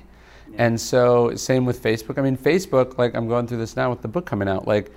Yeah. 0.51 0.64
And 0.66 0.78
so, 0.78 1.34
same 1.36 1.64
with 1.64 1.82
Facebook. 1.82 2.18
I 2.18 2.20
mean, 2.20 2.36
Facebook, 2.36 2.99
like 2.99 3.14
I'm 3.14 3.28
going 3.28 3.47
through 3.47 3.57
this 3.57 3.76
now 3.76 3.88
with 3.88 4.03
the 4.03 4.09
book 4.09 4.26
coming 4.26 4.47
out. 4.47 4.68
Like, 4.68 4.93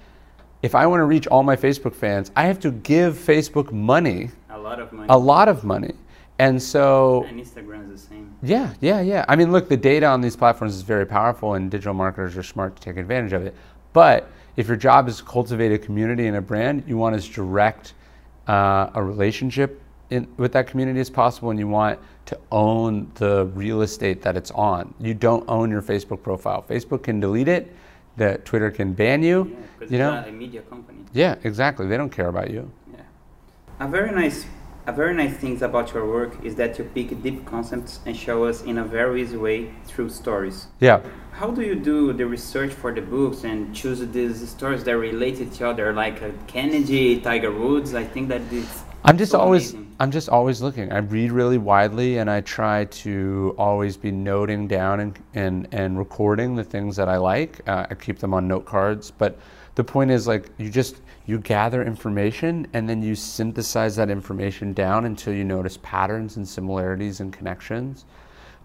if 0.61 0.75
I 0.75 0.85
want 0.87 0.99
to 0.99 1.05
reach 1.05 1.25
all 1.27 1.41
my 1.41 1.55
Facebook 1.55 1.95
fans, 1.95 2.31
I 2.35 2.43
have 2.43 2.59
to 2.59 2.71
give 2.71 3.15
Facebook 3.15 3.71
money. 3.71 4.29
A 4.49 4.59
lot 4.59 4.81
of 4.81 4.91
money. 4.91 5.07
A 5.09 5.17
lot 5.17 5.47
of 5.47 5.63
money. 5.63 5.93
And 6.37 6.61
so. 6.61 7.23
And 7.23 7.39
Instagram 7.39 7.93
is 7.93 8.01
the 8.01 8.09
same. 8.09 8.35
Yeah, 8.43 8.73
yeah, 8.81 8.99
yeah. 8.99 9.23
I 9.29 9.37
mean, 9.37 9.53
look, 9.53 9.69
the 9.69 9.77
data 9.77 10.07
on 10.07 10.19
these 10.19 10.35
platforms 10.35 10.75
is 10.75 10.81
very 10.81 11.05
powerful, 11.05 11.53
and 11.53 11.71
digital 11.71 11.93
marketers 11.93 12.35
are 12.35 12.43
smart 12.43 12.75
to 12.75 12.81
take 12.81 12.97
advantage 12.97 13.31
of 13.31 13.45
it. 13.45 13.55
But 13.93 14.29
if 14.57 14.67
your 14.67 14.75
job 14.75 15.07
is 15.07 15.19
to 15.19 15.23
cultivate 15.23 15.71
a 15.71 15.77
community 15.77 16.27
and 16.27 16.35
a 16.35 16.41
brand, 16.41 16.83
you 16.85 16.97
want 16.97 17.15
as 17.15 17.25
direct 17.25 17.93
uh, 18.47 18.89
a 18.93 19.03
relationship 19.03 19.81
in, 20.09 20.27
with 20.37 20.51
that 20.53 20.67
community 20.67 20.99
as 20.99 21.09
possible, 21.09 21.49
and 21.49 21.59
you 21.59 21.67
want 21.67 21.99
to 22.25 22.39
own 22.51 23.11
the 23.15 23.45
real 23.53 23.81
estate 23.81 24.21
that 24.21 24.37
it's 24.37 24.51
on. 24.51 24.93
You 24.99 25.13
don't 25.13 25.43
own 25.49 25.69
your 25.69 25.81
Facebook 25.81 26.21
profile. 26.21 26.63
Facebook 26.69 27.03
can 27.03 27.19
delete 27.19 27.47
it. 27.47 27.73
That 28.15 28.45
Twitter 28.45 28.69
can 28.69 28.93
ban 28.93 29.23
you. 29.23 29.45
Yeah, 29.45 29.49
you 29.49 29.65
it's 29.81 29.91
know. 29.91 30.11
not 30.11 30.27
a 30.27 30.31
media 30.31 30.61
company. 30.61 30.99
Yeah, 31.13 31.35
exactly. 31.43 31.87
They 31.87 31.97
don't 31.97 32.11
care 32.11 32.27
about 32.27 32.51
you. 32.51 32.71
Yeah. 32.93 33.01
A 33.79 33.87
very 33.87 34.11
nice, 34.11 34.45
a 34.85 34.91
very 34.91 35.13
nice 35.13 35.35
thing 35.37 35.61
about 35.63 35.93
your 35.93 36.05
work 36.07 36.43
is 36.43 36.55
that 36.55 36.77
you 36.77 36.83
pick 36.83 37.21
deep 37.23 37.45
concepts 37.45 37.99
and 38.05 38.15
show 38.15 38.43
us 38.45 38.63
in 38.63 38.77
a 38.77 38.83
very 38.83 39.21
easy 39.21 39.37
way 39.37 39.71
through 39.85 40.09
stories. 40.09 40.67
Yeah. 40.79 41.01
How 41.31 41.51
do 41.51 41.61
you 41.61 41.75
do 41.75 42.13
the 42.13 42.25
research 42.25 42.73
for 42.73 42.93
the 42.93 43.01
books 43.01 43.43
and 43.43 43.73
choose 43.73 44.05
these 44.11 44.47
stories 44.49 44.83
that 44.83 44.97
relate 44.97 45.37
to 45.37 45.43
each 45.43 45.61
other, 45.61 45.93
like 45.93 46.21
uh, 46.21 46.29
Kennedy, 46.47 47.19
Tiger 47.21 47.51
Woods? 47.51 47.95
I 47.95 48.03
think 48.03 48.27
that 48.29 48.41
it's 48.51 48.83
I'm 49.05 49.17
just 49.17 49.31
so 49.31 49.39
always 49.39 49.73
amazing. 49.73 49.95
I'm 49.99 50.11
just 50.11 50.29
always 50.29 50.61
looking. 50.61 50.91
I 50.91 50.97
read 50.97 51.31
really 51.31 51.57
widely 51.57 52.17
and 52.17 52.29
I 52.29 52.41
try 52.41 52.85
to 52.85 53.55
always 53.57 53.95
be 53.97 54.11
noting 54.11 54.67
down 54.67 54.99
and 54.99 55.19
and, 55.33 55.67
and 55.71 55.97
recording 55.97 56.55
the 56.55 56.63
things 56.63 56.95
that 56.97 57.09
I 57.09 57.17
like. 57.17 57.61
Uh, 57.67 57.87
I 57.89 57.95
keep 57.95 58.19
them 58.19 58.33
on 58.33 58.47
note 58.47 58.65
cards, 58.65 59.11
but 59.11 59.39
the 59.75 59.83
point 59.83 60.11
is 60.11 60.27
like 60.27 60.49
you 60.57 60.69
just 60.69 61.01
you 61.25 61.39
gather 61.39 61.83
information 61.83 62.67
and 62.73 62.89
then 62.89 63.01
you 63.01 63.15
synthesize 63.15 63.95
that 63.95 64.09
information 64.09 64.73
down 64.73 65.05
until 65.05 65.33
you 65.33 65.43
notice 65.43 65.77
patterns 65.81 66.37
and 66.37 66.47
similarities 66.47 67.19
and 67.19 67.31
connections. 67.31 68.05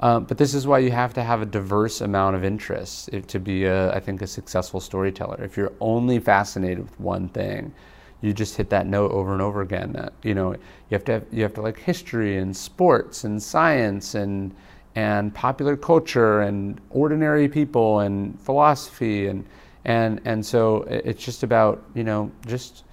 Um, 0.01 0.25
but 0.25 0.39
this 0.39 0.55
is 0.55 0.67
why 0.67 0.79
you 0.79 0.91
have 0.91 1.13
to 1.15 1.23
have 1.23 1.43
a 1.43 1.47
diverse 1.47 2.01
amount 2.01 2.37
of 2.37 2.45
interests 2.45 3.09
to 3.27 3.41
be, 3.41 3.65
a, 3.65 3.93
I 3.93 4.01
think, 4.01 4.23
a 4.23 4.27
successful 4.27 4.81
storyteller. 4.81 5.43
If 5.43 5.57
you're 5.57 5.73
only 5.81 6.21
fascinated 6.21 6.81
with 6.81 7.01
one 7.01 7.29
thing, 7.29 7.73
you 8.21 8.33
just 8.33 8.57
hit 8.57 8.71
that 8.71 8.87
note 8.87 9.11
over 9.13 9.33
and 9.33 9.43
over 9.43 9.61
again. 9.63 9.93
That 9.93 10.13
you 10.23 10.35
know, 10.35 10.53
you 10.53 10.59
have 10.93 11.05
to 11.05 11.13
have, 11.13 11.27
you 11.33 11.43
have 11.43 11.55
to 11.55 11.63
like 11.63 11.79
history 11.79 12.39
and 12.39 12.57
sports 12.57 13.25
and 13.25 13.43
science 13.43 14.15
and 14.15 14.55
and 14.95 15.33
popular 15.35 15.77
culture 15.77 16.41
and 16.41 16.81
ordinary 16.91 17.49
people 17.49 18.01
and 18.01 18.41
philosophy 18.41 19.29
and 19.29 19.45
and 19.85 20.21
and 20.25 20.45
so 20.45 20.83
it's 20.89 21.25
just 21.25 21.43
about 21.43 21.83
you 21.95 22.05
know 22.05 22.31
just 22.47 22.85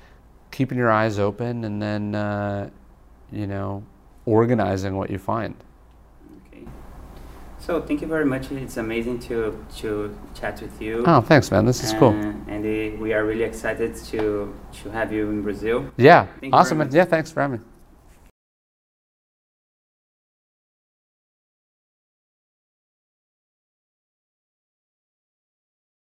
keeping 0.51 0.77
your 0.77 0.91
eyes 0.91 1.19
open 1.19 1.63
and 1.65 1.81
then 1.81 2.15
uh, 2.15 2.69
you 3.31 3.47
know 3.47 3.83
organizing 4.25 4.95
what 4.95 5.09
you 5.09 5.17
find. 5.17 5.55
okay. 6.47 6.65
So 7.59 7.81
thank 7.81 8.01
you 8.01 8.07
very 8.07 8.25
much. 8.25 8.51
It's 8.51 8.77
amazing 8.77 9.19
to 9.27 9.63
to 9.77 10.15
chat 10.33 10.61
with 10.61 10.81
you. 10.81 11.03
Oh, 11.05 11.21
thanks, 11.21 11.51
man. 11.51 11.65
This 11.65 11.83
is 11.83 11.93
cool. 11.93 12.09
Uh, 12.09 12.33
and 12.47 12.65
uh, 12.65 13.01
we 13.01 13.13
are 13.13 13.25
really 13.25 13.43
excited 13.43 13.95
to 14.11 14.53
to 14.83 14.89
have 14.91 15.11
you 15.11 15.29
in 15.29 15.41
Brazil. 15.41 15.85
Yeah, 15.97 16.27
Thank 16.39 16.53
awesome. 16.53 16.89
Yeah, 16.91 17.05
thanks 17.05 17.31
for 17.31 17.41
having 17.41 17.59
me. 17.59 17.65